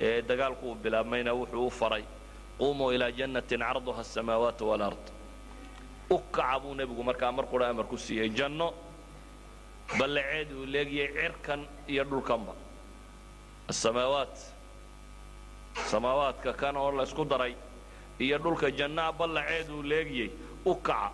ee 0.00 0.22
dagaalku 0.22 0.66
uu 0.70 0.74
bilaabmayna 0.74 1.32
wuxuu 1.34 1.66
u 1.66 1.70
faray 1.70 2.04
qumuu 2.58 2.92
ilaa 2.92 3.10
jannatin 3.10 3.60
carduha 3.60 4.00
asamaawaat 4.00 4.60
walard 4.60 5.04
u 6.10 6.18
kaca 6.18 6.58
buu 6.60 6.74
nebigu 6.74 7.02
markaa 7.04 7.32
mar 7.32 7.46
qura 7.46 7.68
amar 7.68 7.86
ku 7.86 7.96
siiyey 7.98 8.28
janno 8.38 8.74
ballaceed 9.98 10.52
uu 10.52 10.66
leegiyey 10.66 11.08
cirkan 11.14 11.60
iyo 11.88 12.04
dhulkanba. 12.04 12.52
Asamaawaat 13.68 14.34
samaawaadka 15.90 16.52
kan 16.52 16.76
oo 16.76 16.90
la 16.92 17.02
isku 17.02 17.24
daray 17.24 17.54
iyo 18.18 18.38
dhulka 18.38 18.70
jannaa 18.70 19.12
ballaceed 19.12 19.68
uu 19.70 19.82
leegiyey 19.82 20.30
u 20.64 20.74
kaca. 20.74 21.10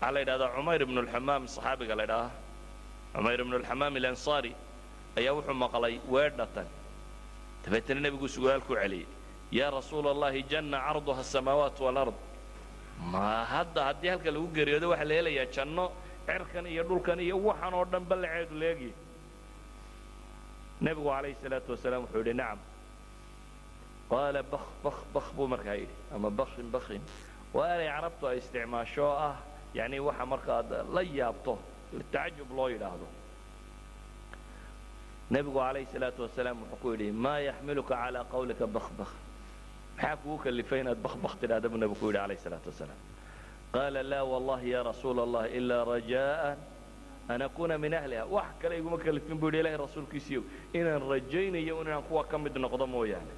Waxaa 0.00 0.12
la 0.14 0.20
yidhahdaa 0.20 0.50
cumayr 0.56 0.82
ibnu 0.82 1.00
lxamaam 1.02 1.42
saxaabiga 1.48 1.94
la 1.94 2.04
ydhahaa 2.04 2.30
cumayr 3.14 3.40
ibnu 3.40 3.56
lxamaam 3.62 3.94
alansaari 3.96 4.52
ayaa 5.18 5.32
wuxuu 5.36 5.54
maqlay 5.64 5.94
weedhatan. 6.14 6.66
Dabeetana 7.64 8.00
nebigu 8.04 8.28
su'aal 8.36 8.60
ku 8.68 8.74
celiyey 8.74 9.06
yaa 9.58 9.70
rasuula 9.70 10.08
allahi 10.14 10.40
janna 10.50 10.78
carduha 10.86 11.20
asamaawaat 11.26 11.78
walard 11.86 12.14
ma 13.12 13.44
hadda 13.52 13.80
haddii 13.88 14.10
halka 14.12 14.30
lagu 14.34 14.46
geeriyoodo 14.56 14.86
waxaa 14.92 15.08
la 15.10 15.14
helayaa 15.18 15.46
janno 15.54 15.84
cerkan 16.26 16.66
iyo 16.72 16.82
dhulkan 16.88 17.18
iyo 17.26 17.36
waxan 17.48 17.74
oo 17.78 17.84
dhan 17.92 18.04
ballaceedu 18.10 18.54
leegiyey 18.62 18.94
nebigu 20.84 21.08
calayhi 21.14 21.36
salaatu 21.42 21.68
wasalaam 21.74 22.02
wuxuu 22.04 22.20
yidhi 22.22 22.34
nacam. 22.40 22.58
Qaala 24.10 24.40
bak 24.52 24.64
bak 24.84 24.98
bak 25.14 25.26
buu 25.36 25.46
markaa 25.52 25.76
yidhi 25.80 25.94
ama 26.14 26.28
bakin 26.30 26.66
bakin 26.74 27.02
waa 27.54 27.68
eray 27.74 27.88
carabtu 27.94 28.24
ay 28.30 28.36
isticmaasho 28.42 29.02
oo 29.08 29.16
ah 29.28 29.36
yani 29.78 29.96
waxa 30.08 30.24
markaad 30.32 30.68
la 30.94 31.02
yaabto 31.18 31.54
tacajub 32.12 32.48
loo 32.56 32.68
yidhaahdo 32.74 33.06
nebigu 35.32 35.58
calayhi 35.58 35.88
salaatu 35.94 36.20
wasalaam 36.26 36.56
wuxuu 36.62 36.78
ku 36.82 36.88
yidhi 36.92 37.08
maa 37.24 37.38
yaxmiluka 37.48 37.94
calaa 38.02 38.24
qawlika 38.32 38.66
bak 38.74 38.86
bak 38.98 39.10
maxaa 39.96 40.16
kugu 40.20 40.36
kalifay 40.44 40.80
inaad 40.82 40.98
bak 41.04 41.14
bak 41.24 41.34
tidhahda 41.40 41.66
buu 41.72 41.78
nebigu 41.82 41.98
ku 42.00 42.06
yidhi 42.10 42.18
calayhi 42.22 42.42
salaatu 42.46 42.68
wasalaam 42.72 43.00
qaala 43.74 44.00
laa 44.12 44.24
wallahi 44.32 44.68
ya 44.74 44.80
rasuula 44.90 45.20
allah 45.26 45.44
ilaa 45.58 45.84
rajaan 45.92 46.58
an 47.32 47.40
akuuna 47.46 47.78
min 47.78 47.94
ahliha. 47.94 48.24
Wax 48.34 48.48
kale 48.60 48.74
iguma 48.78 48.98
kalifin 48.98 49.38
buu 49.40 49.48
yidhi 49.48 49.60
ilahi 49.62 49.76
rasuulkiisiiyow 49.84 50.42
inaan 50.78 51.02
rajaynayo 51.12 51.74
inaan 51.82 52.02
kuwa 52.08 52.22
ka 52.30 52.36
mid 52.44 52.54
noqdo 52.64 52.86
mooyaane. 52.94 53.34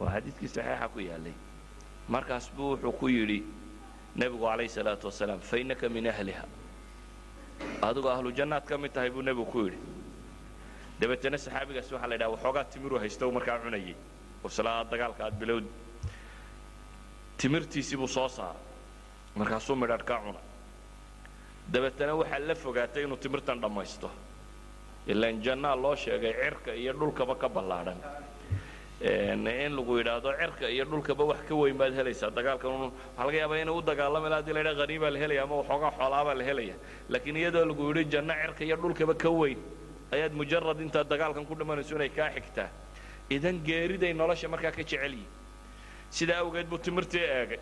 Waa 0.00 0.10
xadiidkii 0.14 0.48
saxiixa 0.54 0.88
ku 0.94 0.98
yaallay 1.08 1.34
markaas 2.08 2.46
buu 2.56 2.70
wuxuu 2.74 2.92
ku 3.00 3.06
yidhi 3.08 3.38
nebigu 4.16 4.42
calayhi 4.48 4.68
salaatu 4.76 5.06
wasalaam 5.10 5.38
fainaka 5.50 5.86
min 5.88 6.06
ahliha 6.12 6.44
adigu 7.82 8.08
ahlu 8.08 8.30
jannaad 8.38 8.64
ka 8.68 8.78
mid 8.78 8.92
tahay 8.92 9.10
buu 9.10 9.22
nebigu 9.22 9.46
ku 9.52 9.58
yidhi. 9.66 9.78
Dabeetana 11.00 11.38
saxaabigaas 11.38 11.88
waxaa 11.92 12.08
la 12.08 12.14
yidhaha 12.14 12.30
waxoogaa 12.34 12.64
timiruu 12.72 12.98
haysta 12.98 13.26
markaa 13.36 13.58
cunayay 13.62 13.94
waslaa 14.44 14.84
dagaalka 14.90 15.24
aad 15.26 15.36
bilowd 15.40 15.64
timirtiisii 17.38 17.96
buu 17.96 18.08
soo 18.08 18.28
saaray 18.28 18.60
markaasuu 19.36 19.76
midhadh 19.82 20.04
ka 20.08 20.16
cunay 20.24 20.44
dabeetana 21.72 22.12
waxaa 22.20 22.38
la 22.48 22.54
fogaatay 22.54 23.02
inuu 23.04 23.16
timirtan 23.16 23.60
dhammaysto. 23.60 24.10
Ilaan 25.06 25.42
jannaa 25.44 25.76
loo 25.76 25.96
sheegay 25.96 26.32
cirka 26.42 26.72
iyo 26.74 26.92
dhulkaba 26.92 27.34
ka 27.36 27.48
ballaadhan 27.48 27.98
in 29.04 29.76
lagu 29.76 29.98
yidhaahdo 29.98 30.32
cirka 30.40 30.68
iyo 30.70 30.84
dhulkaba 30.84 31.24
wax 31.24 31.40
ka 31.48 31.54
weyn 31.54 31.76
baad 31.76 31.92
helaysaa. 31.92 32.30
Dagaalkan 32.30 32.70
waxaa 32.72 33.26
laga 33.26 33.38
yaabaa 33.38 33.60
inuu 33.62 33.78
u 33.78 33.82
dagaalami 33.82 34.28
laha 34.30 34.40
haddii 34.40 34.52
la 34.54 34.60
yidhaha 34.60 34.80
haniimaa 34.80 35.10
la 35.10 35.18
helaya 35.18 35.42
ama 35.42 35.54
waxoogaa 35.60 35.90
xoolaabaa 35.98 36.34
la 36.34 36.44
helaya 36.44 36.74
laakiin 37.10 37.36
iyadoo 37.36 37.64
lagu 37.68 37.82
yidhi 37.88 38.04
janno 38.12 38.34
cirka 38.42 38.64
iyo 38.64 38.76
dhulkaba 38.76 39.14
ka 39.14 39.30
weyn. 39.30 39.58
Ayaad 40.12 40.32
mujarad 40.32 40.80
intaad 40.80 41.08
dagaalkan 41.08 41.44
ku 41.46 41.54
dhammanayso 41.54 41.96
inay 41.96 42.08
kaa 42.08 42.30
xigtaa. 42.32 42.68
Idan 43.30 43.60
geeriday 43.66 44.12
nolosha 44.14 44.48
markaa 44.48 44.70
ka 44.72 44.82
jecel 44.82 45.12
yihiin 45.12 45.28
sidaa 46.10 46.40
awgeed 46.40 46.66
buu 46.66 46.78
timirtii 46.78 47.20
eegay. 47.20 47.60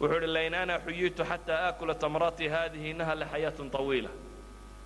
Wuxuu 0.00 0.16
idhi 0.18 0.26
lain 0.26 0.54
ana 0.54 0.78
xuyitu 0.78 1.22
xataa 1.24 1.70
aakula 1.70 1.94
tamraati 1.94 2.48
haadihi 2.48 2.90
innaha 2.90 3.14
laxayaatun 3.14 3.70
tawiila. 3.70 4.10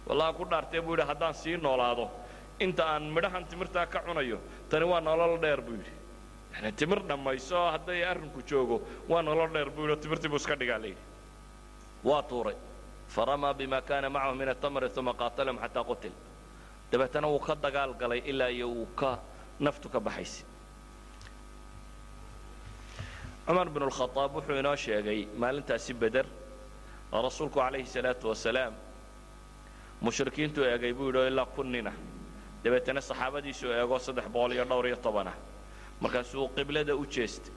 Wallaha 0.07 0.33
ku 0.37 0.45
dhaartee 0.45 0.81
buu 0.81 0.97
yidhi 0.97 1.07
haddaan 1.09 1.35
sii 1.35 1.57
noolaado 1.57 2.11
inta 2.61 2.85
aan 2.93 3.05
midhahan 3.14 3.45
timirtaa 3.51 3.87
ka 3.87 3.99
cunayo 4.07 4.38
tani 4.71 4.85
waa 4.85 5.01
nolol 5.01 5.38
dheer 5.40 5.61
buu 5.61 5.75
yidhi. 5.79 5.93
Yani 6.55 6.73
timir 6.73 7.01
dhammayso 7.09 7.59
hadday 7.75 8.05
arrinku 8.05 8.40
joogo 8.51 8.77
waa 9.09 9.23
nolol 9.23 9.51
dheer 9.55 9.71
buu 9.71 9.87
yidhi 9.88 10.01
timirtii 10.03 10.29
buu 10.33 10.37
iska 10.43 10.57
dhigaa 10.57 10.79
layidhi 10.79 11.03
waa 12.05 12.23
tuuray. 12.23 12.57
Faramaa 13.09 13.55
bima 13.55 13.81
kaana 13.83 14.09
macahu 14.11 14.35
min 14.35 14.49
atamri 14.49 14.88
uma 14.99 15.12
qaatalahum 15.14 15.59
xataa 15.62 15.85
qutil. 15.85 16.12
Dabeetana 16.93 17.27
wuu 17.29 17.38
ka 17.47 17.55
dagaal 17.55 17.95
galay 18.01 18.23
ilaa 18.31 18.49
iyo 18.49 18.69
uu 18.69 18.87
ka 18.97 19.19
naftu 19.61 19.88
ka 19.88 20.01
baxaysay 20.01 20.45
cumar 23.47 23.69
binu 23.69 23.87
lkhadaab 23.90 24.35
wuxuu 24.37 24.57
inoo 24.61 24.77
sheegay 24.77 25.21
maalintaasi 25.43 25.93
beder 25.95 26.27
rasuulku 27.12 27.59
calayhi 27.61 27.87
salaatu 27.95 28.29
wasalaam 28.33 28.75
mushrikiintuu 30.05 30.64
eegay 30.64 30.93
buu 30.99 31.09
yidhi 31.12 31.29
ilaa 31.33 31.47
kun 31.55 31.69
nina 31.73 31.93
dabeetana 32.64 33.00
saxaabadiisuu 33.09 33.70
eego 33.81 33.98
saddex 34.07 34.27
boqol 34.35 34.53
iyo 34.57 34.64
dhowr 34.70 34.87
iyo 34.90 34.96
tobanah 35.07 35.35
markaasuu 36.03 36.48
qiblada 36.57 36.94
u 36.96 37.05
jeestay 37.14 37.53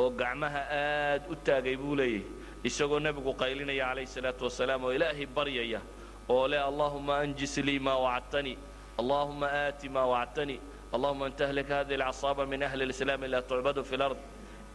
oo 0.00 0.10
gacmaha 0.20 0.60
aad 0.80 1.22
u 1.32 1.34
taagay 1.46 1.76
buu 1.76 1.94
leeyahy 2.00 2.24
isagoo 2.68 3.00
nebigu 3.06 3.32
qaylinaya 3.42 3.86
calayhi 3.88 4.10
salaatu 4.16 4.42
wasalaam 4.48 4.84
oo 4.84 4.92
ilaahay 4.96 5.26
baryaya 5.36 5.80
oo 6.28 6.44
leh 6.52 6.60
allaahuma 6.70 7.14
anjis 7.24 7.54
lii 7.68 7.78
maa 7.86 7.98
wacadtanii 8.06 8.56
allaahuma 9.00 9.46
aati 9.62 9.88
maa 9.88 10.06
wacadtanii 10.12 10.60
allahuma 10.94 11.24
an 11.26 11.32
tahlik 11.40 11.68
hadihi 11.68 11.96
alcasaaba 12.02 12.46
min 12.52 12.62
ahli 12.68 12.84
lislaami 12.90 13.28
laa 13.34 13.42
tucbadu 13.50 13.82
fi 13.90 13.96
lard 13.96 14.18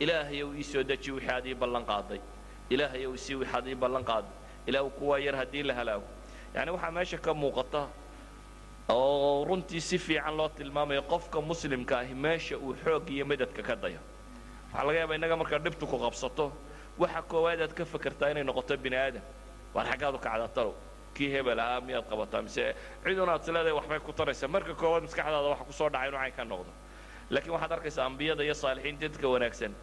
ilaahayow 0.04 0.50
ii 0.60 0.64
soo 0.72 0.84
deji 0.84 1.12
wixii 1.12 1.30
aad 1.36 1.46
ii 1.46 1.54
ballan 1.62 1.86
qaaday. 1.92 2.20
Ilaahayow 2.70 3.12
isii 3.16 3.36
wixaad 3.42 3.68
ii 3.68 3.76
ballan 3.76 4.04
qaaday. 4.10 4.32
Ilaahu 4.70 4.90
kuwaa 4.98 5.20
yar 5.20 5.36
haddii 5.36 5.64
la 5.64 5.74
halaago. 5.74 6.08
Yacni 6.56 6.72
waxaa 6.76 6.92
meesha 6.92 7.18
ka 7.18 7.34
muuqata 7.34 7.82
oo 8.90 9.46
runtii 9.46 9.82
si 9.82 9.98
fiican 9.98 10.38
loo 10.38 10.50
tilmaamayo 10.50 11.02
qofka 11.02 11.42
muslimka 11.42 12.00
ahi 12.00 12.14
meesha 12.14 12.58
uu 12.58 12.74
xoog 12.84 13.10
iyo 13.10 13.26
medadka 13.26 13.62
ka 13.64 13.76
dayo. 13.76 14.00
Waxaa 14.72 14.86
laga 14.88 15.00
yaabaa 15.00 15.16
innaga 15.16 15.36
markaa 15.36 15.60
dhibtu 15.60 15.88
ku 15.88 15.98
qabsato. 16.00 16.52
Waxa 16.98 17.22
koowaad 17.22 17.62
aad 17.62 17.74
ka 17.74 17.86
fakertaa 17.86 18.30
inay 18.32 18.44
noqoto 18.44 18.78
bini 18.78 18.96
aadam. 18.96 19.22
Waar 19.74 19.86
xaggaad 19.92 20.16
u 20.16 20.20
kacdaa 20.20 20.48
talow 20.56 20.74
kii 21.14 21.30
hebel 21.34 21.60
ahaa 21.60 21.82
miyaad 21.82 22.06
qabataa? 22.10 22.42
Mise 22.42 22.76
cidun 23.04 23.30
aad 23.30 23.42
isleedahay 23.44 23.74
waxbay 23.80 24.00
ku 24.00 24.12
taraysaa? 24.14 24.48
Marka 24.48 24.74
koowaad 24.74 25.04
maskaxdaada 25.04 25.48
waxa 25.52 25.64
ku 25.68 25.74
soo 25.74 25.90
dhacay 25.90 26.08
inuu 26.10 26.20
cayn 26.20 26.34
ka 26.38 26.44
noqdo. 26.46 26.72
Laakiin 27.30 27.52
waxaad 27.54 27.72
arkaysaa 27.72 28.06
ambiyada 28.06 28.44
iyo 28.44 28.54
saalixiinta 28.54 29.08
dadka 29.08 29.28
wanaagsan. 29.28 29.74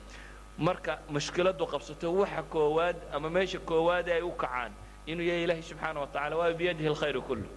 Marka 0.58 0.98
mushkiladu 1.08 1.66
qabsato 1.66 2.08
waxa 2.20 2.42
koowaad 2.42 2.96
ama 3.12 3.28
meesha 3.30 3.58
koowaad 3.58 4.08
ay 4.08 4.22
u 4.22 4.30
kacaan 4.32 4.72
inuu 5.06 5.26
yahay 5.28 5.44
ilaahay 5.44 5.62
subxaana 5.62 6.00
wa 6.00 6.06
tacala 6.06 6.36
waa 6.36 6.52
biyadihi 6.52 6.88
alkhayru 6.88 7.22
kullu 7.22 7.48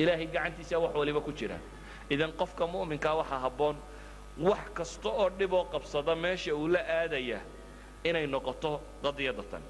ilaahay 0.00 0.26
gacantiisa 0.34 0.78
wax 0.84 0.94
waliba 1.00 1.20
ku 1.20 1.32
jira. 1.32 1.58
Idan 2.10 2.32
qofka 2.40 2.64
mu'minkaa 2.66 3.14
waxaa 3.20 3.40
habboon 3.44 3.76
wax 4.48 4.64
kasta 4.74 5.08
oo 5.08 5.28
dhiboo 5.38 5.64
qabsada 5.72 6.14
meesha 6.16 6.54
uu 6.54 6.68
la 6.74 6.80
aadaya 7.00 7.40
inay 8.04 8.26
noqoto 8.26 8.80
qadiyadatan. 9.04 9.62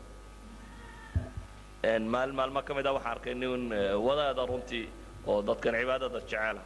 Maal 2.13 2.33
maalmo 2.33 2.63
ka 2.63 2.75
mid 2.75 2.87
a 2.87 2.93
waxaan 2.93 3.13
arkay 3.17 3.35
nin 3.35 3.71
wadaada 4.07 4.47
runtii 4.51 4.87
oo 5.27 5.43
dadkan 5.43 5.75
cibaadada 5.81 6.21
jeceela 6.21 6.63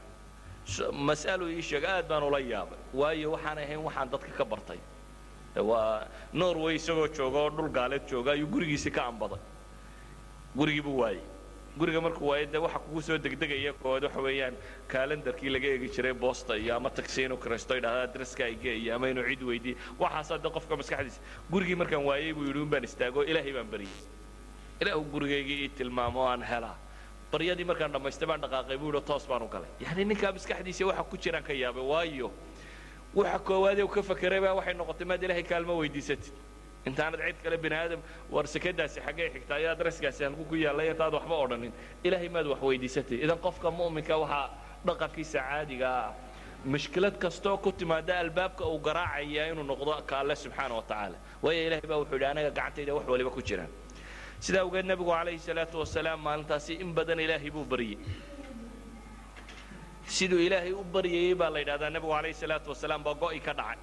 mas'aluu 1.09 1.49
ii 1.57 1.63
sheega 1.63 1.89
aad 1.97 2.07
baan 2.09 2.23
ula 2.23 2.39
yaabay 2.41 2.79
waayo 2.95 3.29
waxaan 3.35 3.59
ahayn 3.59 3.81
waxaan 3.87 4.09
dadka 4.13 4.31
ka 4.39 4.45
bartay. 4.45 4.79
Waa 5.57 6.07
norway 6.33 6.75
isagoo 6.77 7.09
jooga 7.17 7.39
oo 7.39 7.51
dhul 7.51 7.69
gaaleed 7.77 8.05
jooga 8.11 8.31
ayuu 8.33 8.47
gurigiisii 8.49 8.91
ka 8.91 9.03
ambaday. 9.07 9.39
Gurigii 10.57 10.83
buu 10.83 10.99
waayey 11.03 11.21
guriga 11.79 12.01
markuu 12.05 12.29
waayo 12.31 12.47
dee 12.53 12.59
waxa 12.67 12.79
kugu 12.85 13.01
soo 13.03 13.19
degdegaya 13.19 13.73
koowaad 13.83 14.05
waxa 14.05 14.21
weeyaan 14.27 14.55
kalendarkii 14.93 15.51
laga 15.55 15.69
eegi 15.73 15.89
jiray 15.95 16.13
boosta 16.13 16.57
iyo 16.57 16.77
ama 16.77 16.91
taxi 16.91 17.23
inuu 17.25 17.37
kiraysto 17.45 17.77
idhahda 17.81 18.03
adreska 18.09 18.45
ay 18.45 18.55
geeyo 18.65 18.95
ama 18.97 19.09
inuu 19.13 19.25
cid 19.31 19.43
weydiiyo 19.51 19.77
waxaasaa 20.03 20.39
dee 20.45 20.51
qofka 20.57 20.75
maskaxdiisa 20.81 21.21
gurigii 21.53 21.75
markaan 21.83 22.05
waayey 22.09 22.33
buu 22.37 22.45
yidhi 22.49 22.61
un 22.65 22.71
baan 22.75 22.85
istaago 22.85 23.25
ilaahay 23.25 23.53
baan 23.57 23.69
baryay 23.73 23.95
ilaahu 24.81 25.03
gurigaygii 25.15 25.59
ii 25.65 25.69
tilmaamo 25.79 26.21
aan 26.29 26.43
helaa. 26.43 26.77
Baryadii 27.33 27.65
markaan 27.65 27.93
dhammaystay 27.93 28.29
baan 28.29 28.41
dhaqaaqay 28.45 28.77
buu 28.79 28.91
yidhi 28.93 29.01
toos 29.09 29.25
baan 29.31 29.43
u 29.43 29.49
galay. 29.49 29.71
Yacni 29.81 30.05
ninkaa 30.05 30.33
maskaxdiisa 30.37 30.85
waxa 30.91 31.03
ku 31.11 31.17
jiraan 31.17 31.45
ka 31.45 31.53
yaabay 31.53 31.85
waayo. 31.93 32.29
Waxa 33.15 33.39
koowaadee 33.49 33.83
uu 33.85 33.89
ka 33.89 34.03
fakeray 34.03 34.41
baa 34.45 34.55
waxay 34.59 34.75
noqotay 34.75 35.07
maad 35.07 35.23
ilaahay 35.23 35.43
kaalmo 35.43 35.73
weydiisatid 35.81 36.33
intaanad 36.89 37.21
cid 37.27 37.39
kale 37.45 37.57
bini 37.65 37.77
aadam 37.83 38.01
war 38.35 38.45
sekadaasi 38.55 38.99
xaggay 39.07 39.29
xigtaa 39.35 39.59
iyo 39.63 39.71
adreskaasi 39.75 40.21
halku 40.27 40.45
ku 40.51 40.55
yaallay 40.65 40.89
intaad 40.93 41.15
waxba 41.19 41.37
odhanin. 41.45 41.73
Ilaahay 42.07 42.29
maad 42.37 42.47
wax 42.53 42.61
weydiisatay. 42.69 43.19
Idan 43.25 43.39
qofka 43.47 43.69
mu'minka 43.79 44.15
waxaa 44.23 44.47
dhaqankiisa 44.87 45.39
caadiga 45.49 45.89
ah. 46.03 46.11
Mushkilad 46.73 47.17
kastoo 47.23 47.57
ku 47.65 47.71
timaada 47.73 48.15
albaabka 48.23 48.65
uu 48.73 48.79
garaacaya 48.87 49.43
inuu 49.53 49.67
noqdo 49.71 49.93
ka 50.09 50.15
alle 50.23 50.35
subxaana 50.43 50.75
wa 50.79 50.83
tacaala. 50.91 51.17
Waayo 51.43 51.61
ilaahay 51.67 51.89
baa 51.91 51.99
wuxuu 52.03 52.17
yidhi 52.19 52.27
anaga 52.33 52.51
gacantayda 52.59 52.93
wax 52.97 53.07
waliba 53.13 53.31
ku 53.37 53.43
jiraan. 53.49 53.71
Sidaa 54.45 54.63
awgeed 54.67 54.87
nebigu 54.91 55.11
calayhi 55.11 55.39
salaatu 55.49 55.77
wasalaam 55.83 56.21
maalintaasi 56.27 56.73
in 56.83 56.91
badan 56.99 57.19
ilaahay 57.27 57.51
buu 57.57 57.65
baryey 57.73 57.97
siduu 60.17 60.39
ilaahay 60.47 60.73
u 60.73 60.83
baryayey 60.95 61.35
baa 61.41 61.51
la 61.55 61.59
yidhahdaa 61.63 61.91
nebigu 61.97 62.13
calayhi 62.17 62.35
salaatu 62.43 62.69
wasalaam 62.75 63.03
baa 63.07 63.15
go'i 63.23 63.41
ka 63.47 63.53
dhacay. 63.61 63.79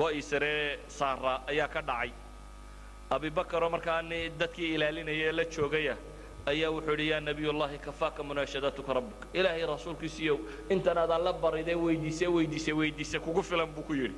Go'ii 0.00 0.22
saree 0.30 0.78
saara 0.98 1.34
ayaa 1.52 1.68
ka 1.74 1.80
dhacay 1.90 2.10
abibakaroo 3.10 3.70
markaa 3.70 4.02
dadkii 4.38 4.74
ilaalinaya 4.74 5.32
la 5.32 5.44
joogaya 5.44 5.96
ayaa 6.46 6.70
wuxuu 6.70 6.90
yidhi 6.92 7.08
yaa 7.10 7.20
nebiyullahi 7.20 7.78
kafaaka 7.78 8.22
munaashadatuka 8.22 8.92
rabbuk. 8.94 9.26
Ilaahay 9.34 9.66
rasuulkiisiiyow 9.66 10.38
intanaad 10.70 11.10
alla 11.10 11.32
baridee 11.32 11.74
weydiise 11.74 12.26
weydiise 12.28 12.72
weydiise 12.72 13.18
kugu 13.18 13.42
filan 13.42 13.66
buu 13.74 13.82
ku 13.82 13.94
yidhi. 13.94 14.14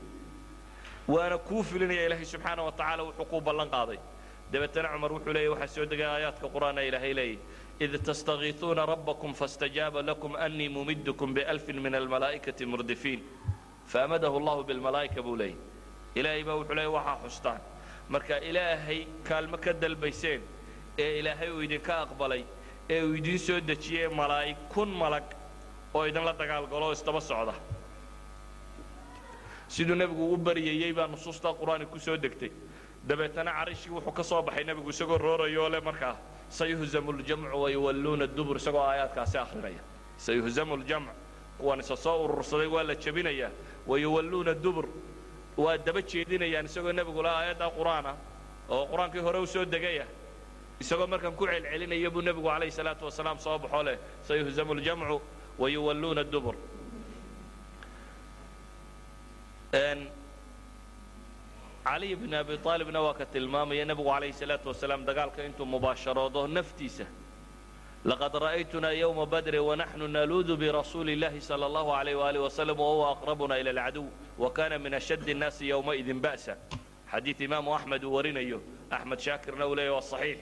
Waana 1.08 1.38
kuu 1.38 1.62
filinaya 1.62 2.06
ilaahay 2.06 2.24
subxaana 2.24 2.62
wa 2.62 2.72
tacaala 2.72 3.02
wuxuu 3.02 3.24
kuu 3.24 3.40
ballan 3.40 3.70
qaaday. 3.70 3.98
Dabeetana 4.52 4.88
cumar 4.92 5.12
wuxuu 5.12 5.32
leeyahy 5.32 5.48
waxaa 5.48 5.74
soo 5.74 5.84
degay 5.86 6.06
aayaadka 6.06 6.46
qur'aana 6.48 6.84
ilaahay 6.84 7.14
leeyahy 7.14 7.38
id 7.80 7.92
tastakiisuuna 8.04 8.86
rabbakum 8.86 9.32
faاstajaaba 9.34 10.02
lakum 10.02 10.36
annii 10.36 10.68
mumidkum 10.68 11.34
bialfin 11.34 11.80
min 11.80 11.94
almalaa'ikati 11.94 12.66
murdifiin. 12.66 13.20
Faamadahu 13.86 14.36
allahu 14.36 14.64
bilmalaa'ika 14.64 15.22
buu 15.22 15.36
leeyahy 15.36 15.56
ilaahay 16.14 16.44
baa 16.44 16.56
wuxuu 16.60 16.74
leeyahy 16.74 16.94
waxaa 16.94 17.18
xustaan 17.24 17.60
marka 18.12 18.36
ilaahay 18.48 19.00
kaalmo 19.28 19.56
ka 19.64 19.72
dalbayseen 19.82 20.40
ee 21.04 21.10
ilaahay 21.20 21.50
uu 21.56 21.62
idinka 21.66 21.92
aqbalay 22.04 22.42
ee 22.94 23.00
uu 23.06 23.14
idiin 23.20 23.38
soo 23.46 23.60
dejiyey 23.70 24.08
malaa'ig 24.20 24.56
kun 24.74 24.88
malag 25.02 25.24
oo 25.94 26.02
idinla 26.10 26.32
dagaalgalo 26.40 26.84
oo 26.88 26.92
isdaba 26.98 27.20
socda. 27.20 27.54
Siduu 29.68 29.94
nebigu 30.00 30.24
u 30.34 30.36
baryayey 30.36 30.92
baa 30.92 31.06
nusuustaa 31.06 31.54
qur'aanka 31.60 31.86
ku 31.92 31.98
soo 31.98 32.16
degtay. 32.16 32.50
Dabeetana 33.08 33.50
carishii 33.58 33.90
wuxuu 33.94 34.12
ka 34.12 34.22
soo 34.22 34.42
baxay 34.42 34.64
nebigu 34.64 34.90
isagoo 34.90 35.18
roorayoo 35.18 35.68
leh 35.72 35.80
markaa 35.82 36.16
sayuhzamu 36.48 37.12
ljamcu 37.12 37.56
wayuwalluuna 37.62 38.26
dubur 38.36 38.56
isagoo 38.56 38.82
aayaadkaasi 38.90 39.36
akhrinaya. 39.38 39.80
Sayuhzamu 40.16 40.76
ljamc 40.76 41.08
kuwan 41.58 41.80
isa 41.80 41.96
soo 41.96 42.24
urursaday 42.24 42.66
waa 42.66 42.82
la 42.82 42.94
jebinayaa 42.94 43.50
wayuwalluuna 43.86 44.54
dubur 44.54 44.86
waa 45.56 45.76
daba 45.86 46.00
jeedinayaan 46.02 46.66
isagoo 46.70 46.92
nebigu 46.92 47.22
la 47.22 47.30
aayaddaa 47.38 47.70
qur'aana 47.78 48.12
oo 48.74 48.86
qur'aankii 48.92 49.20
hore 49.26 49.38
u 49.38 49.46
soo 49.46 49.64
degaya. 49.64 50.06
Isagoo 50.80 51.06
markaan 51.06 51.34
ku 51.36 51.46
celcelinaya 51.46 52.10
buu 52.10 52.22
nebigu 52.22 52.48
calayhi 52.48 52.72
salaatu 52.72 53.04
wasalaam 53.08 53.38
soo 53.38 53.58
baxoo 53.58 53.82
leh 53.82 53.96
sayuhzamu 54.28 54.74
ljamcu 54.74 55.20
wayuwalluuna 55.58 56.24
dubur. 56.24 56.56
Cali 61.84 62.14
bn 62.16 62.34
abi 62.34 62.58
aalibna 62.64 63.00
waa 63.02 63.14
ka 63.14 63.24
tilmaamaya 63.26 63.84
nebigu 63.84 64.08
calayhi 64.10 64.32
salaatu 64.32 64.68
wasalaam 64.68 65.04
dagaalka 65.04 65.44
intuu 65.44 65.66
mubaasharoodo 65.66 66.46
naftiisa 66.46 67.04
laqad 68.05 68.33
ra'aytunaa 68.45 68.91
yowma 69.03 69.25
badri 69.25 69.59
wanaxnu 69.59 70.07
naluudu 70.07 70.57
birasuuli 70.57 71.13
اllahi 71.15 71.41
salى 71.41 71.65
allahu 71.69 71.91
alayh 71.99 72.15
waalih 72.21 72.41
wasalam 72.47 72.77
wahuwa 72.79 73.07
aqrabuna 73.15 73.59
ila 73.59 73.69
alcaduw 73.71 74.05
wa 74.37 74.49
kana 74.57 74.79
min 74.79 74.93
ashaddi 74.93 75.31
الnaasi 75.33 75.63
yowmaidin 75.73 76.19
ba'sa 76.21 76.53
xadiid 77.11 77.39
imaamu 77.47 77.75
axmed 77.75 78.03
uu 78.03 78.13
warinayo 78.13 78.59
axmed 78.91 79.19
shaakirna 79.19 79.67
uu 79.67 79.75
leeyahy 79.75 79.93
waa 79.95 80.01
saxiix 80.01 80.39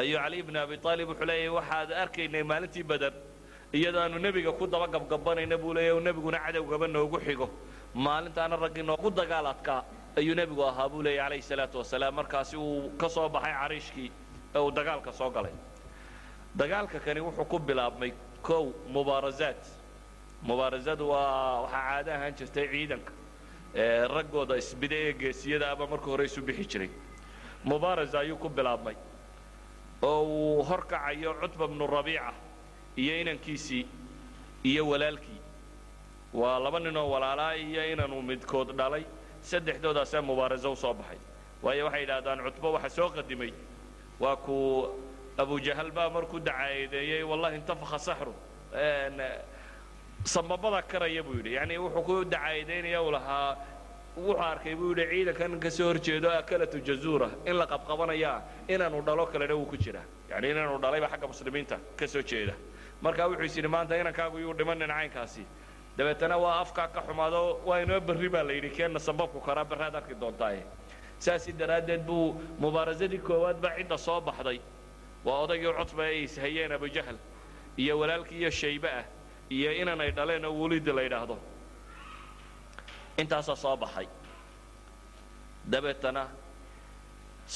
ayuu 0.00 0.18
cali 0.18 0.42
bn 0.42 0.56
abi 0.56 0.76
aalib 0.84 1.08
wuxuu 1.08 1.24
leeyahy 1.30 1.48
waxaad 1.58 1.90
arkaynay 2.02 2.42
maalintii 2.42 2.82
bader 2.82 3.12
iyadoo 3.72 4.00
aanu 4.04 4.18
nebiga 4.18 4.52
ku 4.52 4.66
daba 4.66 4.86
gabgabanayna 4.94 5.56
buu 5.62 5.74
leeyahy 5.74 6.00
nebiguna 6.00 6.38
cadowgaba 6.44 6.86
noogu 6.88 7.18
xigo 7.26 7.46
maalintaana 7.94 8.56
raggii 8.56 8.82
noogu 8.90 9.10
dagaal 9.10 9.46
adkaa 9.52 9.80
ayuu 10.18 10.34
nebigu 10.34 10.62
ahaa 10.70 10.88
buu 10.92 11.02
leeyahy 11.02 11.24
calayhi 11.28 11.42
salaatu 11.50 11.78
wasalaam 11.78 12.14
markaasi 12.14 12.56
uu 12.56 12.90
ka 13.00 13.08
soo 13.08 13.28
baxay 13.28 13.52
cariishkii 13.60 14.10
ee 14.54 14.58
uu 14.58 14.70
dagaalka 14.78 15.12
soo 15.12 15.30
galay 15.30 15.52
dagaalka 16.59 16.99
kani 17.05 17.21
wuxuu 17.21 17.45
ku 17.45 17.59
bilaabmay 17.59 18.11
kow 18.41 18.63
mubaarazaad. 18.93 19.61
Mubaarasadu 20.47 21.09
waa 21.09 21.61
waxaa 21.63 21.81
caado 21.89 22.11
ahaan 22.11 22.33
jirtay 22.37 22.67
ciidanka 22.73 23.11
raggooda 24.15 24.55
isbida 24.57 24.95
ee 25.05 25.13
geesiyada 25.21 25.65
aba 25.73 25.85
marka 25.91 26.05
hore 26.11 26.25
isu 26.25 26.41
bixi 26.47 26.65
jiray. 26.71 26.89
Mubaarasa 27.65 28.19
ayuu 28.19 28.37
ku 28.37 28.49
bilaabmay. 28.49 28.95
Oo 30.01 30.23
uu 30.23 30.63
horkacayo 30.63 31.33
cutba 31.41 31.67
bnu 31.67 31.87
rabiica 31.87 32.33
iyo 32.97 33.13
inankiisii 33.21 33.85
iyo 34.63 34.87
walaalkii. 34.89 35.41
Waa 36.33 36.59
laba 36.59 36.79
ninoo 36.79 37.09
walaalaa 37.09 37.55
iyo 37.55 37.81
inanuu 37.93 38.21
midkood 38.21 38.69
dhalay. 38.77 39.03
Saddexdoodaasaa 39.41 40.21
mubaaraso 40.21 40.71
u 40.71 40.75
soo 40.75 40.93
baxay. 40.93 41.17
Waayo 41.63 41.85
waxay 41.85 42.01
yidhaahdaan 42.01 42.39
cutbo 42.45 42.71
waxa 42.73 42.89
soo 42.89 43.09
qadimay. 43.09 43.53
Waa 44.19 44.35
kuu 44.35 44.89
abujahal 45.37 45.91
baa 45.91 46.09
markuu 46.09 46.39
dacaadeeyey 46.39 47.23
wallahi 47.23 47.55
intafaka 47.61 47.99
saxru. 47.99 48.33
Sambabada 50.23 50.81
karaya 50.81 51.23
buu 51.23 51.35
yidhi. 51.39 51.53
Yacni 51.57 51.77
wuxuu 51.77 52.03
ku 52.03 52.25
dacaadeynaya 52.25 53.01
uu 53.03 53.11
lahaa 53.11 53.55
wuxuu 54.17 54.41
arkay 54.41 54.75
buu 54.75 54.93
yidhi 54.95 55.05
ciidankan 55.25 55.59
ka 55.59 55.69
soo 55.69 55.87
horjeedo 55.93 56.29
akalatu 56.31 56.79
jazuura 56.81 57.29
in 57.45 57.55
la 57.55 57.65
qabqabanayaa 57.67 58.41
inaanu 58.67 59.01
dhalo 59.05 59.25
kalena 59.27 59.55
wuu 59.55 59.65
ku 59.65 59.77
jiraa. 59.77 60.03
Yacni 60.29 60.49
inaanu 60.51 60.79
dhalayba 60.81 61.07
xagga 61.11 61.27
muslimiinta 61.27 61.77
ka 61.95 62.07
soo 62.07 62.21
jeeda. 62.21 62.53
Markaa 63.01 63.27
wuxuu 63.29 63.45
is 63.45 63.55
yidhi 63.57 63.67
maanta 63.69 63.95
inankaagu 63.95 64.37
yuu 64.39 64.53
dhimanin 64.57 64.89
caynkaasi. 64.89 65.45
Dabeetana 65.97 66.37
waa 66.37 66.59
afkaa 66.61 66.87
ka 66.87 67.01
xumaado 67.07 67.61
waa 67.65 67.79
inoo 67.81 67.99
berri 68.01 68.29
baa 68.29 68.43
la 68.43 68.53
yidhi 68.53 68.69
keenna 68.69 68.99
sababku 68.99 69.39
karaa 69.39 69.65
berraad 69.65 69.95
arki 69.95 70.15
doontaaye 70.19 70.63
saasi 71.19 71.53
daraaddeed 71.53 72.01
buu 72.05 72.33
mubaarasadii 72.59 73.17
koowaad 73.21 73.61
baa 73.61 73.73
cidda 73.77 73.97
soo 73.97 74.21
baxday 74.21 74.59
waa 75.27 75.39
odaygii 75.45 75.73
cutba 75.79 76.03
ay 76.11 76.17
ishayeen 76.27 76.71
abujahal 76.77 77.17
iyo 77.81 77.93
walaalkii 78.01 78.39
iyo 78.41 78.51
shaybe 78.61 78.89
ah 78.99 79.05
iyo 79.57 79.71
inan 79.81 79.99
ay 80.05 80.11
dhaleen 80.17 80.45
oo 80.45 80.53
wulidi 80.59 80.91
la 80.97 81.01
yidhaahdo. 81.05 81.35
Intaasaa 83.21 83.55
soo 83.63 83.75
baxay. 83.83 84.07
Dabeetana 85.71 86.23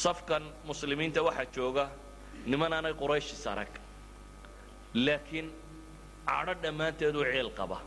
safkan 0.03 0.43
muslimiinta 0.67 1.21
waxaa 1.27 1.45
jooga 1.55 1.85
niman 2.51 2.73
aanay 2.73 2.93
qurayshis 3.01 3.43
arag. 3.51 3.71
Laakiin 5.05 5.47
cadho 6.27 6.53
dhammaanteed 6.63 7.15
u 7.15 7.23
ciil 7.31 7.49
qaba. 7.59 7.77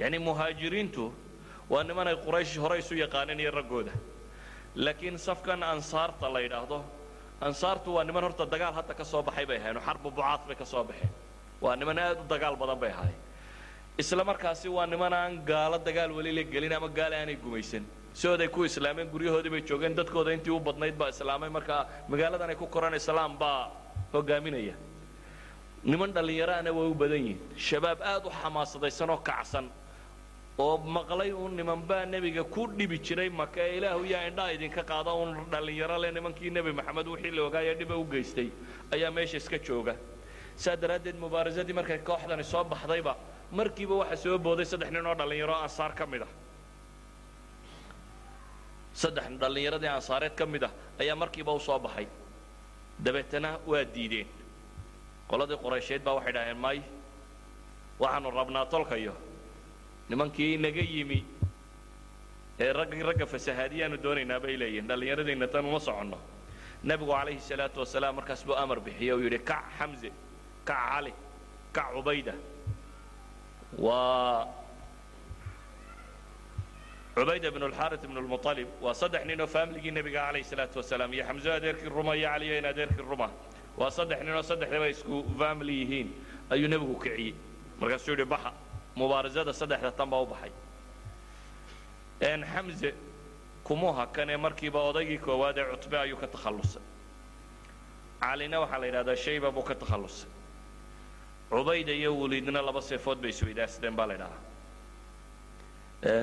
Yacni 0.00 0.18
muhaajiriintu 0.26 1.04
waa 1.72 1.82
nimanay 1.88 2.16
quraysh 2.24 2.54
hore 2.62 2.76
isu 2.82 2.94
yaqaaneen 3.04 3.40
iyo 3.40 3.50
raggooda. 3.58 3.92
Laakiin 4.84 5.18
safkan 5.26 5.62
ansaarta 5.62 6.26
la 6.34 6.40
yidhaahdo 6.44 6.78
ansaartu 7.40 7.94
waa 7.94 8.04
niman 8.04 8.22
horta 8.24 8.46
dagaal 8.46 8.74
hadda 8.74 8.94
ka 8.94 9.04
soo 9.04 9.22
baxay 9.22 9.46
bay 9.46 9.56
ahayen 9.58 9.76
oo 9.76 9.82
xarbu 9.88 10.10
bucaad 10.10 10.40
bay 10.48 10.56
ka 10.56 10.64
soo 10.64 10.84
baxeen. 10.84 11.10
Waa 11.60 11.76
niman 11.76 11.98
aad 11.98 12.18
u 12.20 12.24
dagaal 12.28 12.56
badan 12.56 12.78
bay 12.78 12.90
ahaayeen 12.90 13.20
isla 13.98 14.24
markaasi 14.24 14.68
waa 14.68 14.86
niman 14.86 15.12
aan 15.12 15.44
gaalo 15.46 15.78
dagaal 15.78 16.10
weli 16.16 16.32
la 16.32 16.42
gelin 16.42 16.72
ama 16.72 16.88
gaala 16.88 17.16
aanay 17.16 17.36
gumaysan 17.36 17.84
sidooday 18.14 18.48
ku 18.48 18.64
islaameen 18.64 19.08
guryahoodii 19.12 19.50
bay 19.50 19.62
joogeen 19.68 19.94
dadkooda 19.94 20.32
intii 20.32 20.50
u 20.56 20.60
badnayd 20.60 20.96
baa 20.98 21.08
islaamay 21.14 21.50
markaa 21.50 21.86
magaaladan 22.08 22.50
ay 22.50 22.56
ku 22.56 22.66
koraan 22.66 22.94
islaam 22.94 23.38
baa 23.38 23.70
hogaaminaya. 24.12 24.74
Niman 25.84 26.12
dhallinyaraana 26.16 26.70
way 26.72 26.86
u 26.90 26.94
badan 26.94 27.18
yihiin 27.26 27.40
shabaab 27.56 28.00
aad 28.02 28.24
u 28.26 28.30
xamaasadaysan 28.42 29.10
oo 29.10 29.18
kacsan 29.28 29.66
oo 30.58 30.76
maqlay 30.78 31.32
uun 31.32 31.56
nimanbaa 31.56 32.04
nebiga 32.06 32.44
ku 32.44 32.66
dhibi 32.78 32.98
jiray 33.06 33.28
maka 33.28 33.60
ee 33.60 33.76
ilaahu 33.78 34.04
yaa 34.12 34.26
indhaa 34.30 34.50
idinka 34.56 34.82
qaada 34.90 35.10
uun 35.14 35.30
dhallinyaro 35.52 35.96
leh 36.02 36.10
nimankii 36.16 36.50
nebi 36.50 36.72
maxamed 36.78 37.06
wixii 37.12 37.30
la 37.36 37.42
ogaaya 37.48 37.74
dhiba 37.80 37.94
u 37.96 38.04
geystay 38.12 38.48
ayaa 38.94 39.10
meesha 39.10 39.36
iska 39.36 39.58
jooga. 39.66 39.94
Saa 40.56 40.76
daraaddeed 40.82 41.16
mubaarasadii 41.24 41.74
markay 41.78 41.98
kooxdani 41.98 42.44
soo 42.44 42.64
baxdayba 42.64 43.12
markiiba 43.58 43.94
waxaa 44.02 44.16
soo 44.24 44.38
booday 44.38 44.64
saddex 44.64 44.90
nin 44.94 45.06
oo 45.06 45.14
dhallinyaro 45.20 45.54
ansaar 45.64 45.92
ka 45.98 46.06
mid 46.06 46.22
ah. 46.22 46.30
Saddex 49.02 49.26
dhallinyaradii 49.42 49.90
ansaareed 49.98 50.34
ka 50.38 50.46
mid 50.46 50.62
ah 50.62 50.70
ayaa 51.00 51.16
markiiba 51.22 51.52
u 51.52 51.58
soo 51.60 51.78
baxay. 51.78 52.06
Dabeetana 53.04 53.58
waa 53.66 53.84
diideen. 53.94 54.28
Qoladii 55.30 55.58
quraysheed 55.64 56.02
baa 56.06 56.14
waxay 56.18 56.32
dhaheen 56.36 56.58
may 56.66 56.78
waxaanu 57.98 58.30
rabnaa 58.30 58.66
tolkayo 58.74 59.14
nimankii 60.08 60.54
inaga 60.54 60.80
yimi 60.94 61.18
ee 62.60 62.72
ragga 62.72 63.26
fasahaadiyaanu 63.32 63.96
doonaynaa 64.04 64.40
bay 64.44 64.54
leeyihiin 64.60 64.86
dhallinyaradayna 64.88 65.46
tan 65.52 65.64
uma 65.70 65.80
soconno. 65.80 66.18
Nebigu 66.88 67.12
calayhi 67.12 67.40
salaatu 67.40 67.78
wasalaam 67.80 68.14
markaas 68.18 68.44
buu 68.46 68.54
amar 68.62 68.78
bixiyo 68.86 69.16
uu 69.16 69.22
yidhi 69.26 69.38
kac 69.50 69.64
xamze 69.78 70.10
kac 70.68 70.78
cali 70.90 71.12
kac 71.76 71.88
cubayda. 71.94 72.34
Waa 73.78 74.46
cubayda 77.16 77.48
bnu 77.54 77.64
alxaarit 77.70 78.02
bnu 78.10 78.20
lmualib 78.26 78.68
waa 78.84 78.94
saddex 79.00 79.22
ninoo 79.28 79.46
faamiligii 79.54 79.90
nebiga 79.96 80.20
calayhi 80.26 80.44
salaatu 80.50 80.76
wasalaam 80.80 81.12
iyo 81.14 81.24
xamso 81.28 81.48
adeerkii 81.58 81.88
ruma 81.96 82.12
iyo 82.16 82.28
caliyo 82.28 82.68
adeerkii 82.72 83.02
ruma. 83.10 83.28
Waa 83.80 83.90
saddex 83.90 84.18
ninoo 84.26 84.42
saddexdaba 84.50 84.86
isku 84.94 85.14
faamili 85.38 85.74
yihiin 85.80 86.08
ayuu 86.52 86.68
nebigu 86.72 86.96
kiciyey. 87.02 87.34
Markaasuu 87.80 88.12
yidhi 88.14 88.24
baxa 88.34 88.50
mubaarasada 88.96 89.52
saddexda 89.52 89.90
tan 89.98 90.10
baa 90.10 90.20
u 90.22 90.26
baxay. 90.26 90.52
Xamse 92.52 92.94
kumuu 93.64 93.92
hakanee 93.92 94.36
markiiba 94.36 94.80
odaygii 94.90 95.18
koowaad 95.18 95.58
ee 95.58 95.64
cutbe 95.72 95.98
ayuu 95.98 96.16
ka 96.16 96.26
takhallusay. 96.26 96.82
Calina 98.20 98.60
waxaa 98.60 98.78
la 98.80 98.86
yidhahdaa 98.86 99.16
shayba 99.16 99.50
buu 99.50 99.62
ka 99.62 99.74
takhallusay. 99.74 100.28
Cubayda 101.50 101.92
iyo 101.92 102.10
waliidna 102.20 102.62
laba 102.62 102.80
seefood 102.82 103.18
bay 103.22 103.30
isweydaarsadeen 103.30 103.96
baa 103.96 104.06
la 104.06 104.14
ydhahaa 104.14 104.42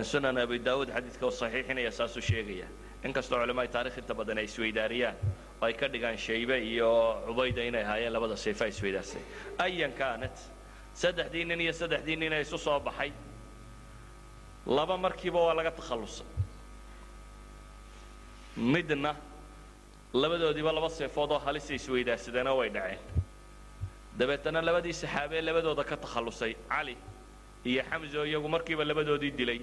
sunan 0.03 0.37
abi 0.37 0.59
daawuud 0.59 0.89
xadiidka 0.95 1.25
oo 1.25 1.31
saxiixinaya 1.31 1.91
saasuu 1.91 2.21
sheegaya. 2.21 2.67
Inkastoo 3.03 3.37
culamaai 3.41 3.67
taarikh 3.67 3.97
inta 3.97 4.13
badan 4.13 4.37
ay 4.37 4.45
isweydaariyaan 4.45 5.15
oo 5.61 5.65
ay 5.65 5.73
ka 5.73 5.87
dhigaan 5.87 6.17
shaybe 6.17 6.55
iyo 6.71 6.89
cubayda 7.27 7.61
inay 7.69 7.83
ahaayeen 7.83 8.13
labada 8.13 8.35
seefa 8.37 8.65
isweydaarsaday 8.67 9.23
ayan 9.65 9.91
kaanat 9.99 10.35
saddexdii 10.93 11.45
nin 11.45 11.61
iyo 11.61 11.73
saddexdii 11.73 12.15
nin 12.15 12.33
ee 12.33 12.41
isu 12.41 12.57
soo 12.57 12.79
baxay. 12.79 13.11
Laba 14.65 14.97
markiiba 14.97 15.39
waa 15.39 15.53
laga 15.53 15.71
takhallusay 15.71 16.25
midna 18.57 19.15
labadoodiiba 20.13 20.71
laba 20.73 20.89
seefood 20.89 21.31
oo 21.31 21.39
halisa 21.39 21.73
isweydaarsadeenoo 21.73 22.57
way 22.59 22.69
dhaceen. 22.69 22.99
Dabeetana 24.19 24.61
labadii 24.61 24.93
saxaabee 24.93 25.41
labadooda 25.41 25.83
ka 25.83 25.95
takhallusay. 25.97 26.53
Cali 26.69 26.97
iyo 27.65 27.83
xamso 27.89 28.25
iyagu 28.25 28.47
markiiba 28.49 28.83
labadoodii 28.85 29.31
dilay 29.31 29.61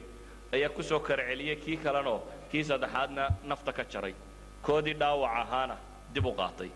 ayaa 0.53 0.69
ku 0.71 0.83
soo 0.83 1.01
kara 1.01 1.23
celiyey 1.29 1.57
kii 1.57 1.77
kalenoo 1.77 2.21
kii 2.51 2.65
saddexaadna 2.65 3.29
nafta 3.45 3.73
ka 3.73 3.85
jaray. 3.85 4.15
Koodii 4.63 4.95
dhaawac 4.95 5.31
ahaana 5.43 5.77
dib 6.15 6.27
u 6.27 6.33
qaatay. 6.33 6.71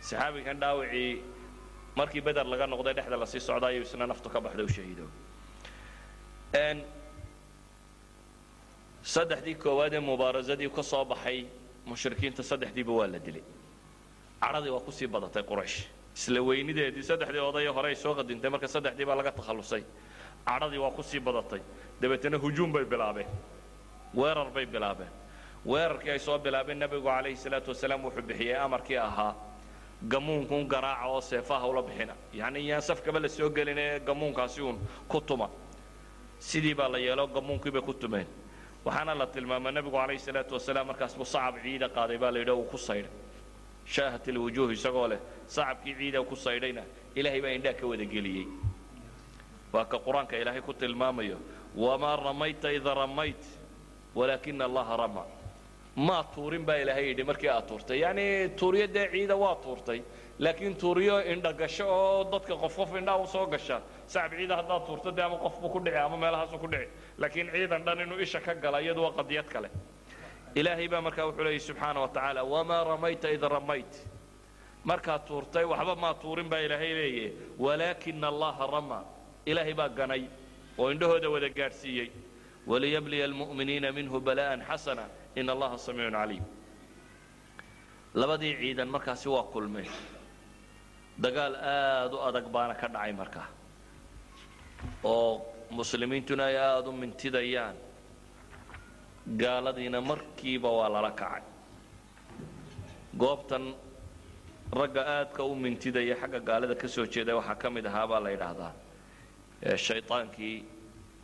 Saxaabigan 0.00 0.58
dhaawacii 0.60 1.22
markii 1.96 2.20
beder 2.20 2.44
laga 2.46 2.66
noqday 2.66 2.94
dhexda 2.94 3.16
la 3.16 3.26
sii 3.26 3.40
socda 3.40 3.66
ayuu 3.66 3.82
isna 3.82 4.06
naftu 4.06 4.28
ka 4.30 4.40
baxda 4.40 4.62
u 4.64 4.68
shahiido 4.68 5.06
saddexdii 9.14 9.54
koowaad 9.62 9.94
ee 9.94 10.00
mubaarasadii 10.00 10.68
ka 10.76 10.82
soo 10.82 11.04
baxay 11.04 11.38
mushrikiinta 11.86 12.42
saddexdiiba 12.42 12.92
waa 12.92 13.06
la 13.06 13.18
dilay. 13.18 13.42
Cadhadii 14.40 14.70
waa 14.74 14.80
ku 14.86 14.92
sii 14.92 15.06
badatay 15.06 15.42
quraysh. 15.42 15.78
Isla 16.16 16.40
weynideedii 16.48 17.02
saddexdii 17.02 17.40
odayee 17.50 17.72
hore 17.76 17.88
ay 17.88 17.94
soo 17.96 18.14
qadintay 18.14 18.50
marka 18.50 18.68
saddexdii 18.68 19.04
baa 19.08 19.16
laga 19.16 19.32
takhallusay. 19.32 19.82
Cadhadii 20.46 20.78
waa 20.84 20.90
ku 20.90 21.02
sii 21.02 21.20
badatay. 21.20 21.60
Dabeetana 22.00 22.36
hujuum 22.38 22.72
bay 22.72 22.84
bilaabeen. 22.84 23.26
Weerar 24.14 24.50
bay 24.50 24.66
bilaabeen. 24.66 25.10
Weerarkii 25.66 26.10
ay 26.10 26.18
soo 26.18 26.38
bilaabeen 26.38 26.78
nebigu 26.78 27.04
calayhi 27.08 27.36
salaatu 27.36 27.70
wasalaam 27.70 28.04
wuxuu 28.04 28.22
bixiyey 28.22 28.56
amarkii 28.56 28.96
ahaa 28.96 29.34
gamuunkun 30.08 30.66
garaaca 30.68 31.06
oo 31.08 31.20
seefaha 31.20 31.66
ula 31.68 31.82
bixina. 31.82 32.14
Yacni 32.34 32.68
yaan 32.68 32.82
safkaba 32.82 33.20
la 33.20 33.28
soo 33.28 33.50
gelin 33.50 33.78
ee 33.78 34.00
gamuunkaasi 34.00 34.60
uun 34.62 34.78
ku 35.08 35.20
tuma. 35.20 35.48
Sidii 36.38 36.74
baa 36.74 36.88
la 36.88 36.98
yeelo 36.98 37.26
gamuunkii 37.26 37.70
bay 37.70 37.82
ku 37.82 37.92
tumeen. 37.94 38.26
Waxaana 38.84 39.14
la 39.14 39.26
tilmaamaa 39.26 39.70
nebigu 39.72 39.96
calayhi 39.96 40.18
salaatu 40.20 40.54
wasalaam 40.54 40.86
markaas 40.86 41.12
sacab 41.16 41.54
ciida 41.62 41.88
qaaday 41.88 42.18
baa 42.18 42.30
la 42.30 42.38
yidhi 42.38 42.50
uu 42.52 42.64
ku 42.64 42.78
saydhay. 42.78 43.10
Shaahat 43.84 44.26
ilwujuuh 44.28 44.72
isagoo 44.72 45.08
leh 45.08 45.18
sacabkii 45.46 45.94
ciida 45.98 46.22
ku 46.24 46.36
saydhayna 46.36 46.82
ilaahay 47.14 47.40
baa 47.40 47.52
indhaa 47.58 47.74
ka 47.74 47.86
wada 47.86 48.04
geliyey. 48.04 48.46
Waa 49.72 49.84
ka 49.84 49.98
qur'aanka 49.98 50.36
ilaahay 50.38 50.62
ku 50.62 50.72
tilmaamayo 50.72 51.36
wamaa 51.76 52.16
ramayta 52.16 52.72
ida 52.72 52.94
ramayt 52.94 53.42
walaakina 54.14 54.64
allaha 54.64 54.96
rama 54.96 55.24
maa 56.06 56.22
tuurin 56.34 56.64
baa 56.68 56.76
ilaahay 56.82 57.04
yidhi 57.10 57.24
markii 57.30 57.48
aad 57.54 57.66
tuurtay. 57.68 57.98
Yacni 58.04 58.26
tuuryo 58.58 58.86
dee 58.94 59.06
ciida 59.12 59.36
waa 59.42 59.54
tuurtay. 59.64 60.00
Laakiin 60.44 60.74
tuuryo 60.82 61.16
indha 61.32 61.52
gasho 61.60 61.84
oo 61.98 62.24
dadka 62.32 62.54
qof 62.62 62.74
qof 62.80 62.90
indhaa 63.00 63.16
u 63.22 63.26
soo 63.34 63.46
gasha. 63.52 63.76
Sacab 64.12 64.32
ciida 64.38 64.54
haddaad 64.60 64.82
tuurto 64.86 65.10
dee 65.16 65.22
ama 65.28 65.36
qof 65.44 65.54
buu 65.60 65.68
ku 65.74 65.78
dhici 65.84 65.96
ama 66.06 66.16
meelahaasu 66.22 66.58
ku 66.62 66.66
dhici 66.72 66.88
laakiin 67.20 67.48
ciidan 67.52 67.82
dhan 67.86 67.98
inuu 68.04 68.18
isha 68.24 68.40
ka 68.40 68.54
gala 68.54 68.78
iyadu 68.80 69.02
waa 69.02 69.12
qadiyad 69.18 69.48
kale. 69.52 69.68
Ilaahay 70.54 70.88
baa 70.92 71.00
markaa 71.06 71.26
wuxuu 71.28 71.44
leeyay 71.44 71.60
subxaana 71.68 72.00
wa 72.00 72.08
tacaala 72.08 72.42
wamaa 72.44 72.84
ramayta 72.84 73.28
id 73.36 73.42
ramayt 73.56 73.92
markaad 74.84 75.22
tuurtay 75.28 75.64
waxba 75.64 75.94
maa 76.02 76.14
tuurin 76.22 76.48
baa 76.52 76.58
ilaahay 76.66 76.92
leeyahe 76.98 77.28
walaakina 77.58 78.26
allaha 78.32 78.66
rama. 78.74 78.98
Ilaahay 79.46 79.74
baa 79.74 79.88
ganay 79.88 80.22
oo 80.78 80.90
indhahooda 80.92 81.28
wada 81.34 81.48
gaadhsiiyey. 81.48 82.08
Waliyabliya 82.66 83.24
almu'miniina 83.28 83.92
minhu 83.92 84.20
bala'an 84.20 84.60
xasana 84.68 85.04
in 85.36 85.48
allaha 85.54 85.76
samiicun 85.86 86.14
caliim 86.18 86.44
labadii 88.20 88.54
ciidan 88.60 88.88
markaasi 88.94 89.28
waa 89.34 89.44
kulmeen 89.52 89.88
dagaal 91.24 91.54
aad 91.74 92.12
u 92.14 92.18
adag 92.28 92.46
baana 92.54 92.74
ka 92.80 92.86
dhacay 92.94 93.12
markaa 93.20 93.48
oo 95.04 95.30
muslimiintuna 95.70 96.44
ay 96.50 96.56
aada 96.58 96.88
u 96.90 96.92
mintidayaan. 96.92 97.76
Gaaladiina 99.40 100.00
markiiba 100.00 100.68
waa 100.78 100.88
lala 100.94 101.10
kacay. 101.20 101.42
Goobtan 103.20 103.64
ragga 104.80 105.02
aadka 105.16 105.42
u 105.44 105.54
mintidaya 105.54 106.14
xagga 106.20 106.40
gaalada 106.48 106.74
ka 106.74 106.88
soo 106.88 107.06
jeeda 107.06 107.36
waxaa 107.38 107.54
ka 107.62 107.70
mid 107.70 107.86
ahaa 107.86 108.06
baa 108.10 108.20
la 108.24 108.30
yidhaahdaa 108.34 108.72
shayطaankii 109.86 110.56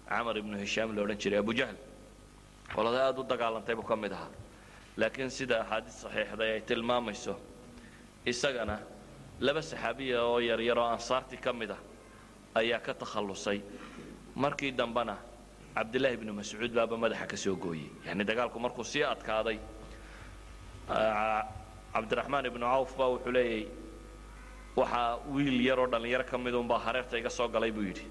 camar 0.08 0.36
ibnu 0.42 0.56
hishaam 0.64 0.94
la 0.96 1.02
odhan 1.02 1.18
jiray 1.22 1.38
abujahl 1.44 1.76
qolada 2.74 3.00
aada 3.06 3.20
u 3.20 3.24
dagaalantay 3.24 3.74
buu 3.78 3.82
ka 3.90 3.96
mid 3.96 4.12
ahaa 4.12 4.30
laakiin 5.00 5.30
sida 5.30 5.56
axaadiis 5.62 5.96
saxiixday 6.02 6.50
ay 6.56 6.60
tilmaamayso 6.68 7.34
isagana 8.32 8.76
laba 9.40 9.62
saxaabiya 9.62 10.18
oo 10.24 10.38
yaryar 10.48 10.78
oo 10.78 10.88
ansaartii 10.96 11.38
ka 11.44 11.52
mid 11.52 11.70
ah 11.70 11.80
ayaa 12.54 12.80
ka 12.86 12.92
takhallusay. 12.94 13.60
Markii 14.34 14.72
dambena 14.72 15.16
cabdillaahi 15.76 16.14
ibnu 16.18 16.32
mascuud 16.32 16.72
baaba 16.78 16.96
madaxa 16.96 17.26
ka 17.26 17.36
soo 17.36 17.56
gooyey. 17.56 17.88
Yani 18.06 18.24
dagaalku 18.24 18.58
markuu 18.60 18.84
sii 18.84 19.02
adkaaday 19.04 19.58
cabdiraxmaan 21.94 22.46
ibnu 22.50 22.64
cawf 22.66 22.96
baa 22.98 23.08
wuxuu 23.14 23.32
leeyay 23.36 23.62
waxaa 24.76 25.18
wiil 25.34 25.60
yaroo 25.68 25.86
dhallinyaro 25.92 26.24
ka 26.30 26.36
midunbaa 26.38 26.78
hareerta 26.86 27.18
iga 27.18 27.30
soo 27.30 27.48
galay 27.48 27.70
buu 27.72 27.82
yidhi. 27.90 28.04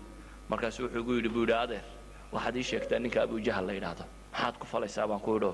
Markaasu 0.49 0.83
wuxuu 0.83 0.99
igu 1.01 1.13
yidhi 1.17 1.29
buu 1.29 1.41
yidhi 1.45 1.53
adeer 1.53 1.83
waxaad 2.33 2.55
ii 2.55 2.63
sheegtaa 2.63 2.99
ninka 2.99 3.19
abujahal 3.25 3.65
la 3.67 3.73
yidhaahdo 3.73 4.05
maxaad 4.35 4.55
ku 4.59 4.65
falaysaa 4.67 5.07
baan 5.07 5.19
ku 5.19 5.37
idho. 5.37 5.51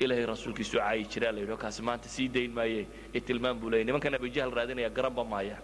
Ilaahay 0.00 0.26
rasuulkiisu 0.26 0.78
caayi 0.78 1.04
jiraa 1.12 1.32
la 1.32 1.40
yidho 1.40 1.56
kaasi 1.56 1.82
maanta 1.82 2.08
sii 2.08 2.28
dayn 2.28 2.52
maaye 2.54 2.86
ee 3.14 3.20
tilmaam 3.20 3.58
buu 3.60 3.70
leeyay 3.70 3.84
nimankan 3.84 4.14
abujahal 4.14 4.50
raadinaya 4.58 4.88
garanba 4.90 5.24
maayaan 5.24 5.62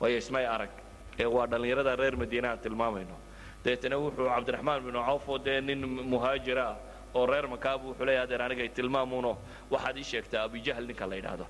waayo 0.00 0.16
ismay 0.22 0.46
arag 0.46 0.70
ee 1.20 1.26
waa 1.34 1.46
dhallinyarada 1.46 1.96
reer 1.96 2.16
madiine 2.16 2.48
aan 2.48 2.58
tilmaamayno. 2.58 3.16
Dabeetana 3.64 3.96
wuxuu 4.02 4.28
cabdiraxmaan 4.34 4.80
binu 4.86 5.00
cawf 5.08 5.28
oo 5.28 5.38
dee 5.38 5.60
nin 5.60 5.80
muhaajira 6.12 6.64
ah 6.72 6.76
oo 7.14 7.26
reer 7.26 7.46
makaabu 7.54 7.84
wuxuu 7.90 8.04
leeyahay 8.08 8.24
adeer 8.26 8.42
anigay 8.46 8.68
tilmaamuno. 8.68 9.32
Waxaad 9.70 9.96
ii 9.98 10.04
sheegtaa 10.12 10.42
abujahal 10.48 10.84
ninka 10.86 11.06
la 11.06 11.16
yidhaahdo. 11.16 11.46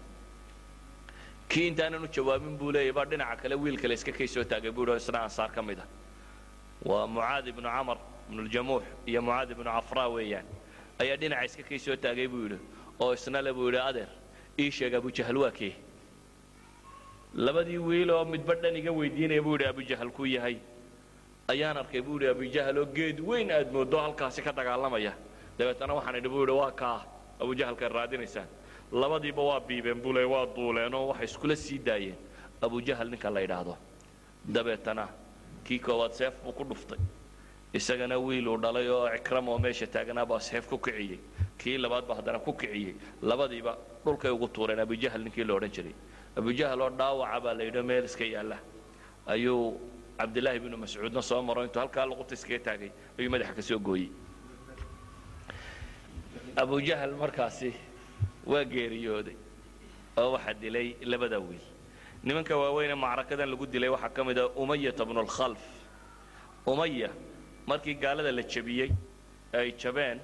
Kii 1.48 1.66
intaanan 1.70 2.02
u 2.04 2.08
jawaabin 2.16 2.56
buu 2.58 2.72
leeyay 2.72 2.92
baa 2.92 3.04
dhinaca 3.04 3.36
kale 3.42 3.54
wiil 3.62 3.76
kale 3.82 3.94
iska 3.94 4.12
kay 4.12 4.26
soo 4.26 4.44
taagay 4.44 4.70
buu 4.70 4.90
isna 4.96 5.18
ansaar 5.26 5.50
ka 5.54 5.62
mid 5.62 5.78
ah 5.78 5.88
waa 6.84 7.06
mucaad 7.06 7.46
ibnu 7.52 7.68
camar 7.68 7.98
ibnu 8.28 8.42
ljamuux 8.48 8.82
iyo 9.06 9.22
mucaad 9.22 9.50
ibnu 9.50 9.64
cafraa 9.64 10.08
weeyaan. 10.08 10.46
Ayaa 10.98 11.16
dhinaca 11.16 11.44
iska 11.44 11.62
kay 11.62 11.78
soo 11.78 11.96
taagay 11.96 12.28
buu 12.28 12.42
yidhi 12.46 12.58
oo 13.00 13.12
isna 13.14 13.42
le 13.42 13.52
buu 13.52 13.66
yidhi 13.68 13.78
adeer 13.78 14.08
ii 14.58 14.70
sheeg 14.70 14.94
abujahal 14.94 15.36
waa 15.36 15.50
kee 15.50 15.74
labadii 17.34 17.78
wiil 17.78 18.10
oo 18.10 18.24
midba 18.24 18.54
dhan 18.54 18.76
iga 18.76 18.92
weydiinaya 18.92 19.42
buu 19.42 19.52
yidhi 19.56 19.66
abujahal 19.66 20.10
ku 20.10 20.24
yahay. 20.26 20.56
Ayaan 21.48 21.76
arkay 21.76 22.00
buu 22.02 22.14
yidhi 22.18 22.28
abujahal 22.30 22.78
oo 22.78 22.86
geed 22.94 23.20
weyn 23.20 23.50
aad 23.50 23.72
mooddo 23.72 23.98
halkaasi 23.98 24.42
ka 24.42 24.52
dagaalamaya. 24.52 25.12
Dabeetana 25.58 25.94
waxaan 25.94 26.16
idhi 26.16 26.28
buu 26.28 26.40
yidhi 26.46 26.52
waa 26.60 26.70
kaa 26.72 27.02
abujahalkaad 27.40 27.92
raadinaysaan. 27.92 28.46
Labadiiba 28.92 29.42
waa 29.42 29.60
biibeen 29.60 30.00
buu 30.02 30.12
leey 30.12 30.24
waa 30.24 30.46
duuleen 30.46 30.94
oo 30.94 31.06
waxay 31.10 31.24
iskula 31.24 31.56
sii 31.56 31.78
daayeen. 31.78 32.16
Abujahal 32.62 33.08
ninka 33.10 33.30
la 33.30 33.40
yidhaahdo. 33.40 33.76
Dabeetana 34.54 35.08
kii 35.64 35.78
koowaad 35.78 36.12
seef 36.12 36.34
buu 36.44 36.52
ku 36.52 36.64
dhuftay 36.64 36.98
isagana 37.78 38.16
wiil 38.18 38.48
uu 38.48 38.58
dhalay 38.64 38.88
oo 38.88 39.08
cikram 39.14 39.48
oo 39.48 39.58
meesha 39.58 39.86
taaganaa 39.86 40.26
baa 40.30 40.40
seef 40.40 40.66
ku 40.70 40.78
kiciyey. 40.78 41.18
Kii 41.58 41.78
labaad 41.78 42.04
baa 42.08 42.16
haddana 42.18 42.38
ku 42.38 42.52
kiciyey. 42.52 42.94
Labadiiba 43.22 43.72
dhulkay 44.04 44.30
ugu 44.30 44.48
tuureen. 44.48 44.80
Abujahal 44.80 45.22
ninkii 45.26 45.44
la 45.44 45.54
odhan 45.54 45.70
jiray. 45.76 45.94
Abujahal 46.38 46.80
oo 46.80 46.90
dhaawaca 46.90 47.40
baa 47.44 47.54
la 47.58 47.64
yidhi 47.64 47.82
meel 47.82 48.04
iska 48.04 48.24
yaalla. 48.24 48.58
Ayuu 49.26 49.80
cabdillaahi 50.18 50.58
binu 50.60 50.76
mascuudna 50.76 51.22
soo 51.22 51.42
maro 51.42 51.64
intuu 51.66 51.80
halkaa 51.82 52.06
luqunta 52.06 52.34
iskaga 52.38 52.58
taagay 52.66 52.90
ayuu 53.18 53.30
madaxa 53.34 53.54
ka 53.58 53.62
soo 53.62 53.78
gooyey. 53.78 54.10
Abujahal 56.56 57.12
markaasi 57.22 57.70
waa 58.46 58.64
geeriyooday 58.64 59.36
oo 60.16 60.32
waxaa 60.34 60.54
dilay 60.62 60.94
labada 61.02 61.38
wiil. 61.40 61.64
Nimanka 62.24 62.54
waaweynee 62.56 62.94
macrakadan 62.94 63.48
lagu 63.50 63.66
dilay 63.66 63.88
waxaa 63.90 64.14
ka 64.16 64.22
mid 64.24 64.38
ah 64.38 64.48
umayata 64.62 65.04
bnu 65.04 65.22
lkhalf 65.26 65.62
umaya 66.66 67.10
markii 67.70 67.94
gaalada 68.02 68.32
la 68.38 68.42
jebiyey 68.52 68.90
ay 69.58 69.68
jabeen 69.82 70.18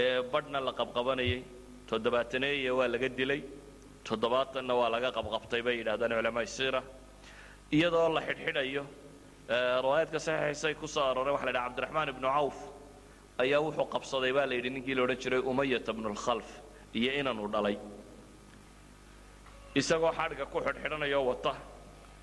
ee 0.00 0.22
badhna 0.32 0.58
la 0.66 0.72
qabqabanayay 0.80 1.40
toddobaataneeya 1.90 2.72
waa 2.78 2.88
laga 2.94 3.08
dilay 3.18 3.40
toddobaatanna 4.08 4.74
waa 4.80 4.90
laga 4.94 5.10
qabqabtay 5.18 5.62
bay 5.66 5.74
yidhahdaan 5.80 6.12
culamaa 6.18 6.46
siira. 6.56 6.80
Iyadoo 7.76 8.08
la 8.16 8.20
xidhxidhayo 8.28 8.82
riwaayaadka 9.84 10.18
saxiixaysay 10.26 10.74
ku 10.80 10.86
soo 10.94 11.04
arooreen 11.10 11.34
waxa 11.36 11.46
la 11.46 11.50
yidhaha 11.52 11.66
cabdiraxmaan 11.68 12.08
ibnu 12.14 12.28
cawf 12.36 12.56
ayaa 13.42 13.60
wuxuu 13.66 13.86
qabsaday 13.94 14.32
baa 14.36 14.46
la 14.50 14.54
yidhi 14.58 14.70
ninkii 14.76 14.94
la 14.98 15.02
odhan 15.06 15.18
jiray 15.22 15.40
umayata 15.50 15.92
bnu 15.96 16.08
lkhalf 16.16 16.48
iyo 16.98 17.10
inanuu 17.20 17.48
dhalay. 17.54 17.76
Isagoo 19.80 20.12
xadhigga 20.18 20.46
ku 20.52 20.58
xidhxidhanayoo 20.66 21.24
wata 21.30 21.52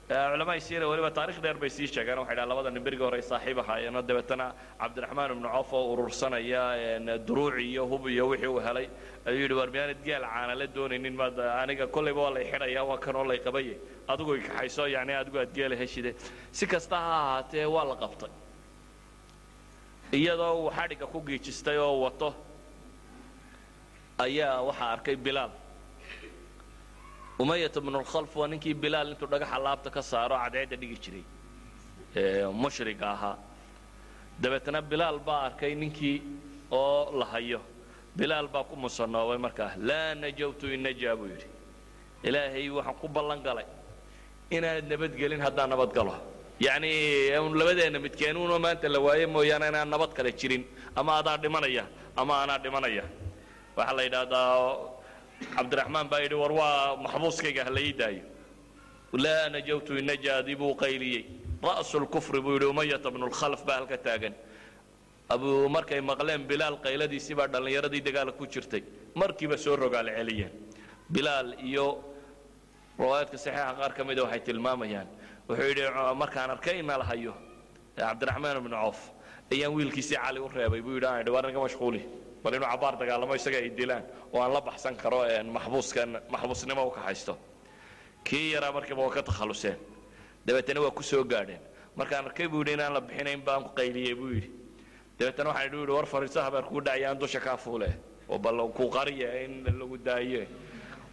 culamaa 0.07 0.59
siira 0.59 0.87
weliba 0.87 1.09
taarikh 1.11 1.39
dheer 1.41 1.57
bay 1.57 1.69
sii 1.69 1.87
sheegeen. 1.87 2.19
Waxay 2.19 2.35
dhahan 2.35 2.49
labada 2.49 2.69
nin 2.69 2.83
berigii 2.83 3.03
hore 3.05 3.15
ay 3.17 3.21
saaxiib 3.21 3.57
ahaayeenoo 3.59 4.01
dabeetana 4.01 4.53
cabdiraxmaan 4.79 5.31
ibnu 5.31 5.49
cawf 5.49 5.73
oo 5.73 5.93
urursanaya 5.93 6.63
duruuci 7.27 7.63
iyo 7.71 7.85
hub 7.91 8.07
iyo 8.07 8.27
wixii 8.29 8.47
uu 8.47 8.59
helay. 8.59 8.87
Ayuu 9.25 9.41
yidhi 9.41 9.53
war 9.53 9.69
miyaanad 9.73 10.03
geel 10.05 10.21
caana 10.21 10.53
la 10.55 10.67
doonaynin 10.67 11.15
maad 11.15 11.39
aniga 11.39 11.87
kollayba 11.87 12.21
waa 12.21 12.33
lay 12.37 12.45
xidhaya 12.51 12.83
waa 12.89 12.97
kanoo 12.97 13.23
lay 13.25 13.39
qabaye 13.39 13.75
adigu 14.07 14.35
i 14.35 14.41
kaxayso 14.47 14.83
yacni 14.95 15.13
adigu 15.13 15.37
aad 15.39 15.51
geela 15.57 15.75
heshide. 15.75 16.11
Si 16.51 16.65
kasta 16.67 16.95
ha 16.95 17.13
ahaatee 17.21 17.65
waa 17.65 17.85
la 17.91 17.95
qabtay. 17.95 18.29
Iyadoo 20.13 20.53
uu 20.65 20.69
xadhigga 20.77 21.05
ku 21.07 21.19
giijistay 21.25 21.77
oo 21.77 22.01
wato 22.05 22.29
ayaa 24.19 24.61
waxaa 24.61 24.91
arkay 24.95 25.15
bilaal 25.15 25.49
umayata 27.39 27.79
bnulkhalf 27.81 28.31
waa 28.39 28.47
ninkii 28.51 28.73
bilaal 28.83 29.09
intuu 29.13 29.27
dhagaxa 29.33 29.57
laabta 29.65 29.89
ka 29.95 30.01
saaro 30.01 30.35
cadceedda 30.43 30.75
dhigi 30.81 30.97
jiray. 31.03 31.23
Ee 32.15 32.45
mushriga 32.61 33.07
ahaa 33.15 33.37
dabeetana 34.41 34.79
bilaal 34.91 35.19
baa 35.27 35.41
arkay 35.47 35.73
ninkii 35.75 36.17
oo 36.71 37.11
la 37.19 37.25
hayo. 37.33 37.61
Bilaal 38.17 38.47
baa 38.53 38.63
ku 38.69 38.75
musanoobay 38.83 39.37
markaa 39.45 39.71
laa 39.89 40.15
najawtu 40.23 40.65
in 40.75 40.81
najaa 40.87 41.15
buu 41.19 41.27
yidhi. 41.33 41.47
Ilaahay 42.27 42.69
waxaan 42.77 42.95
ku 43.01 43.07
ballan 43.15 43.39
galay 43.47 43.67
inaanad 44.55 44.87
nabadgelin 44.91 45.41
haddaan 45.45 45.69
nabad 45.73 45.91
galo. 45.97 46.15
Yacni 46.65 46.91
labadeenna 47.59 47.99
midkeenuunoo 48.05 48.59
maanta 48.65 48.87
la 48.95 48.99
waaye 49.05 49.25
mooyaane 49.35 49.67
inaan 49.71 49.89
nabad 49.93 50.11
kale 50.17 50.31
jirin. 50.39 50.63
Ama 50.95 51.11
adaa 51.19 51.37
dhimanaya 51.43 51.83
ama 52.15 52.33
anaa 52.43 52.59
dhimanaya. 52.63 53.03
Waxaa 53.77 53.95
la 53.97 54.03
yidhaahdaa 54.07 54.49
cabdiraxmaan 55.55 56.07
baa 56.11 56.19
yidhi 56.23 56.35
war 56.43 56.51
waa 56.51 56.95
maxbuuskayga 57.03 57.63
ha 57.65 57.69
la 57.77 57.81
ii 57.81 57.93
daayo. 57.93 58.23
Laa 59.13 59.49
najawtu 59.49 59.97
inajaadi 59.97 60.55
buu 60.55 60.75
qayliyey. 60.75 61.23
Ra'su 61.63 61.99
lkufri 62.03 62.41
buu 62.41 62.53
yidhi 62.57 62.65
umayata 62.65 63.11
bnu 63.11 63.25
lkhalf 63.31 63.65
baa 63.65 63.77
halka 63.79 63.97
taagan. 63.97 64.33
Abu 65.29 65.69
markay 65.69 66.01
maqleen 66.01 66.43
bilaal 66.49 66.77
qayladiisii 66.85 67.35
baa 67.39 67.47
dhallinyaradii 67.47 68.01
dagaalka 68.07 68.37
ku 68.37 68.45
jirtay. 68.47 68.83
Markiiba 69.15 69.57
soo 69.57 69.75
rogaal 69.75 70.07
celiyeen. 70.17 70.51
Bilaal 71.13 71.53
iyo 71.69 71.87
riwaayaadka 72.99 73.37
saxiixa 73.37 73.73
qaar 73.79 73.93
ka 73.97 74.03
mida 74.03 74.23
waxay 74.23 74.39
tilmaamayaan. 74.47 75.07
Wuxuu 75.49 75.67
yidhi 75.69 75.83
markaan 76.21 76.49
arkay 76.55 76.79
ina 76.79 76.97
la 76.97 77.05
hayo 77.05 77.33
cabdiraxmaan 77.97 78.57
ibnu 78.57 78.69
cawf 78.75 78.99
ayaan 79.53 79.73
wiilkiisii 79.77 80.17
cali 80.23 80.39
u 80.39 80.47
reebay. 80.47 80.81
Buu 80.81 80.93
yidhi 80.97 81.05
aan 81.07 81.21
idhi 81.21 81.31
waar 81.31 81.43
naga 81.47 81.59
mashquuli 81.65 82.01
bal 82.45 82.53
inuu 82.53 82.69
cabaar 82.69 82.93
dagaalamo 83.01 83.33
isaga 83.35 83.57
ay 83.57 83.69
dilaan 83.79 84.03
oo 84.33 84.39
aan 84.41 84.53
la 84.53 84.61
baxsan 84.61 84.95
karo 85.01 85.19
maxbuuskan 85.57 86.09
maxbuusnimo 86.33 86.83
u 86.87 86.91
kaxaysto 86.97 87.33
kii 88.27 88.51
yaraa 88.53 88.71
markiiba 88.77 89.01
waa 89.05 89.13
ka 89.17 89.21
takhalluseen 89.29 89.77
dabeetana 90.45 90.81
waa 90.85 90.91
ku 90.97 91.03
soo 91.03 91.23
gaadheen. 91.23 91.61
Markaan 91.95 92.25
arkay 92.29 92.47
buu 92.51 92.59
yidhi 92.61 92.73
inaan 92.77 92.93
la 92.93 93.01
bixinayn 93.01 93.41
baan 93.47 93.63
qayliyey 93.77 94.15
buu 94.19 94.29
yidhi. 94.35 94.49
Dabeetana 95.19 95.49
waxaan 95.49 95.67
idhi 95.73 95.91
war 95.97 96.05
fariiso 96.05 96.39
habeer 96.45 96.63
kuu 96.69 96.81
dhacaya 96.85 97.09
aan 97.09 97.19
dusha 97.19 97.39
kaa 97.39 97.57
fuule 97.57 97.89
oo 98.29 98.37
bal 98.37 98.57
ku 98.77 98.89
qariya 98.89 99.29
in 99.45 99.63
lagu 99.79 99.97
daaye. 99.97 100.47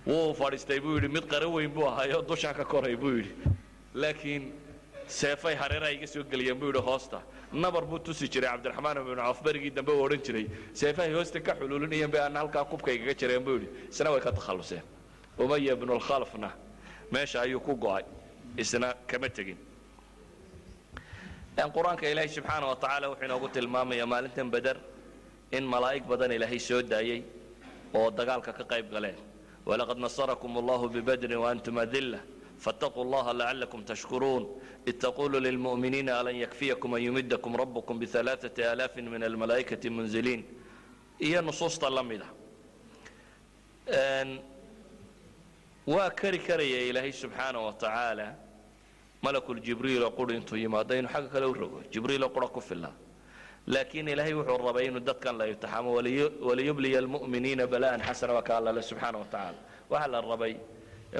Wuu 0.07 0.35
fadhiistay 0.35 0.81
buu 0.81 0.95
yidhi 0.97 1.09
mid 1.09 1.25
qara 1.33 1.47
weyn 1.49 1.71
buu 1.71 1.87
ahaayoo 1.87 2.23
dushaan 2.29 2.55
ka 2.55 2.65
koray 2.65 2.97
buu 2.97 3.15
yidhi. 3.19 3.33
Laakiin 3.95 4.53
seefay 5.07 5.55
hareeraha 5.55 5.93
iga 5.97 6.07
soo 6.07 6.23
geliyeen 6.33 6.59
buu 6.61 6.69
yidhi 6.71 6.83
hoosta 6.89 7.19
nabar 7.53 7.85
buu 7.91 7.99
tusi 7.99 8.29
jiray. 8.29 8.51
Cabdiraxmaan 8.51 8.97
ibnu 9.03 9.17
cawf 9.17 9.43
berigii 9.45 9.71
dambe 9.77 9.93
uu 9.93 10.03
odhan 10.07 10.21
jiray. 10.27 10.47
Seefahay 10.75 11.13
hoosta 11.13 11.41
ka 11.41 11.53
xuluulinayeen 11.59 12.11
bay 12.11 12.21
ana 12.21 12.39
halkaa 12.41 12.65
kubkaygaga 12.65 13.15
jireen 13.21 13.45
buu 13.45 13.55
yidhi. 13.59 13.69
Isna 13.91 14.11
way 14.13 14.21
ka 14.21 14.33
takhalluseen 14.33 14.83
umaya 15.39 15.73
ibnu 15.77 15.93
lkhalfna 16.01 16.51
meesha 17.13 17.41
ayuu 17.45 17.61
ku 17.61 17.75
go'ay. 17.77 18.05
Isna 18.57 18.95
kama 19.07 19.29
tegin. 19.29 19.59
Qur'aanka 21.77 22.05
ilaahay 22.13 22.29
subxaana 22.29 22.67
wa 22.67 22.77
tacaala 22.77 23.07
wuxuu 23.11 23.25
inoogu 23.29 23.49
tilmaamayaa 23.49 24.07
maalintan 24.07 24.51
beder 24.51 24.77
in 25.53 25.65
malaa'ig 25.65 26.05
badan 26.11 26.33
ilaahay 26.33 26.59
soo 26.59 26.83
daayey 26.83 27.21
oo 27.95 28.11
dagaalka 28.11 28.53
ka 28.59 28.65
qayb 28.65 28.87
galeen. 28.95 29.17
Walaqad 29.67 29.99
nasarakum 29.99 30.57
allahu 30.61 30.89
bibadrin 30.89 31.37
waantum 31.45 31.77
adilla 31.79 32.19
فاتقوا 32.62 33.04
الله 33.04 33.32
لعلكم 33.32 33.82
تشكرون 33.82 34.60
إذ 34.88 34.92
تقول 34.94 35.44
للمؤمنين 35.44 36.10
ألن 36.10 36.36
يكفيكم 36.36 36.96
أن 36.96 37.02
يمدكم 37.02 37.56
ربكم 37.56 38.00
بثلاثة 38.00 38.74
آلاف 38.74 38.98
من 38.98 39.24
الملائكة 39.24 39.90
منزلين 39.90 40.46
إيا 41.22 41.42
نصوص 41.42 41.80
تلمدة 41.80 42.26
وكري 45.88 46.38
كري 46.38 46.90
إلهي 46.90 47.12
سبحانه 47.12 47.68
وتعالى 47.68 48.36
ملك 49.24 49.50
الجبريل 49.50 50.10
قل 50.10 50.32
انتو 50.36 50.56
يمادين 50.56 51.08
حق 51.08 51.38
لو 51.38 51.52
رغو 51.52 51.82
جبريل 51.94 52.28
قل 52.28 52.62
في 52.62 52.72
الله 52.72 52.94
لكن 53.68 54.10
إلهي 54.10 54.34
وحو 54.34 54.56
الربعين 54.56 54.94
دد 55.04 55.10
كان 55.12 55.38
لا 55.38 55.46
يتحام 55.46 55.88
وليبلي 56.42 57.00
المؤمنين 57.00 57.66
بلاء 57.66 58.00
حسنا 58.00 58.34
وكان 58.34 58.68
الله 58.68 58.82
سبحانه 58.82 59.18
وتعالى 59.20 59.58
وعلى 59.90 60.20
الربعين 60.20 60.60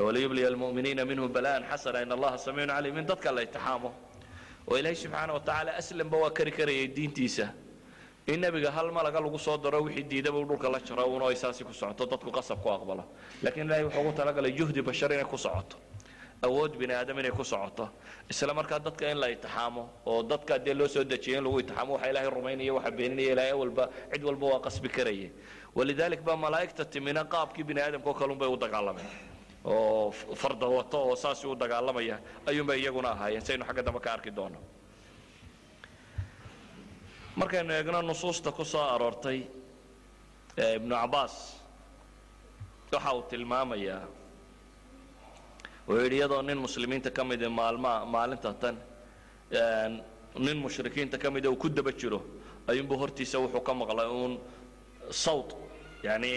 waliyubliya 0.01 0.49
almu'miniina 0.49 1.05
minhu 1.05 1.29
bala'an 1.29 1.65
xasana 1.71 2.03
in 2.03 2.13
allaha 2.13 2.39
samiicun 2.39 2.73
caliim 2.75 2.99
in 2.99 3.07
dadka 3.07 3.33
la 3.33 3.43
intixaamo 3.43 3.91
oo 4.69 4.77
ilaahay 4.79 4.97
subxaana 4.97 5.33
watacaala 5.37 5.71
aslanba 5.81 6.17
waa 6.23 6.31
kari 6.31 6.53
karayay 6.53 6.89
diintiisa 6.89 7.47
in 8.27 8.41
nebiga 8.41 8.71
hal 8.71 8.91
malaga 8.93 9.21
lagu 9.21 9.39
soo 9.39 9.57
daro 9.59 9.83
wixii 9.85 10.05
diidaba 10.05 10.39
u 10.39 10.45
dhulka 10.45 10.69
la 10.71 10.79
jaro 10.81 11.05
uun 11.11 11.23
oo 11.23 11.29
ay 11.29 11.37
saasi 11.37 11.65
ku 11.65 11.73
socoto 11.75 12.07
dadku 12.07 12.31
qasab 12.33 12.63
ku 12.63 12.69
aqbalo 12.71 13.05
laakiin 13.43 13.67
ilaahay 13.67 13.85
wuxuu 13.85 14.01
ugu 14.01 14.13
talagalay 14.13 14.53
juhdi 14.53 14.81
bashar 14.83 15.13
inay 15.13 15.25
ku 15.25 15.37
socoto 15.37 15.77
awood 16.43 16.73
bini 16.81 16.95
aadam 16.95 17.19
inay 17.19 17.31
ku 17.31 17.45
socoto 17.45 17.91
isla 18.31 18.55
markaa 18.55 18.79
dadka 18.79 19.11
in 19.11 19.19
la 19.21 19.29
intixaamo 19.29 19.83
oo 20.07 20.23
dadka 20.23 20.59
dee 20.59 20.75
loo 20.75 20.89
soo 20.89 21.05
dejiyay 21.05 21.39
in 21.39 21.45
lagu 21.45 21.61
intixaamo 21.61 21.93
waxa 21.95 22.09
ilaahay 22.11 22.31
rumaynaya 22.31 22.73
waxa 22.79 22.91
beeninaya 22.91 23.33
ilaahay 23.35 23.53
walba 23.63 23.85
cid 24.13 24.25
walba 24.25 24.47
waa 24.53 24.61
qasbi 24.67 24.89
karaya 24.89 25.29
walidalik 25.75 26.23
baa 26.25 26.37
malaa'igta 26.37 26.85
timina 26.85 27.25
qaabkii 27.35 27.65
bini 27.69 27.81
aadamka 27.81 28.09
oo 28.11 28.15
kalunbay 28.15 28.49
u 28.49 28.57
dagaalameen 28.57 29.11
oo 29.65 30.11
farda 30.41 30.67
wato 30.67 30.99
oo 31.09 31.17
saasi 31.17 31.47
u 31.47 31.55
dagaalamaya 31.55 32.17
ayuunbay 32.49 32.79
iyaguna 32.83 33.09
ahaayeen 33.15 33.45
saynu 33.47 33.65
xagga 33.69 33.83
dambe 33.87 34.01
ka 34.01 34.11
arki 34.13 34.31
doono. 34.37 34.59
Markaynu 37.37 37.73
eegno 37.73 38.03
nusuusta 38.03 38.53
ku 38.53 38.65
soo 38.65 38.83
aroortay 38.95 39.39
ibnu 40.77 40.95
cabbaas 40.95 41.35
waxa 42.93 43.13
uu 43.17 43.23
tilmaamayaa 43.31 44.03
wuxuu 45.89 46.03
yidhi 46.05 46.17
iyadoo 46.17 46.43
nin 46.43 46.59
muslimiinta 46.59 47.11
ka 47.11 47.23
midi 47.25 47.49
maalmaa 47.49 48.05
maalinta 48.15 48.53
tan 48.63 48.77
nin 50.45 50.57
mushrikiinta 50.65 51.17
ka 51.19 51.31
mida 51.31 51.49
uu 51.51 51.57
ku 51.57 51.69
daba 51.69 51.93
jiro 52.01 52.21
ayuunbuu 52.69 52.99
hortiisa 53.03 53.39
wuxuu 53.39 53.61
ka 53.67 53.73
maqlay 53.81 54.07
uun 54.19 54.35
sawt 55.25 55.49
yacni 56.07 56.31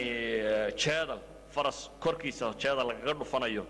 jeedal 0.81 1.19
faras 1.55 1.79
korkiisa 2.03 2.45
jeedal 2.61 2.87
lagaga 2.91 3.13
dhufanayo 3.21 3.63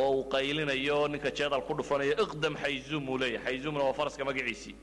oo 0.00 0.10
uu 0.16 0.24
qaylinayo 0.34 0.98
ninka 1.12 1.30
jeedal 1.38 1.62
ku 1.68 1.72
dhufanayo 1.80 2.12
iqdam 2.24 2.54
xayzuum 2.62 3.04
uu 3.12 3.18
leeyahay. 3.22 3.44
Xayzuumna 3.56 3.84
waa 3.88 3.92
faraska 4.00 4.22
magaciisii 4.30 4.74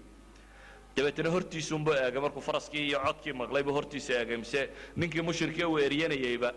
dabeetana 0.95 1.29
hortiisuunbuu 1.35 1.93
eegay 2.03 2.21
markuu 2.25 2.41
faraskii 2.49 2.83
iyo 2.89 2.99
codkii 3.05 3.33
maqlaybu 3.41 3.71
hortiisa 3.77 4.11
eegay 4.19 4.37
mise 4.43 4.61
ninkii 4.99 5.21
mushrikee 5.29 5.65
uu 5.71 5.77
eryanayayba 5.87 6.49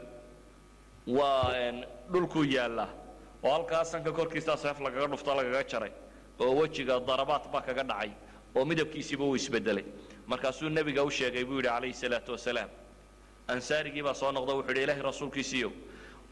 waa 1.07 1.53
dhulkuu 2.13 2.45
yaallaa 2.57 2.89
oo 3.45 3.51
halkaa 3.57 3.85
sanka 3.93 4.11
korkiisaa 4.19 4.57
seef 4.65 4.79
lagaga 4.87 5.07
dhufto 5.13 5.31
lagaga 5.39 5.63
jaray 5.73 5.93
oo 6.45 6.53
wejiga 6.61 6.95
darabaad 7.09 7.45
baa 7.53 7.63
kaga 7.69 7.83
dhacay 7.91 8.11
oo 8.57 8.65
midabkiisiiba 8.71 9.25
uu 9.25 9.37
isbedelay. 9.41 9.85
Markaasuu 10.31 10.69
nebiga 10.77 11.03
u 11.05 11.11
sheegay 11.19 11.45
buu 11.49 11.57
yidhi 11.61 11.69
calayhi 11.69 11.95
salaatu 12.03 12.31
wasalaam 12.37 12.71
ansaarigii 13.49 14.03
baa 14.03 14.15
soo 14.15 14.31
noqda 14.33 14.53
wuxuu 14.59 14.71
yidhi 14.73 14.83
ilaahay 14.85 15.03
rasuulkiisiiyo 15.11 15.71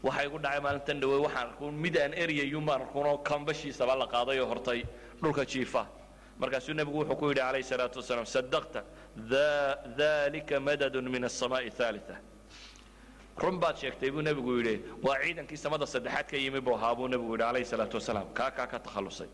waxa 0.03 0.23
igu 0.27 0.37
dhacay 0.43 0.59
maalintan 0.65 0.99
dhawey 1.01 1.19
waxaan 1.25 1.47
arkuun 1.47 1.73
mid 1.85 1.95
aan 1.97 2.13
eryayuun 2.23 2.65
baan 2.65 2.81
arkuunoo 2.81 3.17
kambashiisaba 3.29 3.95
la 4.01 4.07
qaaday 4.13 4.39
oo 4.39 4.47
hortay 4.51 4.79
dhulka 5.21 5.45
jiifa. 5.45 5.83
Markaasuu 6.39 6.73
nebigu 6.73 6.97
wuxuu 6.99 7.15
ku 7.19 7.25
yidhi 7.29 7.39
calayhi 7.41 7.63
salaatu 7.71 7.97
wasalaam 8.01 8.25
sadaqta 8.25 8.79
dalika 9.97 10.59
madadun 10.59 11.05
min 11.13 11.23
asamaa'i 11.29 11.69
haalia 11.79 12.17
run 13.43 13.57
baad 13.63 13.75
sheegtay 13.81 14.09
buu 14.11 14.21
nebigu 14.21 14.51
yidhi 14.59 14.75
waa 15.05 15.17
ciidankii 15.23 15.57
samada 15.57 15.85
saddexaad 15.85 16.27
ka 16.31 16.37
yimi 16.37 16.59
buu 16.65 16.75
ahaa 16.75 16.95
buu 16.97 17.07
nebigu 17.13 17.31
yidhi 17.35 17.43
calayhi 17.45 17.65
salaatu 17.73 17.95
wasalaam 17.99 18.27
kaa 18.37 18.51
kaa 18.57 18.67
ka 18.71 18.77
takhallusay. 18.85 19.29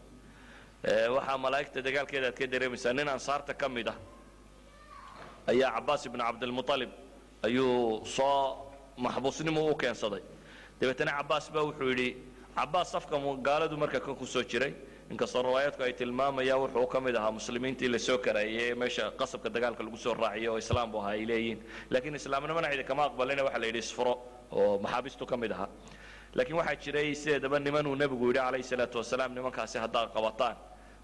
Waxaa 1.16 1.38
malaa'igta 1.46 1.80
dagaalkeeda 1.88 2.28
aad 2.30 2.38
ka 2.40 2.46
dareemaysaa 2.54 2.94
nin 2.94 3.08
ansaarta 3.16 3.54
ka 3.62 3.68
mid 3.70 3.88
ah 3.88 3.98
ayaa 5.52 5.72
cabaas 5.76 6.06
ibnu 6.06 6.24
cabdilmualib 6.28 6.92
ayuu 7.44 8.06
soo 8.06 8.68
maxbuusnimo 8.98 9.62
u 9.72 9.76
keensaday. 9.76 10.22
Dabeetana 10.80 11.12
cabaas 11.20 11.46
baa 11.54 11.64
wuxuu 11.68 11.90
yidhi 11.92 12.10
cabaas 12.56 12.92
safka 12.92 13.16
gaaladu 13.48 13.78
marka 13.78 14.00
kan 14.00 14.16
ku 14.16 14.26
jiray 14.26 14.74
inkastoo 15.12 15.42
riwaayadku 15.44 15.82
ay 15.84 15.94
tilmaamayaan 15.94 16.62
wuxuu 16.64 16.88
ka 16.88 17.00
mid 17.02 17.16
ahaa 17.16 17.32
muslimiintii 17.32 17.88
la 17.90 18.00
soo 18.00 18.18
karaayey 18.18 18.72
ee 18.72 18.76
meesha 18.76 19.12
qasabka 19.20 19.50
dagaalka 19.50 19.84
lagu 19.84 19.98
soo 19.98 20.14
raaciyay 20.14 20.48
oo 20.50 20.58
islaam 20.58 20.92
buu 20.92 21.00
ahaa 21.02 21.12
ay 21.18 21.26
leeyihiin. 21.26 21.60
Laakiin 21.90 22.16
islaamnimana 22.16 22.68
cidi 22.72 22.84
kama 22.84 23.04
aqbalina 23.10 23.44
waxa 23.44 23.60
la 23.60 23.66
yidhi 23.70 23.80
isfuro 23.80 24.14
oo 24.52 24.78
maxaabistu 24.84 25.26
ka 25.26 25.38
mid 25.38 25.52
ahaa. 25.52 25.70
Laakiin 26.36 26.58
waxaa 26.60 26.76
jiray 26.84 27.16
sideedaba 27.16 27.60
nimanuu 27.60 27.96
nebigu 27.96 28.26
yidhi 28.30 28.40
calayhi 28.40 28.64
salaatu 28.72 28.98
wasalaam 29.02 29.32
nimankaasi 29.38 29.78
haddaad 29.84 30.10
qabataan 30.16 30.56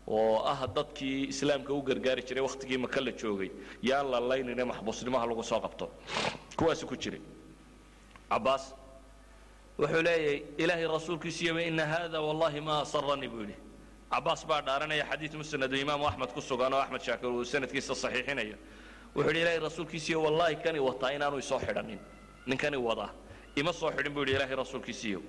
oo 0.08 0.43
ah 0.45 0.68
dadkii 0.68 1.28
islaamka 1.34 1.74
u 1.74 1.82
gargaari 1.82 2.22
jiray 2.24 2.43
wakhtigii 2.43 2.78
maka 2.78 3.01
la 3.01 3.12
joogay. 3.12 3.49
Yaan 3.84 4.12
la 4.12 4.20
laynine 4.20 4.64
maxbuusnimaha 4.64 5.26
lagu 5.26 5.43
soo 5.43 5.60
qabto. 5.60 5.89
Kuwaasi 6.58 6.86
ku 6.86 6.95
jiray 6.95 7.22
cabaas 8.30 8.74
wuxuu 9.80 10.01
leeyahay 10.01 10.43
ilaahay 10.58 10.88
rasuulkiisiiyo 10.88 11.60
ina 11.60 11.86
hada 11.86 12.22
wallahi 12.22 12.62
ma 12.62 12.82
asaranii 12.82 13.28
buu 13.28 13.41
yidhi. 13.41 13.56
Cabaas 14.12 14.45
baa 14.47 14.62
dhaaranaya 14.62 15.06
xadiid 15.10 15.34
musnadu 15.36 15.76
imaamu 15.78 16.08
axmed 16.08 16.30
ku 16.34 16.41
sugan 16.41 16.74
oo 16.74 16.80
axmed 16.80 17.01
shaakir 17.01 17.30
uu 17.30 17.43
sanadkiisa 17.45 17.95
saxiixinayo. 17.95 18.56
Wuxuu 19.16 19.30
yidhi 19.30 19.41
ilaahay 19.41 19.60
rasuulkiisiiyo 19.60 20.22
wallaahi 20.24 20.56
kani 20.64 20.80
wataa 20.80 21.12
inaanu 21.12 21.38
isoo 21.39 21.60
xidhanin. 21.60 21.99
Ninkani 22.47 22.78
wadaa 22.78 23.10
ima 23.57 23.72
soo 23.72 23.90
xidhin 23.96 24.12
buu 24.14 24.20
yidhi 24.24 24.34
ilaahay 24.36 24.57
rasuulkiisiiyo 24.57 25.20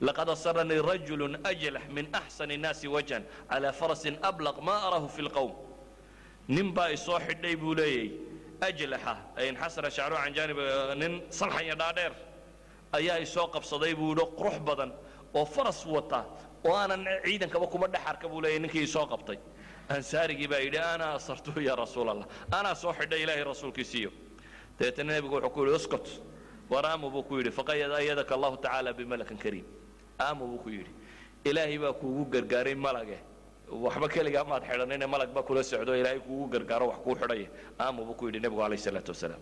laqad 0.00 0.28
asaranii 0.28 0.80
rajulu 0.90 1.24
ajlax 1.50 1.82
min 1.96 2.06
axsani 2.12 2.54
الnaasi 2.58 2.86
wajhan 2.88 3.22
calى 3.50 3.72
farasin 3.80 4.14
ablaq 4.22 4.56
ma 4.68 4.74
arahu 4.88 5.08
fi 5.08 5.22
اlqowm 5.26 5.52
nin 6.48 6.72
baa 6.76 6.88
isoo 6.96 7.18
xidhay 7.26 7.56
buu 7.56 7.74
leeyay 7.80 8.08
ajlaxa 8.68 9.12
inxasara 9.48 9.90
shacru 9.96 10.16
can 10.22 10.32
janib 10.38 10.58
nin 11.02 11.12
salxanya 11.38 11.74
dhaadheer 11.80 12.12
ayaa 12.98 13.18
isoo 13.26 13.46
qabsaday 13.54 13.94
buu 14.00 14.10
yidhi 14.12 14.24
qurux 14.38 14.58
badan 14.68 14.90
oo 15.34 15.44
faras 15.44 15.80
wata 15.86 16.20
oo 16.68 16.74
aanan 16.80 17.02
ciidankaba 17.24 17.66
kuma 17.72 17.86
dhex 17.94 18.02
arka 18.10 18.26
buu 18.32 18.40
leeyay 18.44 18.58
ninkii 18.64 18.82
isoo 18.88 19.06
qabtay 19.12 19.38
ansaarigii 19.94 20.48
baa 20.52 20.58
yidhi 20.66 20.78
ana 20.78 21.06
asartuhu 21.18 21.60
ya 21.68 21.74
rasuul 21.82 22.08
allah 22.12 22.26
anaa 22.58 22.74
soo 22.82 22.92
xidhay 22.98 23.20
ilaahay 23.24 23.44
rasuulkiisiiyo 23.52 24.10
dabeetana 24.78 25.12
nebigu 25.16 25.34
wuxuu 25.36 25.50
ku 25.54 25.60
yidhi 25.64 25.76
uskut 25.80 26.06
war 26.69 26.85
aamu 26.85 27.09
buu 27.11 27.23
ku 27.23 27.37
yidhi 27.39 27.51
faqad 27.51 27.77
ayadaka 28.01 28.35
allahu 28.35 28.57
tacaala 28.57 28.93
bimalakin 28.93 29.37
kariim. 29.37 29.65
Aamu 30.19 30.47
buu 30.47 30.57
ku 30.63 30.69
yidhi 30.69 30.91
ilaahay 31.45 31.77
baa 31.77 31.93
kuugu 31.93 32.25
gargaaray 32.33 32.75
malage 32.75 33.17
waxba 33.69 34.07
keligaa 34.09 34.43
maad 34.51 34.63
xidhanine 34.69 35.05
malag 35.13 35.29
baa 35.35 35.43
kula 35.43 35.63
socdo 35.63 35.93
ilaahay 35.95 36.19
kuugu 36.19 36.45
gargaaro 36.53 36.85
wax 36.91 36.97
kuu 37.05 37.15
xidhaya 37.21 37.47
aamu 37.79 38.05
buu 38.07 38.13
ku 38.19 38.25
yidhi 38.27 38.39
nebigu 38.39 38.61
calayhi 38.61 38.81
salaatu 38.87 39.11
wasalaam. 39.13 39.41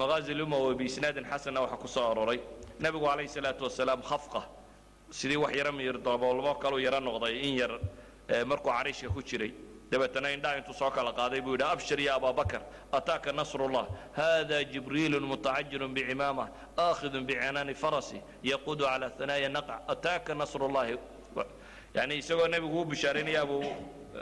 Maqaazi 0.00 0.34
lumawi 0.34 0.74
biisnaadin 0.80 1.24
xasana 1.30 1.60
waxaa 1.64 1.76
ku 1.82 1.88
soo 1.88 2.06
aroray 2.12 2.40
nebigu 2.80 3.04
calayhi 3.06 3.28
salaatu 3.28 3.64
wasalaam 3.64 4.00
khafqa 4.02 4.42
sidii 5.10 5.36
wax 5.36 5.52
yaro 5.56 5.72
miyir 5.72 5.96
daboolmo 5.98 6.54
kaluu 6.62 6.78
yaro 6.86 7.00
noqday 7.00 7.34
in 7.46 7.54
yar 7.60 7.72
markuu 8.46 8.70
cariishka 8.70 9.08
ku 9.14 9.22
jiray 9.22 9.52
dabeetana 9.90 10.30
indhaa 10.30 10.56
intuu 10.56 10.74
soo 10.74 10.90
kala 10.90 11.12
qaaday 11.12 11.40
buu 11.40 11.52
yidhi 11.56 11.64
abshir 11.64 12.00
ya 12.00 12.14
abaa 12.14 12.32
bakr 12.32 12.60
ataaka 12.92 13.32
nasrullah 13.32 13.86
hada 14.12 14.64
jibriilu 14.64 15.20
mutacajilun 15.20 15.94
bicimaamah 15.94 16.48
aakhidun 16.78 17.26
bicinaani 17.26 17.74
farasi 17.74 18.22
yaqudu 18.42 18.84
cala 18.84 19.12
hanaaya 19.18 19.48
naqc 19.48 19.70
ataaka 19.88 20.34
nasrullahi 20.34 20.98
yani 21.94 22.18
isagoo 22.18 22.48
nebigu 22.48 22.80
u 22.80 22.84
bishaaraynaya 22.84 23.42
abu 23.42 23.62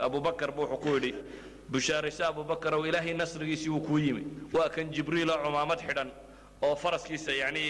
abubakar 0.01 0.51
bu 0.53 0.63
wuxuu 0.63 0.81
ku 0.81 0.89
yidhi 0.89 1.15
bishaarayso 1.73 2.25
abubakarow 2.27 2.87
ilaahay 2.87 3.15
nasrigiisii 3.15 3.69
wuu 3.69 3.81
kuu 3.81 3.99
yimi. 3.99 4.27
Waa 4.53 4.69
kan 4.69 4.91
jibriiloo 4.93 5.39
cumaamad 5.45 5.81
xidhan 5.81 6.11
oo 6.63 6.77
faraskiisa 6.77 7.33
yani 7.33 7.65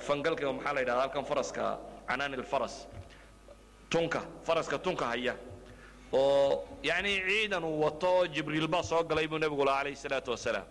fangalka 0.00 0.52
maxaa 0.52 0.72
la 0.72 0.80
yidhahda 0.80 1.00
halkan 1.00 1.24
faraska 1.24 1.78
canaani 2.06 2.36
tunka 3.90 4.22
faraska 4.44 4.78
tunka 4.78 5.06
haya 5.06 5.34
oo 6.12 6.64
yani 6.82 7.20
ciidan 7.28 7.64
uu 7.64 7.80
wato 7.84 8.26
jibriil 8.26 8.66
baa 8.68 8.82
soo 8.82 9.02
galay 9.04 9.26
buu 9.28 9.38
nebigu 9.38 9.64
laha 9.64 9.78
calayhi 9.82 9.96
salaatu 9.96 10.30
wasalaam. 10.30 10.64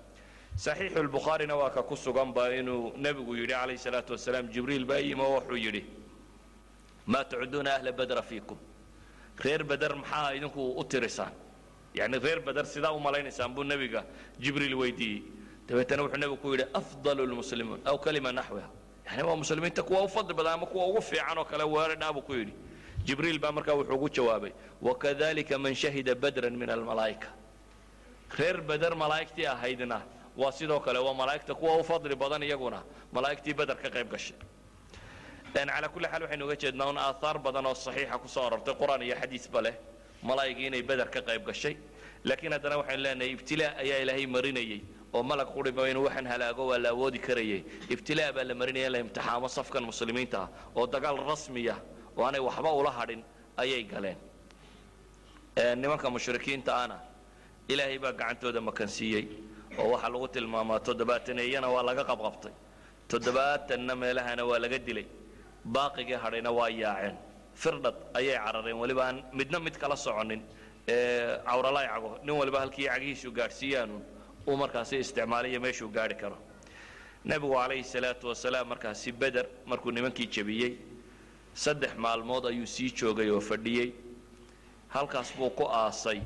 Saxiixu 0.56 1.04
lbukhaarina 1.04 1.56
waa 1.56 1.70
ka 1.70 1.84
ku 1.84 1.96
suganba 1.96 2.50
inuu 2.56 2.94
nebigu 2.98 3.36
yidhi 3.36 3.54
calayhi 3.54 3.78
salaatu 3.78 4.14
wasalaam 4.14 4.48
jibriil 4.54 4.86
baa 4.86 4.98
yimi 5.00 5.22
oo 5.22 5.34
wuxuu 5.40 5.58
yidhi 5.66 5.82
maa 7.06 7.24
tacuduuna 7.24 7.76
ahla 7.76 7.92
badra 7.92 8.22
fiikum. 8.22 8.58
Reer 9.44 9.64
beder 9.64 9.94
maxaa 9.96 10.34
idinku 10.38 10.62
u 10.80 10.84
tirisaan? 10.84 11.32
Yani 11.94 12.18
reer 12.20 12.40
beder 12.48 12.66
sidaa 12.66 12.92
u 12.92 13.00
malaynaysaan 13.00 13.54
buu 13.56 13.64
nebiga 13.64 14.04
jibriil 14.40 14.76
weydiiyey. 14.82 15.22
Dabeetana 15.68 16.02
wuxuu 16.04 16.18
nebigu 16.24 16.38
ku 16.42 16.50
yidhi 16.54 16.66
afdalu 16.74 17.26
lmuslimuun 17.32 17.80
aw 17.86 17.98
kalima 17.98 18.32
naxwiha 18.32 18.70
yani 19.08 19.24
waa 19.24 19.36
muslimiinta 19.36 19.84
kuwa 19.84 20.02
u 20.04 20.10
fadli 20.10 20.34
badan 20.34 20.54
ama 20.54 20.66
kuwa 20.66 20.88
ugu 20.90 21.02
fiican 21.02 21.38
oo 21.38 21.46
kale 21.46 21.64
weeradhaa 21.64 22.14
buu 22.14 22.22
ku 22.22 22.34
yidhi 22.34 22.54
jibriil 23.08 23.40
baa 23.44 23.52
markaa 23.58 23.76
wuxuu 23.80 23.96
ugu 23.98 24.10
jawaabay 24.18 24.52
wakadalika 24.82 25.56
man 25.64 25.74
shahida 25.82 26.14
badran 26.24 26.56
min 26.62 26.70
almalaa'ika. 26.70 27.28
Reer 28.40 28.58
beder 28.70 28.94
malaa'igtii 29.04 29.46
ahaydna 29.56 30.02
waa 30.42 30.52
sidoo 30.52 30.80
kale 30.86 31.00
waa 31.00 31.14
malaa'igta 31.22 31.54
kuwa 31.56 31.78
u 31.80 31.84
fadli 31.84 32.16
badan 32.16 32.44
iyaguna 32.44 32.80
malaa'igtii 33.16 33.54
beder 33.60 33.78
ka 33.84 33.90
qayb 33.96 34.10
gashay. 34.12 34.38
Calaa 35.54 35.90
kulli 35.94 36.08
xaal 36.12 36.22
waxaynu 36.24 36.46
uga 36.46 36.56
jeednaa 36.64 36.90
un 36.92 36.98
aathaar 36.98 37.38
badan 37.46 37.66
oo 37.66 37.74
saxiixa 37.74 38.18
ku 38.22 38.28
soo 38.28 38.44
arortay 38.48 38.76
qur'aan 38.82 39.02
iyo 39.02 39.16
xadiisba 39.22 39.62
leh 39.66 39.76
malaa'igii 40.24 40.68
inay 40.68 40.82
beder 40.84 41.08
ka 41.10 41.22
qayb 41.22 41.44
gashay. 41.48 41.76
Laakiin 42.28 42.52
haddana 42.54 42.78
waxaynu 42.82 43.04
leenahay 43.04 43.32
ibtilaa 43.36 43.72
ayaa 43.82 44.00
ilaahay 44.04 44.26
marinayey 44.36 44.82
oo 45.14 45.24
malag 45.24 45.48
quriba 45.56 45.90
inuu 45.90 46.04
waxaan 46.08 46.28
halaago 46.28 46.64
waa 46.68 46.78
la 46.78 46.90
awoodi 46.90 47.20
karayay. 47.20 47.64
Ibtilaa 47.90 48.32
baa 48.36 48.44
la 48.44 48.54
marinaya 48.56 48.88
in 48.88 48.92
la 48.94 49.00
imtixaamo 49.00 49.48
safkan 49.58 49.84
muslimiinta 49.90 50.38
ah 50.44 50.50
oo 50.76 50.86
dagaal 50.88 51.18
rasmiya 51.32 51.76
oo 52.18 52.24
aanay 52.26 52.42
waxba 52.48 52.70
ula 52.80 52.92
hadhin 53.00 53.22
ayay 53.62 53.84
galeen. 53.84 54.18
Nimanka 55.82 56.10
mushrikiinta 56.10 56.72
ana 56.84 56.98
ilaahay 57.68 57.98
baa 58.04 58.12
gacantooda 58.20 58.62
makansiiyey 58.62 59.26
oo 59.80 59.88
waxaa 59.94 60.10
lagu 60.14 60.28
tilmaamaa 60.36 60.80
toddobaataneyana 60.88 61.68
waa 61.76 61.84
laga 61.90 62.04
qabqabtay. 62.12 62.54
Toddobaatanna 63.10 63.94
meelahana 64.02 64.44
waa 64.50 64.60
laga 64.64 64.78
dilay. 64.88 65.06
Baaqigii 65.76 66.18
hadhayna 66.24 66.52
waa 66.60 66.70
yaaceen. 66.70 67.16
Firdhad 67.62 67.96
ayay 68.20 68.38
carareen 68.46 68.78
weliba 68.82 69.04
aan 69.08 69.18
midna 69.34 69.60
mid 69.60 69.76
kala 69.82 69.96
soconin. 69.96 70.42
Cawralay 71.48 71.88
cago 71.94 72.10
nin 72.26 72.36
waliba 72.40 72.60
halkii 72.64 72.88
cagihiisu 72.88 73.32
gaadhsiiyaanu 73.38 73.96
uu 74.48 74.56
markaasi 74.62 74.96
isticmaalayo 75.04 75.60
meeshuu 75.66 75.90
gaadhi 75.98 76.16
karo. 76.22 76.38
Nebigu 77.26 77.54
calayhi 77.54 77.84
salaatu 77.84 78.28
wasalaam 78.32 78.68
markaasi 78.72 79.12
beder 79.12 79.46
markuu 79.66 79.92
nimankii 79.92 80.28
jebiyey 80.36 80.72
saddex 81.64 81.94
maalmood 81.98 82.46
ayuu 82.46 82.68
sii 82.76 82.90
joogay 83.00 83.30
oo 83.32 83.40
fadhiyey. 83.42 83.90
Halkaas 84.94 85.34
buu 85.38 85.50
ku 85.50 85.64
aasay 85.66 86.22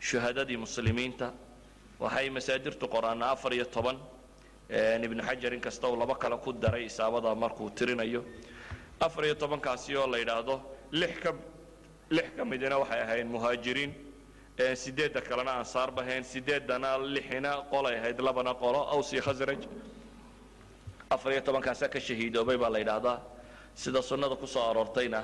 shuhadadii 0.00 0.56
muslimiinta. 0.56 1.32
Waxay 2.00 2.30
masaadirtu 2.30 2.86
qoraana 2.94 3.30
afar 3.34 3.52
iyo 3.54 3.64
toban. 3.64 3.98
Ibnu 5.06 5.22
xajar 5.22 5.52
in 5.54 5.60
uu 5.90 5.96
laba 5.96 6.14
kale 6.14 6.36
ku 6.38 6.52
daray 6.52 6.84
isaabada 6.86 7.34
markuu 7.34 7.70
tirinayo. 7.70 8.24
Afar 9.00 9.24
iyo 9.24 9.34
tobankaasi 9.34 9.96
oo 9.96 10.06
la 10.06 10.18
yidhaahdo 10.18 10.60
lix 10.92 11.20
ka 12.36 12.44
midina 12.44 12.78
waxay 12.78 13.00
ahayd 13.02 13.26
muhaajiriin. 13.26 13.92
Sideedda 14.74 15.20
kalena 15.20 15.52
ansaar 15.58 15.90
bahayn 15.90 16.22
sideeddana 16.24 16.98
lixina 16.98 17.50
qolay 17.70 17.98
ahayd 17.98 18.20
labana 18.20 18.54
qolo 18.54 18.86
awsi 18.94 19.20
khasraj. 19.20 19.66
Afar 21.10 21.32
iyo 21.32 21.40
tobankaasaa 21.40 21.88
ka 21.88 22.00
shahiidoobay 22.00 22.56
baa 22.56 22.70
la 22.70 22.78
yidhaahdaa 22.78 23.18
sida 23.82 24.00
sunnada 24.08 24.36
ku 24.40 24.46
soo 24.46 24.64
aroortayna 24.70 25.20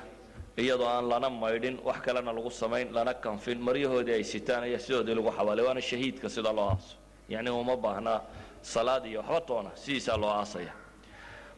iyadoo 0.63 0.87
aan 0.95 1.07
lana 1.09 1.29
maydhin 1.43 1.77
wax 1.87 1.99
kalena 2.07 2.33
lagu 2.37 2.51
samayn 2.51 2.89
lana 2.97 3.15
kanfin 3.25 3.59
maryahoodii 3.67 4.15
ay 4.19 4.25
sitaan 4.33 4.63
ayaa 4.69 4.79
sidoodii 4.87 5.15
lagu 5.19 5.31
xabaalay 5.39 5.65
waana 5.69 5.81
shahiidka 5.91 6.29
sida 6.29 6.53
loo 6.53 6.69
aaso. 6.73 6.95
Yacni 7.33 7.51
uma 7.51 7.77
baahnaa 7.85 8.21
salaad 8.63 9.05
iyo 9.11 9.21
waxba 9.21 9.41
toona 9.49 9.71
sidiisaa 9.83 10.17
loo 10.23 10.31
aasaya. 10.41 10.73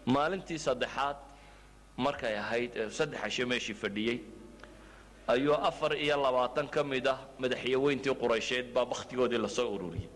Maalintii 0.06 0.58
saddexaad 0.66 1.16
markay 1.96 2.34
ahayd 2.38 2.72
saddex 2.96 3.20
ashe 3.26 3.44
meeshii 3.44 3.74
fadhiyey 3.82 4.18
ayuu 5.28 5.54
afar 5.54 5.92
iyo 6.04 6.16
labaatan 6.22 6.68
ka 6.74 6.84
mid 6.84 7.06
ah 7.06 7.18
madaxyaweyntii 7.42 8.14
quraysheed 8.22 8.66
baa 8.74 8.84
bakhtigoodii 8.92 9.38
la 9.44 9.48
soo 9.48 9.68
ururiyey. 9.74 10.08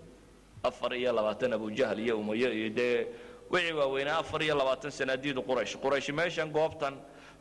Afar 0.62 0.92
iyo 0.94 1.12
labaatan 1.12 1.52
abujahl 1.52 1.98
iyo 1.98 2.18
umayo 2.22 2.52
iyo 2.52 2.68
dee 2.70 3.06
wixii 3.50 3.72
waaweynaa 3.72 4.18
afar 4.18 4.42
iyo 4.42 4.54
labaatan 4.54 4.90
sanaadiidu 4.90 5.42
quraysh. 5.42 5.76
Quraysh 5.82 6.12
meeshan 6.12 6.50
goobtan 6.52 6.94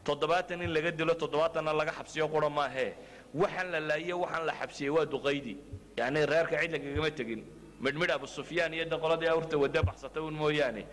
toddobaatan 0.04 0.62
in 0.62 0.74
laga 0.74 0.92
dilo 0.92 1.14
toddobaatanna 1.14 1.74
laga 1.74 1.92
xabsiyo 1.92 2.28
qura 2.28 2.50
maahee 2.50 2.94
waxaan 3.36 3.72
la 3.72 3.80
laaye 3.80 4.14
waxaan 4.14 4.46
la 4.46 4.54
xabsiyey 4.54 4.90
waa 4.90 5.06
duqaydii 5.06 5.58
yani 5.98 6.26
reerka 6.26 6.60
cid 6.62 6.72
lagagama 6.72 7.12
tegin. 7.12 7.44
Midhmidh 7.82 8.12
abu 8.12 8.28
sufyaan 8.28 8.74
iyo 8.74 8.86
qoladii 9.04 9.28
awrta 9.28 9.58
wadda 9.58 9.84
baxsatay 9.84 10.24
un 10.24 10.34
mooyaane. 10.34 10.86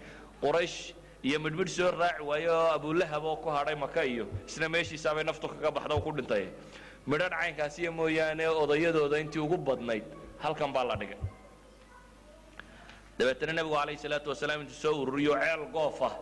Quraysh 0.42 0.94
iyo 1.22 1.38
midhmidh 1.40 1.68
soo 1.68 1.90
raaci 1.90 2.22
waayo 2.22 2.52
oo 2.52 2.70
abulahab 2.74 3.24
oo 3.24 3.36
ku 3.36 3.48
hadhay 3.50 3.74
maka 3.74 4.04
iyo 4.04 4.26
isna 4.46 4.68
meeshiisaabay 4.68 5.24
naftu 5.24 5.48
kaga 5.48 5.70
baxda 5.70 5.94
ku 6.00 6.10
dhintay. 6.12 6.48
Midhan 7.06 7.32
mooyaane 7.92 8.48
odayadooda 8.48 9.18
intii 9.20 9.38
ugu 9.40 9.56
badnayd 9.56 10.04
halkan 10.42 10.72
baa 10.72 10.84
la 10.84 10.96
dhigay 10.96 11.18
dabeetana 13.18 13.52
nebigu 13.52 13.74
calayhi 13.74 13.98
salaatu 13.98 14.28
wasalaam 14.30 14.60
intuu 14.62 14.74
soo 14.74 14.94
ururiyo 15.02 15.34
ceel 15.42 15.62
goof 15.72 16.02
ah 16.02 16.14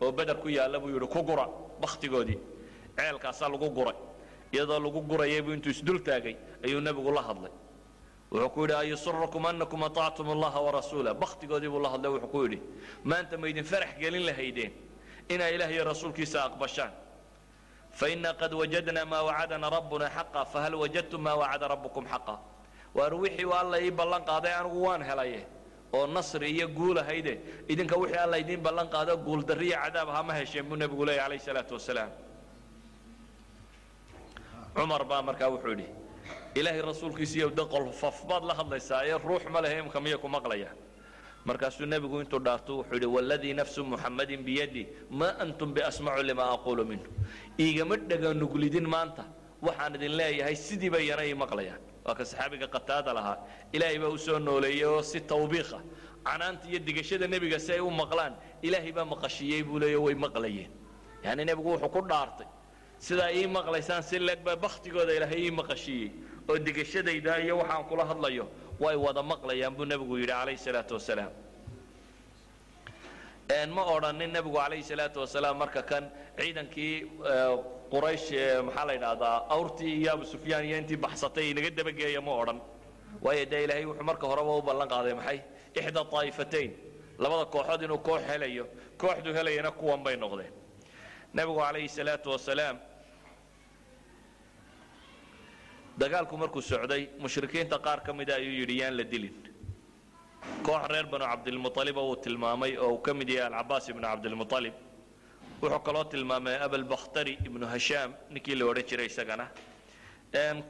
oo 0.00 0.12
beder 0.12 0.36
ku 0.42 0.48
yaalla 0.48 0.78
buu 0.80 0.90
yidhi 0.94 1.08
ku 1.14 1.22
gura 1.22 1.46
bakhtigoodii 1.80 2.38
ceelkaasaa 2.96 3.48
lagu 3.48 3.70
guray. 3.70 3.96
Iyadoo 4.52 4.80
lagu 4.80 5.00
gurayaybu 5.10 5.52
intuu 5.52 5.70
isdul 5.70 6.00
taagay 6.02 6.36
ayuu 6.64 6.80
nebigu 6.80 7.12
la 7.12 7.22
hadlay. 7.22 7.52
Wuxuu 8.32 8.50
ku 8.54 8.60
yidhi 8.62 8.74
ayusurakum 8.74 9.46
anakum 9.46 9.82
aطactum 9.82 10.30
allaha 10.30 10.60
warasuula 10.60 11.14
bakhtigoodii 11.14 11.68
buu 11.68 11.80
la 11.80 11.90
hadlay 11.90 12.10
wuxuu 12.10 12.30
ku 12.32 12.42
yidhi 12.44 12.58
maanta 13.04 13.36
maydin 13.36 13.64
farax 13.64 13.98
gelin 14.00 14.24
lahaydeen 14.26 14.72
inaa 15.28 15.48
ilaah 15.48 15.70
rasuulkiisa 15.84 16.44
aqbashaan. 16.48 16.92
Faina 17.92 18.32
qad 18.34 18.52
wajadna 18.54 19.04
maa 19.04 19.22
wacadana 19.28 19.70
rabbuna 19.70 20.08
xaqa 20.16 20.44
fahal 20.52 20.74
wajadtum 20.74 21.20
maa 21.22 21.36
wacada 21.36 21.68
rabbukum 21.68 22.04
xaqa. 22.06 22.38
Waar 22.94 23.14
wixii 23.14 23.52
alla 23.60 23.80
ii 23.80 23.90
ballan 23.90 24.24
qaaday 24.24 24.52
anigu 24.60 24.82
waan 24.86 25.02
helaye 25.02 25.46
oo 25.92 26.06
nasri 26.06 26.50
iyo 26.50 26.68
guul 26.68 26.98
ahayde 26.98 27.34
idinka 27.68 27.96
wixii 27.96 28.22
alla 28.24 28.38
idiin 28.38 28.60
ballan 28.66 28.88
qaado 28.94 29.16
guuldarriyo 29.16 29.76
cadaab 29.84 30.08
hama 30.16 30.32
hesheen 30.34 30.66
buu 30.68 30.76
nebigu 30.76 31.04
leeyay 31.04 31.24
calayh 31.24 31.40
salaatu 31.40 31.74
wasalaam 31.74 32.10
cumar 34.74 35.04
baa 35.04 35.22
markaa 35.22 35.48
wuxuu 35.54 35.70
yidhi 35.74 35.88
ilaahay 36.54 36.82
rasuulkiisiiyo 36.82 37.50
de 37.50 37.64
qolfaf 37.74 38.26
baad 38.28 38.44
la 38.44 38.54
hadlaysaa 38.60 39.02
ee 39.06 39.18
ruux 39.28 39.42
ma 39.50 39.60
imka 39.68 40.00
miya 40.00 40.18
ku 40.18 40.28
maqlaya. 40.28 40.70
Markaasuu 41.44 41.86
nebigu 41.86 42.20
intuu 42.20 42.40
dhaarto 42.46 42.72
wuxuu 42.78 42.94
yidhi 42.94 43.06
waladii 43.06 43.54
nafsu 43.54 43.84
muxammadin 43.84 44.42
biyadi 44.42 44.86
maa 45.10 45.34
antum 45.44 45.72
biasmacu 45.74 46.22
limaa 46.22 46.52
aquulu 46.56 46.84
minhu. 46.84 47.08
Iigama 47.58 47.96
dhaganuglidin 47.96 48.86
maanta 48.94 49.24
waxaan 49.62 49.94
idin 49.94 50.16
leeyahay 50.20 50.56
sidiiba 50.56 50.98
yana 51.00 51.24
ii 51.26 51.34
maqlayaan 51.34 51.80
waa 52.04 52.14
ka 52.18 52.24
saxaabiga 52.24 52.66
qataada 52.74 53.12
lahaa. 53.18 53.36
Ilaahay 53.72 53.98
baa 53.98 54.08
u 54.08 54.18
soo 54.18 54.38
nooleeyey 54.38 54.84
oo 54.84 55.02
si 55.02 55.20
tawbiiqa 55.20 55.78
canaanta 56.24 56.64
iyo 56.68 56.78
digashada 56.78 57.26
nebiga 57.26 57.58
si 57.58 57.72
ay 57.72 57.80
u 57.80 57.90
maqlaan 57.90 58.34
ilaahay 58.62 58.92
baa 58.92 59.04
maqashiiyey 59.12 59.62
buu 59.68 59.78
leeyo 59.82 60.02
way 60.06 60.14
maqlayeen. 60.14 60.70
Yani 61.24 61.44
nebigu 61.44 61.70
wuxuu 61.74 61.88
ku 61.94 62.00
dhaartay. 62.10 62.46
Sidaa 62.98 63.30
ii 63.32 63.46
maqlaysaan 63.46 64.02
si 64.02 64.18
leeg 64.18 64.40
baa 64.46 64.56
bakhtigooda 64.56 65.12
ilaahay 65.18 65.40
ii 65.46 65.50
maqashiiyey 65.60 66.08
oo 66.48 66.56
digashadayda 66.66 67.32
iyo 67.44 67.54
waxaan 67.60 67.84
kula 67.88 68.04
hadlayo 68.10 68.44
way 68.80 68.96
wada 68.96 69.22
maqlayaan 69.22 69.74
buu 69.76 69.84
nebigu 69.84 70.14
yidhi 70.18 70.32
calayhi 70.32 70.58
salaatu 70.66 70.94
wasalaam. 70.98 71.32
Ma 73.74 73.82
odhanin 73.94 74.30
nebigu 74.36 74.56
calayhi 74.56 74.82
salaatu 74.90 75.20
wasalaam 75.24 75.56
marka 75.62 75.82
kan 75.90 76.04
ciidankii 76.36 76.94
quraysh 77.92 78.28
maxaa 78.66 78.84
la 78.88 78.92
yidhaahdaa 78.96 79.36
awrtii 79.56 79.92
iyo 80.00 80.10
abu 80.16 80.24
sufyaan 80.32 80.64
iyo 80.68 80.76
intii 80.80 80.96
baxsatay 81.04 81.50
inaga 81.50 81.70
dabageeya 81.78 82.20
ma 82.26 82.32
odhan. 82.42 82.58
Waayo 83.24 83.44
dee 83.50 83.64
ilaahay 83.64 83.84
wuxuu 83.90 84.04
marka 84.10 84.26
horeba 84.30 84.52
u 84.58 84.62
ballan 84.68 84.88
qaaday 84.92 85.14
maxay? 85.20 85.38
Ixda 85.78 86.02
taa'ifatayn. 86.12 86.70
Labada 87.22 87.44
kooxood 87.54 87.82
inuu 87.86 87.98
koox 88.08 88.22
helayo 88.30 88.64
kooxdu 89.00 89.30
helayana 89.36 89.70
kuwan 89.78 90.00
bay 90.04 90.16
noqdeen. 90.16 90.52
Nebigu 91.34 91.58
calayhi 91.60 91.88
salaatu 91.88 92.28
wasalaam 92.34 92.76
dagaalku 96.00 96.34
markuu 96.42 96.62
socday 96.70 97.02
mushrikiinta 97.22 97.76
qaar 97.86 98.00
ka 98.06 98.12
mida 98.18 98.34
ayuu 98.40 98.54
yidhi 98.60 98.76
yaan 98.80 98.94
la 98.98 99.04
dilin. 99.12 99.34
Koox 100.66 100.82
reer 100.92 101.06
banu 101.12 101.24
cabdilmualiba 101.32 102.02
uu 102.08 102.16
tilmaamay 102.24 102.72
oo 102.78 102.90
uu 102.94 102.98
ka 103.06 103.12
mid 103.14 103.28
yahay 103.28 103.46
alcabaas 103.52 103.88
ibnu 103.92 104.02
cabdilmualib 104.10 104.74
wuxuu 105.62 105.80
kaloo 105.86 106.04
tilmaamay 106.12 106.56
abalbakhtari 106.66 107.34
ibnu 107.48 107.66
hashaam 107.74 108.10
ninkii 108.34 108.54
la 108.60 108.64
odhan 108.70 108.84
jiray 108.90 109.06
isagana. 109.12 109.46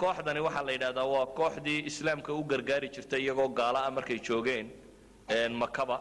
Kooxdani 0.01 0.41
waxaa 0.47 0.65
la 0.67 0.73
yidhahdaa 0.77 1.07
waa 1.15 1.27
kooxdii 1.39 1.81
islaamka 1.91 2.33
u 2.33 2.43
gargaari 2.51 2.89
jirtay 2.95 3.21
iyagoo 3.25 3.49
gaala 3.59 3.79
ah 3.87 3.91
markay 3.91 4.19
joogeen 4.29 4.67
makaba 5.63 5.97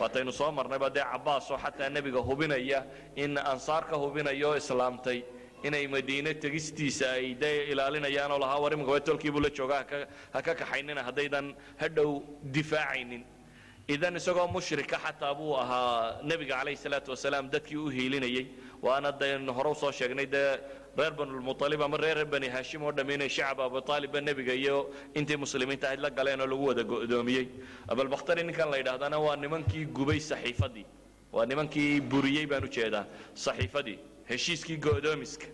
waataynu 0.00 0.32
soo 0.32 0.50
marnayba 0.58 0.88
dee 0.96 1.04
cabaas 1.12 1.50
oo 1.50 1.58
xataa 1.64 1.88
nebiga 1.96 2.20
hubinaya 2.28 2.78
in 3.16 3.32
ansaar 3.52 3.84
ka 3.90 3.96
hubinaya 3.96 4.56
islaamtay 4.60 5.18
inay 5.66 5.86
madiine 5.94 6.34
tegistiisa 6.44 7.06
ay 7.18 7.34
dee 7.42 7.56
ilaalinayaan 7.72 8.30
oo 8.32 8.38
lahaa 8.44 8.60
war 8.62 8.72
iminka 8.72 9.00
tolkiibuu 9.08 9.40
la 9.46 9.50
jooga 9.58 9.76
ha 10.34 10.40
ka 10.42 10.54
kaxaynina 10.60 11.02
haddaydan 11.08 11.46
hadhow 11.82 12.10
difaacaynin 12.56 13.22
idan 13.94 14.16
isagoo 14.20 14.46
mushrika 14.56 14.96
xataa 15.04 15.34
buu 15.38 15.54
ahaa 15.62 16.22
nebiga 16.30 16.54
calayhi 16.58 16.78
salaatu 16.84 17.10
wasalaam 17.14 17.46
dadkii 17.54 17.76
u 17.84 17.88
hiilinayey 17.96 18.46
waana 18.86 19.10
daynu 19.20 19.52
hore 19.56 19.70
u 19.70 19.74
soo 19.82 19.92
sheegnay 19.98 20.26
dee 20.34 20.50
reer 20.98 21.12
banulmualib 21.18 21.82
ama 21.86 21.96
reer 22.04 22.24
bani 22.34 22.48
haashim 22.54 22.82
oo 22.86 22.92
dhamm 22.92 23.10
inay 23.16 23.28
shacab 23.36 23.60
abuaalibba 23.66 24.20
nebiga 24.28 24.54
iyo 24.62 24.76
intii 25.18 25.36
muslimiinta 25.44 25.86
ahayd 25.88 26.00
la 26.06 26.10
galeen 26.10 26.40
oo 26.40 26.46
lagu 26.52 26.64
wada 26.70 26.82
go'doomiyey. 26.92 27.46
Abalbakhtari 27.92 28.42
ninkan 28.48 28.68
la 28.72 28.76
yidhahdana 28.80 29.18
waa 29.26 29.36
nimankii 29.36 29.84
gubay 29.96 30.20
saxiifadii. 30.20 30.86
Waa 31.32 31.46
nimankii 31.50 32.00
buriyey 32.10 32.46
baan 32.46 32.64
u 32.64 32.68
jeedaa 32.76 33.04
saxiifadii 33.44 33.98
heshiiskii 34.30 34.76
go'doomiska. 34.86 35.46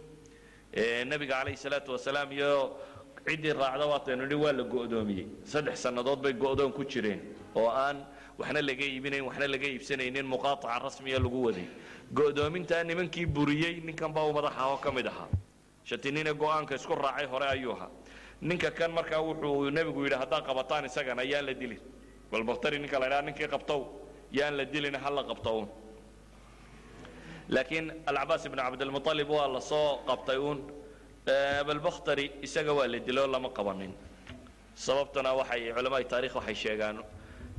Nebiga 1.10 1.34
calayhi 1.40 1.56
salaatu 1.64 1.92
wasalaam 1.96 2.32
iyo 2.32 2.76
ciddii 3.28 3.52
raacda 3.60 3.86
waataynu 3.92 4.22
nidhi 4.24 4.34
waa 4.44 4.52
la 4.52 4.62
go'doomiyey. 4.74 5.26
Saddex 5.44 5.76
sannadood 5.86 6.20
bay 6.24 6.32
go'doon 6.32 6.72
ku 6.72 6.84
jireen 6.84 7.20
oo 7.54 7.68
aan 7.70 7.96
waxna 8.38 8.60
laga 8.62 8.84
iibinayn 8.84 9.24
waxna 9.28 9.46
laga 9.54 9.66
iibsanaynin 9.72 10.26
muqaataca 10.34 10.78
rasmiya 10.84 11.18
lagu 11.24 11.38
waday. 11.46 11.66
Go'doomintaa 12.14 12.82
nimankii 12.84 13.26
buriyey 13.26 13.74
ninkan 13.86 14.12
baa 14.14 14.24
uu 14.28 14.32
madaxa 14.38 14.62
oo 14.72 14.76
ka 14.84 14.90
mid 14.92 15.06
ahaa. 15.06 15.28
Shatinina 15.84 16.32
go'aanka 16.34 16.74
isku 16.78 16.94
raacay 16.94 17.26
hore 17.26 17.46
ayuu 17.54 17.72
ahaa. 17.76 17.90
Ninka 18.42 18.70
kan 18.70 18.90
markaa 18.92 19.20
wuxuu 19.28 19.70
nebigu 19.76 20.04
yidhi 20.04 20.16
haddaad 20.22 20.44
qabataan 20.48 20.84
isagana 20.86 21.22
yaan 21.32 21.46
la 21.46 21.54
dilin. 21.54 21.80
Bal 22.30 22.42
ninka 22.82 22.98
la 23.00 23.06
ydhaha 23.08 23.22
ninkii 23.22 23.48
qabtow 23.54 23.80
yaan 24.32 24.56
la 24.56 24.64
dilin 24.64 24.94
ha 24.94 25.10
la 25.10 25.22
qabto 25.30 25.50
uun 25.58 25.68
laakiin 27.48 27.86
alcabaas 28.06 28.44
ibnu 28.46 28.60
cabdilmualib 28.62 29.28
waa 29.30 29.48
la 29.48 29.60
qabtay 30.08 30.38
uun. 30.38 30.58
Abalbakhtari 31.60 32.30
isaga 32.42 32.72
waa 32.72 32.86
la 32.86 32.98
dilo 32.98 33.26
lama 33.26 33.48
qabanin. 33.50 33.92
Sababtuna 34.74 35.34
waxay 35.34 35.72
culamaai 35.76 36.04
taarikh 36.04 36.34
waxay 36.38 36.54
sheegaan 36.54 36.96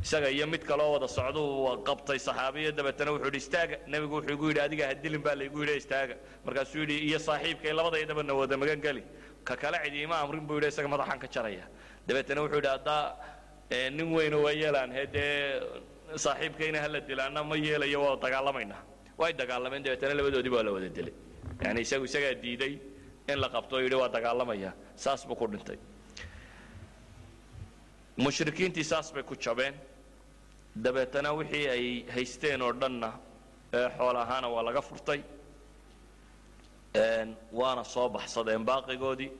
isaga 0.04 0.30
iyo 0.36 0.46
mid 0.48 0.64
kaloo 0.70 0.92
wada 0.96 1.08
socduu 1.08 1.84
qabtay 1.88 2.20
saxaabiyo 2.28 2.72
dabeetana 2.78 3.12
wuxuu 3.14 3.28
yidhi 3.30 3.38
istaaga. 3.46 3.76
Nebigu 3.92 4.14
wuxuu 4.18 4.34
igu 4.38 4.46
yidhi 4.50 4.62
adiga 4.68 4.84
ha 4.90 4.94
dilin 5.04 5.22
baa 5.26 5.36
laygu 5.42 5.60
yidhi 5.64 5.76
istaaga. 5.82 6.16
Markaasuu 6.46 6.80
yidhi 6.84 6.96
iyo 7.08 7.20
saaxiibkay 7.28 7.74
labadaydaba 7.80 8.24
na 8.24 8.34
wada 8.40 8.56
magan 8.62 8.80
geli 8.86 9.04
ka 9.48 9.56
kale 9.62 9.78
cidi 9.84 10.02
ima 10.08 10.16
amrin 10.24 10.46
buu 10.48 10.56
yidhi 10.60 10.68
isaga 10.74 10.88
madaxaan 10.94 11.20
ka 11.24 11.28
jaraya. 11.36 11.66
Dabeetana 12.08 12.40
wuxuu 12.44 12.60
yidhi 12.62 12.72
haddaa 12.76 13.04
nin 13.98 14.08
weyno 14.16 14.38
waa 14.46 14.54
yeelaan 14.62 14.92
he 14.98 15.04
dee 15.16 15.34
saaxiibkayna 16.26 16.80
hala 16.84 17.00
dilaana 17.10 17.44
ma 17.50 17.56
yeelayo 17.66 18.00
waa 18.06 18.16
dagaalamaynaa. 18.26 18.82
Way 19.20 19.32
dagaalameen 19.42 19.84
dabeetana 19.86 20.14
labadoodii 20.20 20.54
baa 20.56 20.64
la 20.68 20.72
wada 20.76 20.90
dilay. 20.98 21.14
Yani 21.64 21.80
isagu 21.86 22.06
isagaa 22.10 22.34
diiday 22.44 22.74
in 23.32 23.38
la 23.44 23.50
qabto 23.56 23.74
o 23.76 23.82
yidhi 23.86 23.96
waa 24.02 24.10
dagaalamaya. 24.16 24.72
Saas 24.96 25.22
buu 25.28 25.36
ku 25.36 25.46
dhintay. 25.54 25.78
Mushrikiintii 28.18 28.84
saas 28.84 29.12
bay 29.16 29.24
ku 29.24 29.36
jabeen 29.36 29.74
dabeetana 30.76 31.34
wixii 31.34 31.68
ay 31.70 31.86
haysteen 32.16 32.62
oo 32.62 32.74
dhanna 32.74 33.10
xool 33.98 34.16
ahaana 34.18 34.48
waa 34.50 34.64
laga 34.64 34.82
furtay 34.82 35.22
waana 37.52 37.84
soo 37.84 38.10
baxsadeen 38.10 38.66
baaqigoodii. 38.66 39.32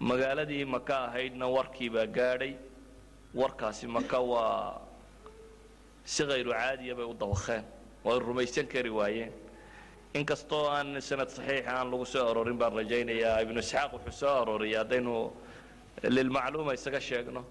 Magaaladii 0.00 0.64
maka 0.64 0.96
ahaydna 1.08 1.46
warkii 1.48 1.90
baa 1.90 2.06
gaadhay. 2.06 2.54
Warkaasi 3.34 3.86
maka 3.86 4.18
waa 4.20 4.80
si 6.04 6.22
khayru 6.24 6.52
caadiya 6.52 6.94
bay 6.94 7.04
u 7.04 7.14
dawakeen 7.14 7.64
way 8.04 8.18
rumaysan 8.18 8.66
kari 8.66 8.90
waayeen. 8.90 9.32
Inkastoo 10.14 10.66
aan 10.70 11.00
sanad 11.00 11.28
saxiixa 11.28 11.70
aan 11.72 11.90
lagu 11.90 12.04
soo 12.06 12.24
arorin 12.30 12.56
baan 12.58 12.72
rajaynayaa 12.74 13.42
ibnu 13.42 13.60
isxaaq 13.60 13.92
wuxuu 13.92 14.12
soo 14.20 14.34
arooriyay 14.42 14.78
haddaynu 14.82 15.32
lilmacluuma 16.16 16.72
isaga 16.74 17.00
sheegno 17.00 17.44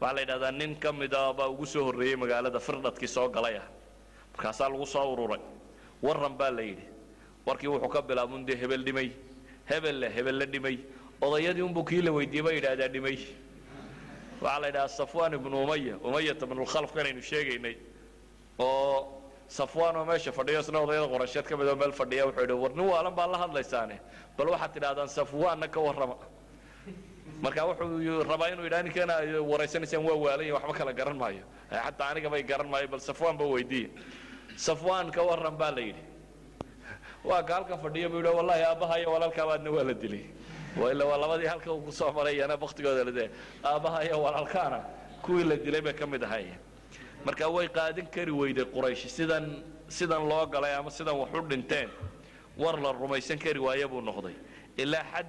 waxaa 0.00 0.14
la 0.14 0.20
yidhahdaa 0.20 0.50
nin 0.52 0.76
ka 0.82 0.92
mida 0.92 1.32
baa 1.32 1.48
ugu 1.48 1.66
soo 1.66 1.84
horreeyey 1.84 2.16
magaalada 2.16 2.60
firdhadkii 2.60 3.08
soo 3.08 3.28
galay 3.28 3.56
ah 3.56 3.68
markaasaa 4.36 4.68
lagu 4.68 4.86
soo 4.86 5.12
ururay. 5.12 5.40
Warran 6.02 6.34
baa 6.36 6.50
la 6.50 6.62
yidhi 6.62 6.84
warkii 7.46 7.68
wuxuu 7.68 7.88
ka 7.88 8.02
bilaabun 8.02 8.44
dee 8.46 8.56
hebel 8.56 8.84
dhimay. 8.84 9.10
Hebelle 9.70 10.08
hebelle 10.16 10.46
dhimay. 10.46 10.78
Odayadii 11.20 11.62
unbuu 11.62 11.84
kii 11.84 12.02
la 12.02 12.10
weydiiyey 12.12 12.42
baa 12.46 12.52
yidhahdaa 12.52 12.88
dhimay. 12.88 13.18
Waxaa 14.42 14.60
la 14.60 14.66
yidhahdaa 14.66 14.88
safwan 14.88 15.32
ibnu 15.34 15.62
umaya 15.64 15.96
umayata 16.04 16.46
bnulkhalf 16.46 16.92
kanaynu 16.94 17.22
sheegaynay 17.22 17.76
oo 18.58 19.22
safwaan 19.48 19.96
oo 19.96 20.04
meesha 20.04 20.32
fadhiyo 20.32 20.60
isna 20.60 20.78
odayada 20.80 21.08
qorasheed 21.08 21.46
ka 21.48 21.56
mid 21.56 21.68
oo 21.68 21.76
meel 21.76 21.92
fadhiya. 21.92 22.26
Wuxuu 22.26 22.40
yidhi 22.42 22.52
war 22.62 22.72
nin 22.74 22.86
waalan 22.92 23.14
baa 23.14 23.26
la 23.26 23.38
hadlaysaane 23.38 23.96
bal 24.36 24.48
waxaad 24.48 24.72
tidhahdaan 24.74 25.08
safwaanna 25.08 25.68
ka 25.68 25.80
warrama 25.80 26.16
marka 27.42 27.62
wuxuu 27.68 28.22
rabaa 28.30 28.48
inuu 28.52 28.64
yidhaha 28.64 28.82
ninkeena 28.82 29.14
ay 29.16 29.38
waraysanaysaan 29.38 30.04
waa 30.04 30.16
waalan 30.24 30.46
yahin 30.46 30.54
waxba 30.54 30.72
kala 30.78 30.92
garan 30.92 31.16
maayo. 31.18 31.44
Xataa 31.70 32.08
aniga 32.10 32.30
bay 32.30 32.42
garan 32.42 32.68
maayo 32.68 32.88
bal 32.88 33.00
safwaan 33.00 33.36
ba 33.36 33.44
weydiiye 33.44 33.88
safwaan 34.56 35.10
ka 35.10 35.22
warran 35.22 35.56
baa 35.56 35.70
la 35.70 35.80
yidhi. 35.80 36.02
Waa 37.24 37.42
ka 37.42 37.54
halkan 37.54 37.78
fadhiyo 37.84 38.08
buu 38.10 38.18
yidhi 38.22 38.32
wallahi 38.38 38.62
aabbaha 38.62 38.98
iyo 39.00 39.10
walaalkaabaadna 39.12 39.70
waa 39.70 39.84
la 39.84 39.94
dilay. 39.94 40.24
Ila 40.92 41.04
waa 41.04 41.16
labadii 41.18 41.46
halka 41.46 41.72
uu 41.72 41.80
ku 41.82 41.92
soo 41.92 42.12
maray 42.12 42.34
iyana 42.36 42.56
baktigooda 42.56 43.04
lade 43.04 43.30
aabbaha 43.64 44.04
iyo 44.04 44.22
walaalkaana 44.22 44.80
kuwii 45.22 45.44
la 45.44 45.56
dilay 45.56 45.80
bay 45.80 45.92
ka 45.92 46.06
mid 46.06 46.22
ahaayeen 46.24 46.58
marka 47.24 47.48
way 47.48 47.68
qaadin 47.68 48.06
kari 48.06 48.32
weyday 48.32 48.64
quraysh 48.64 49.06
sidan 49.08 49.62
sidan 49.88 50.26
loo 50.28 50.46
galay 50.46 50.74
ama 50.74 50.90
sidan 50.90 51.14
wax 51.16 51.30
u 51.34 51.40
dhinteen 51.46 51.88
war 52.58 52.76
la 52.80 52.92
rumaysan 52.92 53.38
kari 53.38 53.58
waaye 53.58 53.86
buu 53.86 54.00
noqday. 54.00 54.34
Ilaa 54.76 55.04
xad 55.14 55.26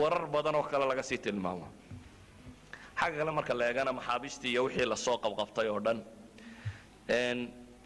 warar 0.00 0.24
badan 0.34 0.54
oo 0.58 0.64
kale 0.70 0.84
laga 0.90 1.02
sii 1.08 1.18
tilmaamo. 1.24 1.66
Xagga 3.00 3.16
kale 3.20 3.32
marka 3.38 3.54
la 3.58 3.64
eegana 3.70 3.92
maxaabiistii 3.98 4.50
iyo 4.54 4.62
wixii 4.66 4.86
la 4.92 4.96
soo 4.96 5.16
qabqabtay 5.24 5.66
oo 5.74 5.80
dhan 5.86 5.98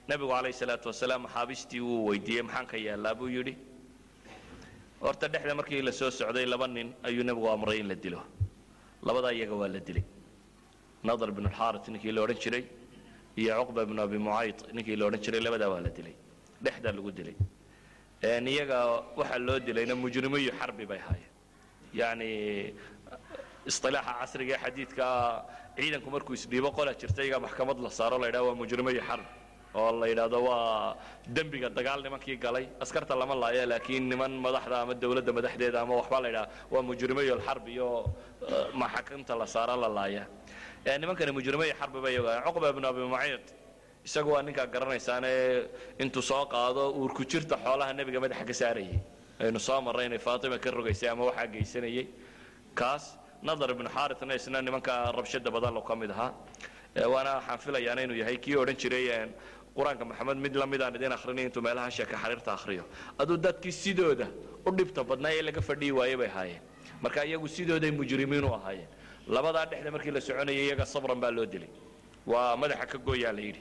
nebigu 0.08 0.30
calayh 0.34 0.52
salaatu 0.62 0.86
wasalaam 0.90 1.22
maxaabiistii 1.26 1.80
wuu 1.88 2.06
weydiiyey 2.08 2.42
maxaan 2.48 2.66
ka 2.70 2.76
yaallaa? 2.86 3.14
buu 3.18 3.28
yidhi. 3.36 3.54
Horta 5.04 5.26
dhexda 5.32 5.54
markii 5.60 5.82
la 5.88 5.92
soo 5.92 6.10
socday 6.10 6.46
laba 6.52 6.66
nin 6.76 6.88
ayuu 7.08 7.24
nebigu 7.28 7.48
amray 7.54 7.78
in 7.80 7.88
la 7.88 7.94
dilo. 7.94 8.20
Labadaa 9.06 9.32
iyaga 9.38 9.54
waa 9.60 9.68
la 9.68 9.80
dilay. 9.88 10.04
Nadar 11.04 11.30
bnu 11.36 11.48
alxaarit 11.48 11.84
ninkii 11.92 12.12
la 12.16 12.20
odhan 12.24 12.38
jiray 12.44 12.64
iyo 13.40 13.52
cuqba 13.64 13.82
bnu 13.88 14.00
abi 14.06 14.18
mucayd 14.26 14.58
ninkii 14.74 14.96
la 15.00 15.04
odhan 15.08 15.20
jiray 15.24 15.40
labadaa 15.46 15.68
waa 15.74 15.80
la 15.86 15.90
dilay. 15.96 16.14
Dhexdaa 16.64 16.92
lagu 16.98 17.10
dilay. 17.18 17.36
Iyaga 18.52 18.78
waxaa 19.18 19.38
loo 19.46 19.58
dilayna 19.66 19.94
mujrimiyo 20.02 20.52
xarbi 20.60 20.84
bay 20.90 20.98
ahaayeen 21.04 21.32
yacni 22.00 22.30
isilaaxa 23.70 24.12
casriga 24.20 24.54
ee 24.56 24.62
xadiidka 24.64 25.06
ciidanku 25.78 26.08
markuu 26.14 26.34
isdhiibo 26.38 26.70
qola 26.76 26.92
jirta 27.00 27.20
iyagaa 27.26 27.42
maxkamad 27.46 27.78
la 27.84 27.90
saaro 27.98 28.16
la 28.22 28.26
yidhaha 28.28 28.44
waa 28.48 28.56
mujrimiyo 28.62 29.02
xarbi 29.08 29.28
oo 29.80 29.90
la 30.00 30.06
yidhaahdo 30.10 30.38
waa 30.48 30.96
dembiga 31.36 31.68
dagaal 31.78 32.00
nimankii 32.06 32.36
galay 32.44 32.64
askarta 32.84 33.14
lama 33.20 33.34
laaya 33.42 33.64
laakiin 33.72 34.04
niman 34.12 34.32
madaxda 34.46 34.76
ama 34.82 34.94
dawladda 35.02 35.32
madaxdeeda 35.38 35.78
ama 35.84 35.94
waxbaa 36.00 36.20
la 36.24 36.28
yidhaha 36.30 36.46
waa 36.72 36.82
mujrimayo 36.90 37.32
alxarb 37.38 37.64
iyo 37.74 37.88
maxakamta 38.80 39.32
la 39.40 39.46
saara 39.54 39.74
la 39.82 39.88
laaya. 39.98 40.24
Nimankani 41.02 41.32
mujrimayo 41.38 41.74
xarbi 41.80 41.98
bay 42.04 42.14
ogaayeen. 42.20 42.44
Cuqba 42.46 42.66
ibnu 42.72 42.86
abi 42.90 43.00
muciid 43.12 43.44
isagu 44.08 44.28
waa 44.34 44.42
ninkaa 44.46 44.66
garanaysaane 44.74 45.32
intuu 46.02 46.22
soo 46.30 46.44
qaado 46.54 46.82
uurku 47.00 47.22
jirta 47.30 47.56
xoolaha 47.64 47.90
nebiga 47.98 48.18
madaxa 48.24 48.44
ka 48.50 48.54
saarayay 48.60 48.96
aynu 49.40 49.60
soo 49.60 49.80
marray 49.80 50.06
inay 50.06 50.18
faatima 50.18 50.58
ka 50.58 50.70
rogaysay 50.70 51.08
ama 51.08 51.24
waxaa 51.30 51.46
geysanayay. 51.54 52.06
Kaas 52.74 53.16
nadar 53.42 53.70
ibnu 53.70 53.88
xaaritna 53.88 54.34
isna 54.34 54.62
nimanka 54.62 55.12
rabshada 55.12 55.50
badan 55.50 55.74
lo 55.74 55.82
ka 55.82 55.94
mid 55.96 56.10
ahaa 56.10 56.32
waana 57.12 57.30
waxaan 57.38 57.58
filayaana 57.58 58.02
inuu 58.06 58.16
yahay 58.22 58.36
kii 58.38 58.56
odhan 58.56 58.76
jiray 58.76 59.28
qur'aanka 59.76 60.04
maxamed 60.10 60.38
mid 60.44 60.54
la 60.56 60.66
midaan 60.66 60.94
idin 60.96 61.12
akrinay 61.12 61.44
intuu 61.48 61.62
meelaha 61.62 61.90
sheeka 61.90 62.16
xariirta 62.16 62.52
akhriyo. 62.56 62.84
Aduu 63.18 63.36
dadkii 63.36 63.72
sidooda 63.72 64.26
u 64.66 64.70
dhibta 64.72 65.04
badnaa 65.04 65.32
ee 65.36 65.42
laga 65.42 65.60
fadhiyi 65.60 65.92
waaye 65.92 66.16
bay 66.16 66.26
ahaayeen. 66.32 66.62
Marka 67.02 67.24
iyagu 67.24 67.48
sidooday 67.48 67.90
mujrimiin 67.90 68.44
u 68.44 68.54
ahaayeen. 68.54 68.88
Labadaa 69.28 69.66
dhexda 69.70 69.90
markii 69.90 70.10
la 70.16 70.20
soconayay 70.20 70.64
iyaga 70.66 70.86
sabran 70.86 71.20
baa 71.20 71.30
loo 71.30 71.44
dilay. 71.46 71.68
Waa 72.26 72.56
madaxa 72.56 72.86
ka 72.92 72.98
gooyaa 72.98 73.32
la 73.36 73.40
yidhi. 73.40 73.60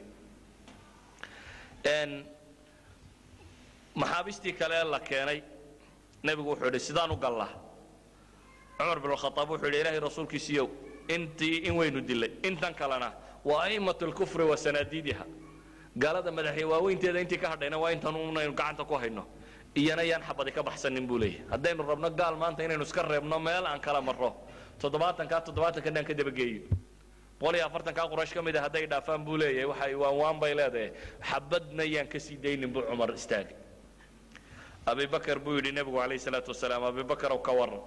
Maxaabiistii 3.95 4.53
kale 4.59 4.84
la 4.91 4.99
keenay 4.99 5.41
nebigu 6.28 6.49
wuxuu 6.51 6.65
yidhi 6.69 6.80
sidaan 6.88 7.11
u 7.11 7.17
gallaa. 7.26 7.51
Cumar 8.78 8.99
bin 9.03 9.11
khaaab 9.21 9.49
wuxuu 9.51 9.67
yidhi 9.69 9.80
ilaahay 9.82 9.99
rasuulkiisiiyow 10.07 10.67
intii 11.15 11.57
in 11.67 11.73
waynu 11.80 11.99
dilay 12.09 12.32
intan 12.49 12.73
kalena 12.80 13.09
waa 13.49 13.63
a'immatu 13.67 14.03
lkufri 14.11 14.43
wa 14.51 14.57
sanaadiidiha. 14.65 15.26
Gaalada 16.01 16.32
madaxya 16.38 16.67
waaweynteeda 16.71 17.19
intii 17.23 17.38
ka 17.43 17.47
hadhayna 17.53 17.78
waa 17.84 17.91
intan 17.95 18.15
unaynu 18.15 18.53
gacanta 18.59 18.84
ku 18.89 18.95
hayno. 19.01 19.23
Iyana 19.76 20.03
yaan 20.03 20.23
xabadi 20.28 20.51
ka 20.51 20.61
baxsanin 20.63 21.05
buu 21.07 21.17
leeyahy 21.19 21.43
haddaynu 21.51 21.84
rabno 21.89 22.09
gaal 22.19 22.36
maanta 22.41 22.63
inaynu 22.63 22.84
iska 22.84 23.01
reebno 23.03 23.39
meel 23.39 23.65
aan 23.65 23.80
kala 23.80 24.01
marro. 24.01 24.32
Toddobaatankaa 24.82 25.41
toddobaatanka 25.45 25.89
dhan 25.95 26.05
ka 26.05 26.13
dabageeyo 26.13 26.61
boqol 27.39 27.55
iyo 27.55 27.65
afartankaa 27.67 28.07
quraysh 28.11 28.34
ka 28.34 28.41
mid 28.41 28.55
a 28.55 28.61
hadday 28.65 28.86
dhaafaan 28.88 29.21
buu 29.26 29.38
leeyahay. 29.38 29.65
Waxay 29.71 29.93
waan 30.01 30.15
waan 30.21 30.38
bay 30.39 30.53
leedahay. 30.59 30.89
Xabadna 31.30 31.84
yaan 31.84 32.07
ka 32.07 32.19
sii 32.19 32.38
daynin 32.43 32.71
buu 32.73 32.82
cumar 32.89 33.09
istaagay 33.13 33.55
abibakar 34.86 35.39
buu 35.39 35.55
yidhi 35.57 35.71
nebigu 35.71 35.97
calayhi 35.97 36.19
salaatu 36.19 36.51
wasalaam 36.53 36.83
abibakarow 36.83 37.39
ka 37.41 37.51
warran. 37.51 37.81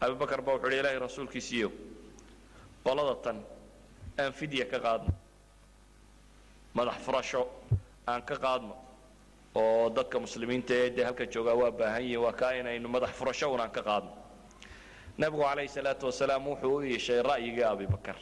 Abibakar 0.00 0.40
baa 0.42 0.54
wuxuu 0.54 0.68
yidhi 0.70 0.80
ilaahay 0.80 0.98
rasuulkiisiiyow 0.98 1.70
qolada 2.84 3.14
tan 3.24 3.38
aan 4.18 4.32
fidya 4.32 4.64
ka 4.66 4.78
qaadno 4.78 5.12
madax 6.74 6.96
furasho 7.04 7.42
aan 8.06 8.22
ka 8.22 8.36
qaadno 8.44 8.74
oo 9.54 9.90
dadka 9.90 10.18
muslimiinta 10.20 10.74
ee 10.74 10.90
dee 10.90 11.04
halka 11.04 11.26
joogaa 11.26 11.54
waa 11.54 11.70
baahan 11.70 12.02
yihiin 12.02 12.20
waa 12.24 12.32
kaa 12.32 12.52
inaynu 12.60 12.88
madax 12.88 13.10
furasho 13.18 13.52
un 13.54 13.60
aan 13.60 13.70
ka 13.70 13.82
qaadno. 13.82 14.10
Nebigu 15.18 15.42
calayhi 15.42 15.68
salaatu 15.68 16.06
wasalaam 16.06 16.46
wuxuu 16.48 16.76
u 16.76 16.80
iishay 16.82 17.22
ra'yigii 17.22 17.64
abibakar 17.72 18.16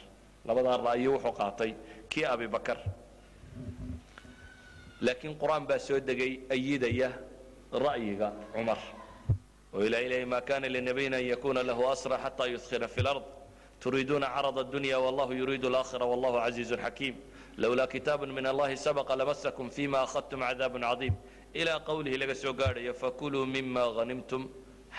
labadaa 0.45 0.77
ra'yi 0.77 1.07
wuxuu 1.07 1.33
qaatay 1.39 1.71
kii 2.09 2.25
abibakar 2.25 2.77
laakiin 5.01 5.35
qur'aan 5.41 5.65
baa 5.69 5.79
soo 5.79 5.99
degay 5.99 6.39
ayidaya 6.49 7.09
ra'yiga 7.71 8.33
cumar 8.53 8.77
oo 9.73 9.83
ilahay 9.85 10.07
leeyay 10.09 10.25
ma 10.25 10.41
kana 10.41 10.67
linabiyin 10.69 11.13
an 11.13 11.23
yakuna 11.23 11.63
lahu 11.63 11.87
asra 11.87 12.17
xataa 12.17 12.47
yudkhira 12.47 12.87
fi 12.87 13.01
lard 13.01 13.23
turiiduuna 13.79 14.27
carad 14.27 14.57
addunya 14.59 14.99
wallahu 14.99 15.33
yuriidu 15.33 15.67
alaakhira 15.67 16.05
wallahu 16.05 16.37
casiizun 16.43 16.79
xakiim 16.79 17.15
lowlaa 17.57 17.87
kitaabu 17.87 18.27
min 18.27 18.45
allahi 18.45 18.77
sabaqa 18.77 19.15
lamasakum 19.15 19.69
fima 19.69 20.01
akhadtum 20.01 20.39
cadaabun 20.39 20.81
cadiim. 20.81 21.15
Ilaa 21.53 21.79
qowlihi 21.79 22.17
laga 22.17 22.35
soo 22.35 22.53
gaadhayo 22.53 22.93
fakuluu 22.93 23.45
mima 23.45 23.83
hanimtum 23.97 24.47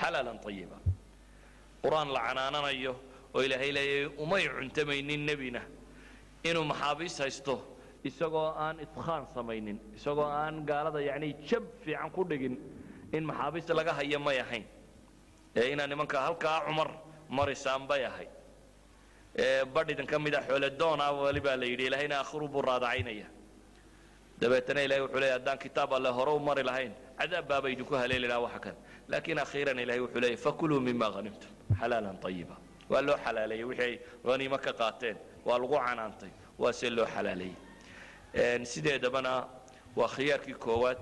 xalaalan 0.00 0.38
ayiba 0.46 0.76
qur'aan 1.82 2.08
la 2.12 2.20
canaananayo 2.26 2.92
oo 3.34 3.42
ilaahay 3.42 3.72
leeyay 3.72 4.06
umay 4.18 4.44
cuntamaynin 4.48 5.24
nebina. 5.24 5.62
Inuu 6.44 6.64
maxaabiis 6.64 7.18
haysto 7.18 7.54
isagoo 8.08 8.48
aan 8.64 8.76
idkhaan 8.84 9.24
samaynin 9.34 9.78
isagoo 9.96 10.28
aan 10.40 10.54
gaalada 10.70 11.00
yacni 11.08 11.28
jab 11.48 11.64
fiican 11.84 12.10
ku 12.16 12.22
dhigin 12.30 12.54
in 13.16 13.24
maxaabiista 13.30 13.72
laga 13.78 13.92
haya 13.98 14.18
may 14.26 14.38
ahayn. 14.44 14.64
Ee 15.56 15.66
inaa 15.72 15.86
nimanka 15.92 16.16
halkaa 16.26 16.58
cumar 16.66 16.88
marisaan 17.36 17.82
bay 17.90 18.02
ahay. 18.10 18.28
Badhidan 19.74 20.06
ka 20.06 20.18
mid 20.18 20.34
a 20.34 20.40
xooladoona 20.48 21.06
wali 21.24 21.40
baa 21.46 21.56
la 21.56 21.66
yidhi 21.72 21.84
ilaahayna 21.88 22.16
aakhiru 22.20 22.48
buu 22.52 22.62
raadacaynaya 22.68 23.26
dabeetana 24.40 24.80
ilahay 24.86 25.00
wuxuu 25.04 25.20
leeyahy 25.22 25.36
haddaan 25.38 25.58
kitaab 25.64 25.92
alle 25.98 26.10
hore 26.18 26.32
u 26.36 26.38
mari 26.48 26.62
lahayn 26.70 26.92
cadaab 27.20 27.46
baaba 27.50 27.66
idinku 27.74 27.94
haleeli 28.02 28.26
lahaa 28.28 28.44
waxa 28.46 28.60
kan 28.64 28.76
laakiin 29.12 29.38
akhiiran 29.44 29.78
ilahay 29.84 30.00
wuxuu 30.04 30.20
leeyahy 30.24 30.36
fakuluu 30.46 30.80
mima 30.88 31.06
hanimtum 31.16 31.50
xalaalan 31.80 32.16
ayiba 32.30 32.56
waa 32.92 33.02
loo 33.08 33.16
xalaaleeyey 33.24 33.64
wixii 33.70 33.84
ay 33.88 33.94
haniimo 34.32 34.58
ka 34.66 34.72
qaateen 34.80 35.16
waa 35.48 35.58
lagu 35.62 35.76
canaantay 35.86 36.30
waa 36.62 36.72
see 36.80 36.90
loo 36.90 37.06
xalaaleeyey 37.14 37.56
sideedabana 38.64 39.46
waa 39.96 40.08
khiyaarkii 40.08 40.54
koowaad. 40.54 40.98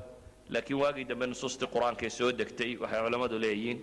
Laakiin 0.51 0.79
waagii 0.83 1.05
dambe 1.05 1.27
nusuustii 1.27 1.67
qur'aanka 1.75 2.07
ee 2.07 2.11
soo 2.11 2.33
degtay 2.33 2.77
waxay 2.77 3.01
culammadu 3.05 3.39
leeyihiin 3.39 3.79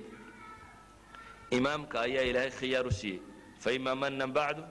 imaamka 1.58 2.02
ayaa 2.02 2.24
ilaahay 2.30 2.52
khiyaar 2.60 2.88
u 2.88 2.92
siiyey 2.92 3.20
faima 3.64 3.96
manan 3.96 4.32
bacdu 4.34 4.64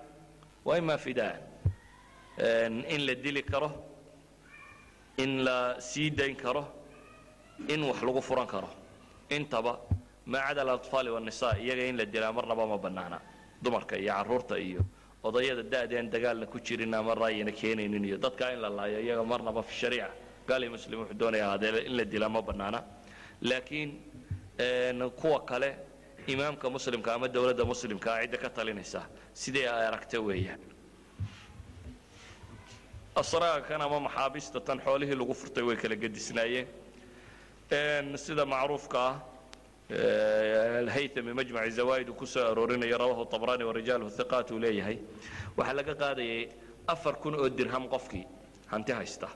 wa 0.65 0.79
ima 0.79 0.97
fidaan. 0.99 1.41
In 2.95 3.07
la 3.07 3.15
dili 3.15 3.43
karo 3.43 3.71
in 5.17 5.45
la 5.45 5.81
sii 5.81 6.11
dayn 6.11 6.37
karo 6.37 6.63
in 7.69 7.83
wax 7.89 8.03
lagu 8.03 8.21
furan 8.21 8.47
karo. 8.47 8.69
Intaba 9.31 9.81
maa 10.27 10.41
cada 10.49 10.61
alatfaali 10.63 11.11
wannisa 11.11 11.57
iyaga 11.59 11.85
in 11.89 11.97
la 11.97 12.05
dilaa 12.05 12.33
marnaba 12.33 12.67
ma 12.67 12.79
bannaana. 12.79 13.21
Dumarka 13.63 13.97
iyo 13.97 14.13
carruurta 14.13 14.59
iyo 14.59 14.83
odayada 15.29 15.63
da'deen 15.73 16.07
dagaalna 16.15 16.47
ku 16.53 16.59
jirin 16.67 16.95
ama 16.95 17.15
raayina 17.15 17.53
keenaynin 17.61 18.05
iyo 18.09 18.17
dadkaa 18.25 18.51
in 18.55 18.61
la 18.65 18.69
laayo 18.79 18.99
iyaga 19.07 19.25
marnaba 19.33 19.63
fi 19.63 19.75
shariica. 19.81 20.09
Gaali 20.49 20.69
muslim 20.75 20.99
wuxuu 21.01 21.19
doonaya 21.21 21.45
ahaadee 21.49 21.87
in 21.89 21.95
la 21.99 22.05
dilaa 22.05 22.29
ma 22.29 22.41
bannaana. 22.49 22.81
Laakiin 23.43 23.91
kuwa 25.21 25.39
kale 25.51 25.71
imaamka 26.27 26.67
muslimka 26.71 27.15
ama 27.15 27.27
dowladda 27.29 27.65
muslimkaa 27.73 28.21
cidda 28.23 28.39
ka 28.39 28.49
talinaysa. 28.57 29.01
Sidii 29.35 29.67
ay 29.67 29.87
aragta 29.91 30.19
weeyaan 30.29 30.61
asraagan 33.21 33.81
ama 33.87 33.99
maxaabiista 34.07 34.61
tan 34.61 34.79
xoolihii 34.85 35.17
lagu 35.21 35.35
furtay 35.35 35.63
way 35.69 35.77
kala 35.77 35.97
gedisnaayeen. 35.97 36.67
Sida 38.25 38.45
macruufka 38.47 38.99
ah 39.09 39.15
alhaythami 39.91 41.33
majmaci 41.33 41.71
zawaa'id 41.71 42.09
uu 42.11 42.15
ku 42.15 42.27
soo 42.27 42.45
aroorinayo 42.51 42.99
rawahu 42.99 43.25
tabrani 43.31 43.65
warijaaluhu 43.65 44.11
hiqaat 44.19 44.51
uu 44.51 44.59
leeyahay 44.59 44.99
waxaa 45.57 45.75
laga 45.79 45.95
qaadayay 45.95 46.49
afar 46.87 47.15
kun 47.23 47.35
oo 47.35 47.49
dirham 47.49 47.89
qofkii 47.89 48.27
hanti 48.73 48.93
haysta 48.93 49.29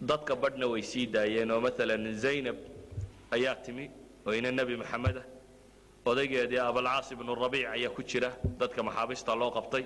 dadka 0.00 0.34
badhna 0.36 0.66
way 0.72 0.82
sii 0.82 1.06
daayeen 1.06 1.50
oo 1.50 1.60
maalan 1.60 2.14
zaynab 2.24 2.56
ayaa 3.34 3.54
timi 3.64 3.90
oo 4.26 4.32
ina 4.38 4.50
nebi 4.52 4.76
maxameda 4.76 5.22
odaygeedii 6.06 6.58
abalcaas 6.58 7.10
ibnu 7.12 7.34
rabiic 7.34 7.66
ayaa 7.74 7.90
ku 7.96 8.02
jira 8.02 8.30
dadka 8.60 8.82
maxaabiista 8.82 9.34
loo 9.34 9.50
qabtay 9.50 9.84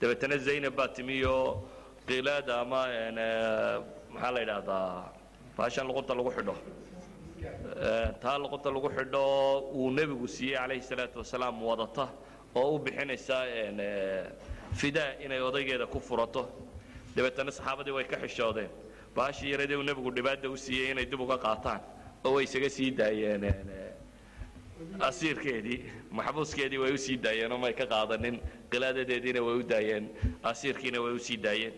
dabeetana 0.00 0.36
zaynab 0.38 0.74
baa 0.76 0.88
timi 0.88 1.24
oo 1.24 1.64
qilaada 2.08 2.60
ama 2.60 2.80
maxaa 4.12 4.30
la 4.34 4.40
yidhaahdaa 4.40 5.17
baashan 5.58 5.86
luqunta 5.88 6.14
lagu 6.14 6.30
xidho. 6.36 6.54
Taa 8.22 8.38
luqunta 8.42 8.70
lagu 8.76 8.88
xidho 8.96 9.24
uu 9.74 9.90
nebigu 9.90 10.26
siiyey 10.28 10.56
calayhi 10.58 10.82
salaatu 10.90 11.18
wasalaam 11.22 11.62
wadata 11.62 12.08
oo 12.54 12.74
u 12.76 12.78
bixinaysa 12.78 13.36
fidaa 14.80 15.10
inay 15.24 15.40
odaygeeda 15.48 15.86
ku 15.86 15.98
furato. 16.00 16.42
Dabeetana 17.16 17.50
saxaabadii 17.50 17.94
way 17.96 18.04
ka 18.04 18.16
xishoodeen. 18.22 18.70
Baashii 19.16 19.50
yaradii 19.52 19.76
uu 19.80 19.82
nebigu 19.90 20.10
dhibaata 20.16 20.48
u 20.50 20.56
siiyey 20.56 20.90
inay 20.92 21.06
dib 21.06 21.20
uga 21.20 21.38
qaataan 21.38 21.80
oo 22.24 22.32
way 22.36 22.44
isaga 22.44 22.70
sii 22.70 22.90
daayeen 22.90 23.44
asiirkeedii 25.00 25.78
maxbuuskeedii 26.10 26.78
way 26.78 26.92
u 26.94 26.98
sii 26.98 27.16
daayeen 27.16 27.52
oo 27.52 27.58
may 27.58 27.72
ka 27.74 27.86
qaadanin 27.86 28.38
qilaadadeediina 28.70 29.40
way 29.42 29.56
u 29.58 29.62
daayeen 29.62 30.04
asiirkiina 30.42 31.00
way 31.02 31.12
u 31.14 31.18
sii 31.18 31.36
daayeen 31.36 31.74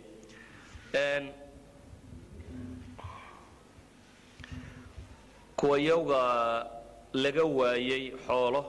kuwa 5.60 5.76
yowga 5.78 6.20
laga 7.12 7.44
waayey 7.44 8.12
xoolo 8.26 8.60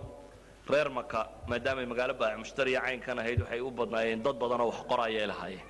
reer 0.70 0.89
maka 0.98 1.20
maadaamay 1.50 1.86
magaalo 1.92 2.14
baac 2.22 2.38
mushtariya 2.42 2.82
caynkan 2.86 3.20
ahayd 3.20 3.39
waxay 3.42 3.62
u 3.62 3.72
badnaayeen 3.72 4.24
dad 4.26 4.36
badanoo 4.42 4.68
wax 4.72 4.80
qorayay 4.89 5.26
lahaayeen. 5.32 5.64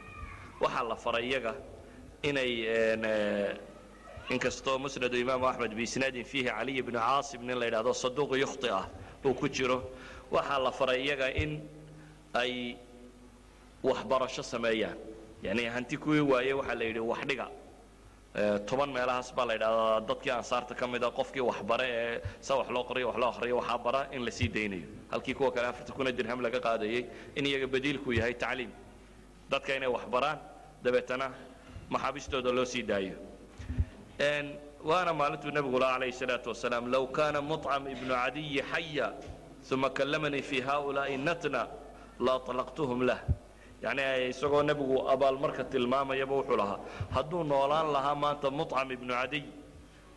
Waxaa 0.61 0.83
la 0.89 0.95
faray 0.95 1.25
iyaga 1.29 1.53
inay 2.29 2.51
inkastoo 4.33 4.77
musnadu 4.79 5.17
imaamu 5.23 5.45
axmed 5.47 5.73
biisnaadin 5.77 6.23
fiihi 6.31 6.49
caliy 6.49 6.81
bnu 6.81 6.99
caasim 6.99 7.41
nin 7.45 7.57
la 7.59 7.65
yidhahdo 7.65 7.93
saduuq 7.93 8.31
yukhti 8.43 8.69
ah 8.69 8.85
uu 9.25 9.33
ku 9.33 9.47
jiro. 9.49 9.77
Waxaa 10.31 10.59
la 10.59 10.71
faray 10.71 10.99
iyaga 11.05 11.27
in 11.43 11.61
ay 12.33 12.75
waxbarasho 13.83 14.43
sameeyaan. 14.43 14.97
Yani 15.43 15.65
hanti 15.65 15.97
kuwii 15.97 16.19
waaye 16.31 16.53
waxaa 16.53 16.75
la 16.75 16.83
yidhi 16.85 16.99
wax 16.99 17.21
dhiga 17.29 17.47
toban 18.65 18.89
meelahaas 18.93 19.33
baa 19.35 19.45
la 19.45 19.53
yidhahdaa 19.53 20.01
dadkii 20.07 20.31
ansaarta 20.31 20.75
ka 20.75 20.87
mida 20.87 21.07
ah 21.07 21.11
qofkii 21.11 21.41
waxbare 21.41 21.87
ee 21.87 22.21
sa 22.39 22.55
wax 22.55 22.69
loo 22.69 22.83
qoriyo 22.83 23.07
wax 23.07 23.17
loo 23.17 23.29
akhriyo 23.29 23.57
waxaa 23.57 23.77
bara 23.77 24.07
in 24.11 24.25
la 24.25 24.31
sii 24.31 24.47
daynayo. 24.47 24.87
Halkii 25.11 25.33
kuwa 25.33 25.51
kale 25.51 25.67
afarta 25.67 25.93
kuna 25.93 26.11
dirham 26.11 26.41
laga 26.41 26.59
qaadayey 26.59 27.05
in 27.35 27.45
iyaga 27.45 27.67
badiilku 27.67 28.13
yahay 28.13 28.33
tacliim. 28.33 28.71
Dadka 29.49 29.75
inay 29.75 29.87
waxbaraan 29.87 30.39
dabeetana 30.83 31.31
maxaabistooda 31.89 32.51
loo 32.51 32.65
sii 32.65 32.83
daayo. 32.83 33.15
Waana 34.83 35.13
maalintuu 35.13 35.51
nebigu 35.51 35.79
laha 35.79 35.93
calayhi 35.93 36.13
salaatu 36.13 36.49
wasalaam 36.49 36.89
low 36.91 37.07
kaana 37.07 37.41
mucam 37.41 37.87
ibnu 37.87 38.13
cadiyi 38.15 38.63
xaya 38.71 39.13
uma 39.71 39.89
kallamanii 39.89 40.41
fii 40.41 40.61
haaulaa'i 40.61 41.17
natna 41.17 41.67
laaطalaqtuhum 42.19 43.05
lah 43.05 43.19
yani 43.83 44.01
isagoo 44.31 44.61
nebigu 44.69 44.97
abaalmarka 45.13 45.63
tilmaamayaba 45.71 46.33
wuxuu 46.39 46.57
lahaa 46.61 46.79
hadduu 47.15 47.43
noolaan 47.51 47.87
lahaa 47.95 48.15
maanta 48.23 48.47
mucam 48.59 48.87
ibnu 48.95 49.13
cadiy. 49.19 49.43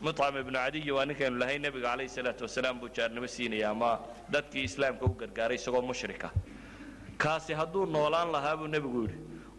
Mucam 0.05 0.35
ibnu 0.43 0.57
cadiy 0.59 0.91
waa 0.97 1.05
ninkaynu 1.09 1.37
lahay 1.43 1.59
nebiga 1.65 1.89
calayhi 1.91 2.11
salaatu 2.17 2.43
wasalaam 2.47 2.77
buu 2.81 2.89
jaarnimo 2.97 3.27
siinaya 3.35 3.69
ama 3.75 3.91
dadkii 4.33 4.65
islaamka 4.69 5.05
u 5.07 5.13
gargaaray 5.21 5.57
isagoo 5.61 5.83
mushrika. 5.91 6.29
Kaasi 7.23 7.53
hadduu 7.61 7.85
noolaan 7.95 8.29
lahaa 8.37 8.57
buu 8.61 8.69
nebigu 8.75 9.01
yidhi. 9.05 9.17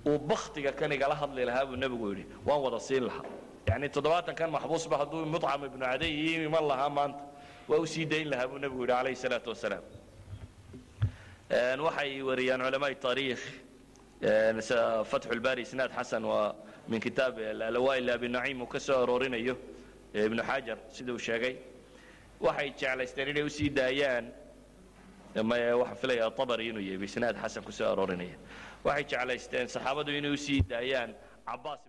Uu 0.10 0.18
baktiga 0.32 0.72
kan 0.80 0.92
igala 0.96 1.16
hadli 1.22 1.44
lahaa 1.50 1.66
buu 1.70 1.76
nebigu 1.84 2.06
yidhi 2.12 2.24
waan 2.48 2.62
wada 2.66 2.80
siin 2.88 3.04
lahaa. 3.10 3.26
Yani 3.70 3.88
toddobaatan 3.96 4.36
kan 4.40 4.50
maxbuusba 4.56 4.96
hadduu 5.02 5.26
mucam 5.34 5.62
ibnu 5.70 5.84
cadiy 5.90 6.12
ii 6.26 6.46
iman 6.48 6.64
lahaa 6.72 6.90
maanta 6.98 7.22
waa 7.70 7.80
u 7.84 7.88
sii 7.94 8.06
dayn 8.12 8.28
lahaa 8.32 8.48
buu 8.52 8.60
nebigu 8.64 8.82
yidhi 8.84 8.94
calayhi 8.98 9.18
salaatu 9.24 9.50
wasalaam. 9.54 9.84
Waxay 11.86 12.22
wariyaan 12.28 12.62
culamaai 12.66 12.96
taariikh 13.06 13.44
Eh, 14.22 14.54
fatxulbaari 15.04 15.66
snaad 15.66 15.92
xasan 15.92 16.24
waa 16.24 16.56
min 16.88 17.02
kitaab 17.02 17.38
eh, 17.40 17.52
alawaa'il 17.52 18.10
abi 18.10 18.28
naciim 18.30 18.62
uu 18.62 18.68
ka 18.68 18.80
soo 18.80 19.04
aroorinayo 19.04 19.58
eh, 20.14 20.26
ibnu 20.26 20.42
xajar 20.42 20.78
sida 20.90 21.12
uu 21.14 21.20
sheegay. 21.20 21.58
Waxay 22.40 22.70
jeclaysteen 22.80 23.28
inay 23.28 23.44
u 23.44 23.50
sii 23.50 23.70
daayaan 23.70 24.32
waxaan 25.36 25.98
filaya 25.98 26.26
abari 26.28 26.70
inuu 26.70 26.80
yebi 26.82 27.08
snaad 27.08 27.36
xasan 27.36 27.64
ku 27.64 27.72
soo 27.72 27.92
aroorinaya 27.92 28.38
waxay 28.86 29.04
jeclaysteen 29.04 29.68
saxaabadu 29.68 30.12
inay 30.16 30.32
u 30.32 30.38
sii 30.38 30.62
daayaan 30.62 31.12
cabaas 31.46 31.80